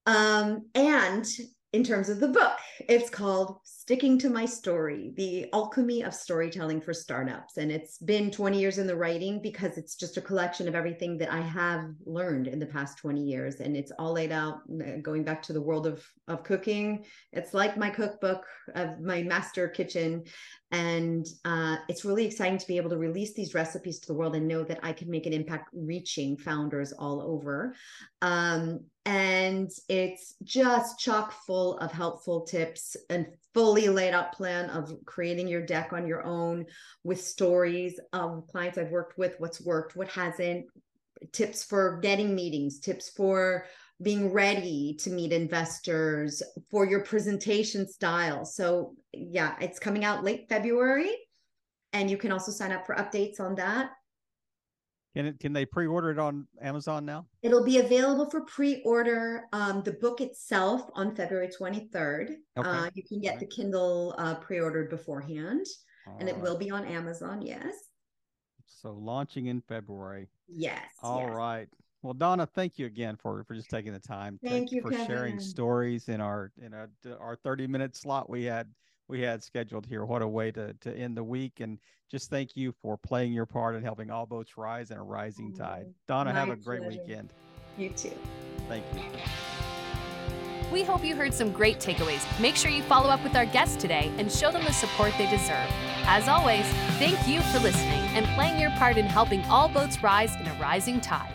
Um, 0.05 0.67
and 0.75 1.25
in 1.73 1.83
terms 1.85 2.09
of 2.09 2.19
the 2.19 2.27
book. 2.27 2.57
It's 2.89 3.09
called 3.09 3.59
Sticking 3.63 4.17
to 4.19 4.29
My 4.29 4.45
Story 4.45 5.13
The 5.15 5.47
Alchemy 5.53 6.03
of 6.03 6.13
Storytelling 6.13 6.81
for 6.81 6.93
Startups. 6.93 7.55
And 7.55 7.71
it's 7.71 7.97
been 7.97 8.29
20 8.29 8.59
years 8.59 8.77
in 8.77 8.87
the 8.87 8.95
writing 8.95 9.41
because 9.41 9.77
it's 9.77 9.95
just 9.95 10.17
a 10.17 10.21
collection 10.21 10.67
of 10.67 10.75
everything 10.75 11.17
that 11.19 11.31
I 11.31 11.39
have 11.39 11.85
learned 12.05 12.47
in 12.47 12.59
the 12.59 12.65
past 12.65 12.97
20 12.97 13.21
years. 13.21 13.61
And 13.61 13.77
it's 13.77 13.91
all 13.97 14.13
laid 14.13 14.33
out 14.33 14.61
uh, 14.69 14.97
going 15.01 15.23
back 15.23 15.41
to 15.43 15.53
the 15.53 15.61
world 15.61 15.87
of, 15.87 16.05
of 16.27 16.43
cooking. 16.43 17.05
It's 17.31 17.53
like 17.53 17.77
my 17.77 17.89
cookbook 17.89 18.45
of 18.75 18.99
my 18.99 19.23
master 19.23 19.69
kitchen. 19.69 20.23
And 20.71 21.25
uh, 21.45 21.77
it's 21.87 22.03
really 22.03 22.25
exciting 22.25 22.57
to 22.57 22.67
be 22.67 22.77
able 22.77 22.89
to 22.89 22.97
release 22.97 23.33
these 23.33 23.53
recipes 23.53 23.99
to 23.99 24.07
the 24.07 24.13
world 24.13 24.35
and 24.35 24.47
know 24.47 24.63
that 24.63 24.79
I 24.83 24.91
can 24.91 25.09
make 25.09 25.25
an 25.25 25.33
impact 25.33 25.69
reaching 25.73 26.35
founders 26.35 26.91
all 26.91 27.21
over. 27.21 27.75
Um, 28.21 28.81
and 29.05 29.71
it's 29.89 30.35
just 30.43 30.99
chock 30.99 31.33
full 31.45 31.77
of 31.79 31.91
helpful 31.91 32.41
tips 32.41 32.95
and 33.09 33.27
fully 33.53 33.89
laid 33.89 34.13
out 34.13 34.33
plan 34.33 34.69
of 34.69 34.93
creating 35.05 35.47
your 35.47 35.65
deck 35.65 35.91
on 35.91 36.05
your 36.05 36.23
own 36.23 36.65
with 37.03 37.21
stories 37.21 37.99
of 38.13 38.45
clients 38.47 38.77
I've 38.77 38.91
worked 38.91 39.17
with, 39.17 39.35
what's 39.39 39.59
worked, 39.61 39.95
what 39.95 40.09
hasn't, 40.09 40.67
tips 41.31 41.63
for 41.63 41.99
getting 42.01 42.35
meetings, 42.35 42.79
tips 42.79 43.09
for 43.09 43.65
being 44.01 44.31
ready 44.31 44.95
to 44.99 45.09
meet 45.09 45.31
investors 45.31 46.41
for 46.69 46.85
your 46.85 47.01
presentation 47.01 47.87
style. 47.87 48.45
So, 48.45 48.95
yeah, 49.13 49.55
it's 49.61 49.79
coming 49.79 50.03
out 50.03 50.23
late 50.23 50.47
February. 50.49 51.11
And 51.93 52.09
you 52.09 52.17
can 52.17 52.31
also 52.31 52.51
sign 52.51 52.71
up 52.71 52.85
for 52.85 52.95
updates 52.95 53.39
on 53.39 53.55
that. 53.55 53.91
Can 55.15 55.25
it, 55.25 55.39
can 55.39 55.51
they 55.51 55.65
pre-order 55.65 56.11
it 56.11 56.19
on 56.19 56.47
Amazon 56.61 57.05
now? 57.05 57.25
It'll 57.41 57.65
be 57.65 57.79
available 57.79 58.29
for 58.29 58.41
pre-order. 58.41 59.43
Um, 59.51 59.83
the 59.83 59.91
book 59.93 60.21
itself 60.21 60.89
on 60.95 61.13
February 61.13 61.49
23rd. 61.49 62.35
Okay. 62.57 62.69
Uh, 62.69 62.89
you 62.93 63.03
can 63.03 63.19
get 63.19 63.39
the 63.39 63.45
Kindle 63.45 64.15
uh, 64.17 64.35
pre-ordered 64.35 64.89
beforehand, 64.89 65.65
All 66.07 66.17
and 66.19 66.29
it 66.29 66.35
right. 66.35 66.41
will 66.41 66.57
be 66.57 66.71
on 66.71 66.85
Amazon. 66.85 67.41
Yes. 67.41 67.73
So 68.65 68.93
launching 68.93 69.47
in 69.47 69.61
February. 69.61 70.29
Yes. 70.47 70.85
All 71.03 71.27
yes. 71.27 71.35
right. 71.35 71.67
Well, 72.03 72.13
Donna, 72.13 72.47
thank 72.47 72.79
you 72.79 72.85
again 72.87 73.17
for 73.21 73.43
for 73.43 73.53
just 73.53 73.69
taking 73.69 73.93
the 73.93 73.99
time. 73.99 74.39
Thank 74.43 74.71
you 74.71 74.81
for 74.81 74.89
Kevin. 74.89 75.05
sharing 75.05 75.39
stories 75.39 76.09
in 76.09 76.19
our 76.19 76.51
in 76.59 76.73
a, 76.73 76.87
our 77.19 77.35
thirty 77.43 77.67
minute 77.67 77.95
slot 77.95 78.27
we 78.27 78.43
had 78.43 78.67
we 79.11 79.21
had 79.21 79.43
scheduled 79.43 79.85
here. 79.85 80.05
What 80.05 80.21
a 80.21 80.27
way 80.27 80.51
to 80.51 80.73
to 80.73 80.95
end 80.95 81.15
the 81.15 81.23
week! 81.23 81.59
And 81.59 81.77
just 82.09 82.29
thank 82.29 82.55
you 82.55 82.73
for 82.81 82.97
playing 82.97 83.33
your 83.33 83.45
part 83.45 83.75
in 83.75 83.83
helping 83.83 84.09
all 84.09 84.25
boats 84.25 84.57
rise 84.57 84.89
in 84.89 84.97
a 84.97 85.03
rising 85.03 85.53
tide. 85.53 85.83
Mm-hmm. 85.83 85.91
Donna, 86.07 86.33
My 86.33 86.39
have 86.39 86.49
a 86.49 86.55
great 86.55 86.81
pleasure. 86.81 87.01
weekend. 87.01 87.33
You 87.77 87.89
too. 87.89 88.17
Thank 88.67 88.83
you. 88.95 89.01
We 90.71 90.83
hope 90.83 91.03
you 91.03 91.17
heard 91.17 91.33
some 91.33 91.51
great 91.51 91.79
takeaways. 91.79 92.23
Make 92.39 92.55
sure 92.55 92.71
you 92.71 92.81
follow 92.83 93.09
up 93.09 93.21
with 93.23 93.35
our 93.35 93.45
guests 93.45 93.75
today 93.75 94.09
and 94.17 94.31
show 94.31 94.51
them 94.51 94.63
the 94.63 94.71
support 94.71 95.13
they 95.17 95.29
deserve. 95.29 95.67
As 96.05 96.29
always, 96.29 96.65
thank 96.97 97.27
you 97.27 97.41
for 97.41 97.59
listening 97.59 97.99
and 98.15 98.25
playing 98.35 98.57
your 98.57 98.71
part 98.71 98.97
in 98.97 99.05
helping 99.05 99.41
all 99.45 99.67
boats 99.67 100.01
rise 100.01 100.33
in 100.37 100.47
a 100.47 100.53
rising 100.61 101.01
tide. 101.01 101.33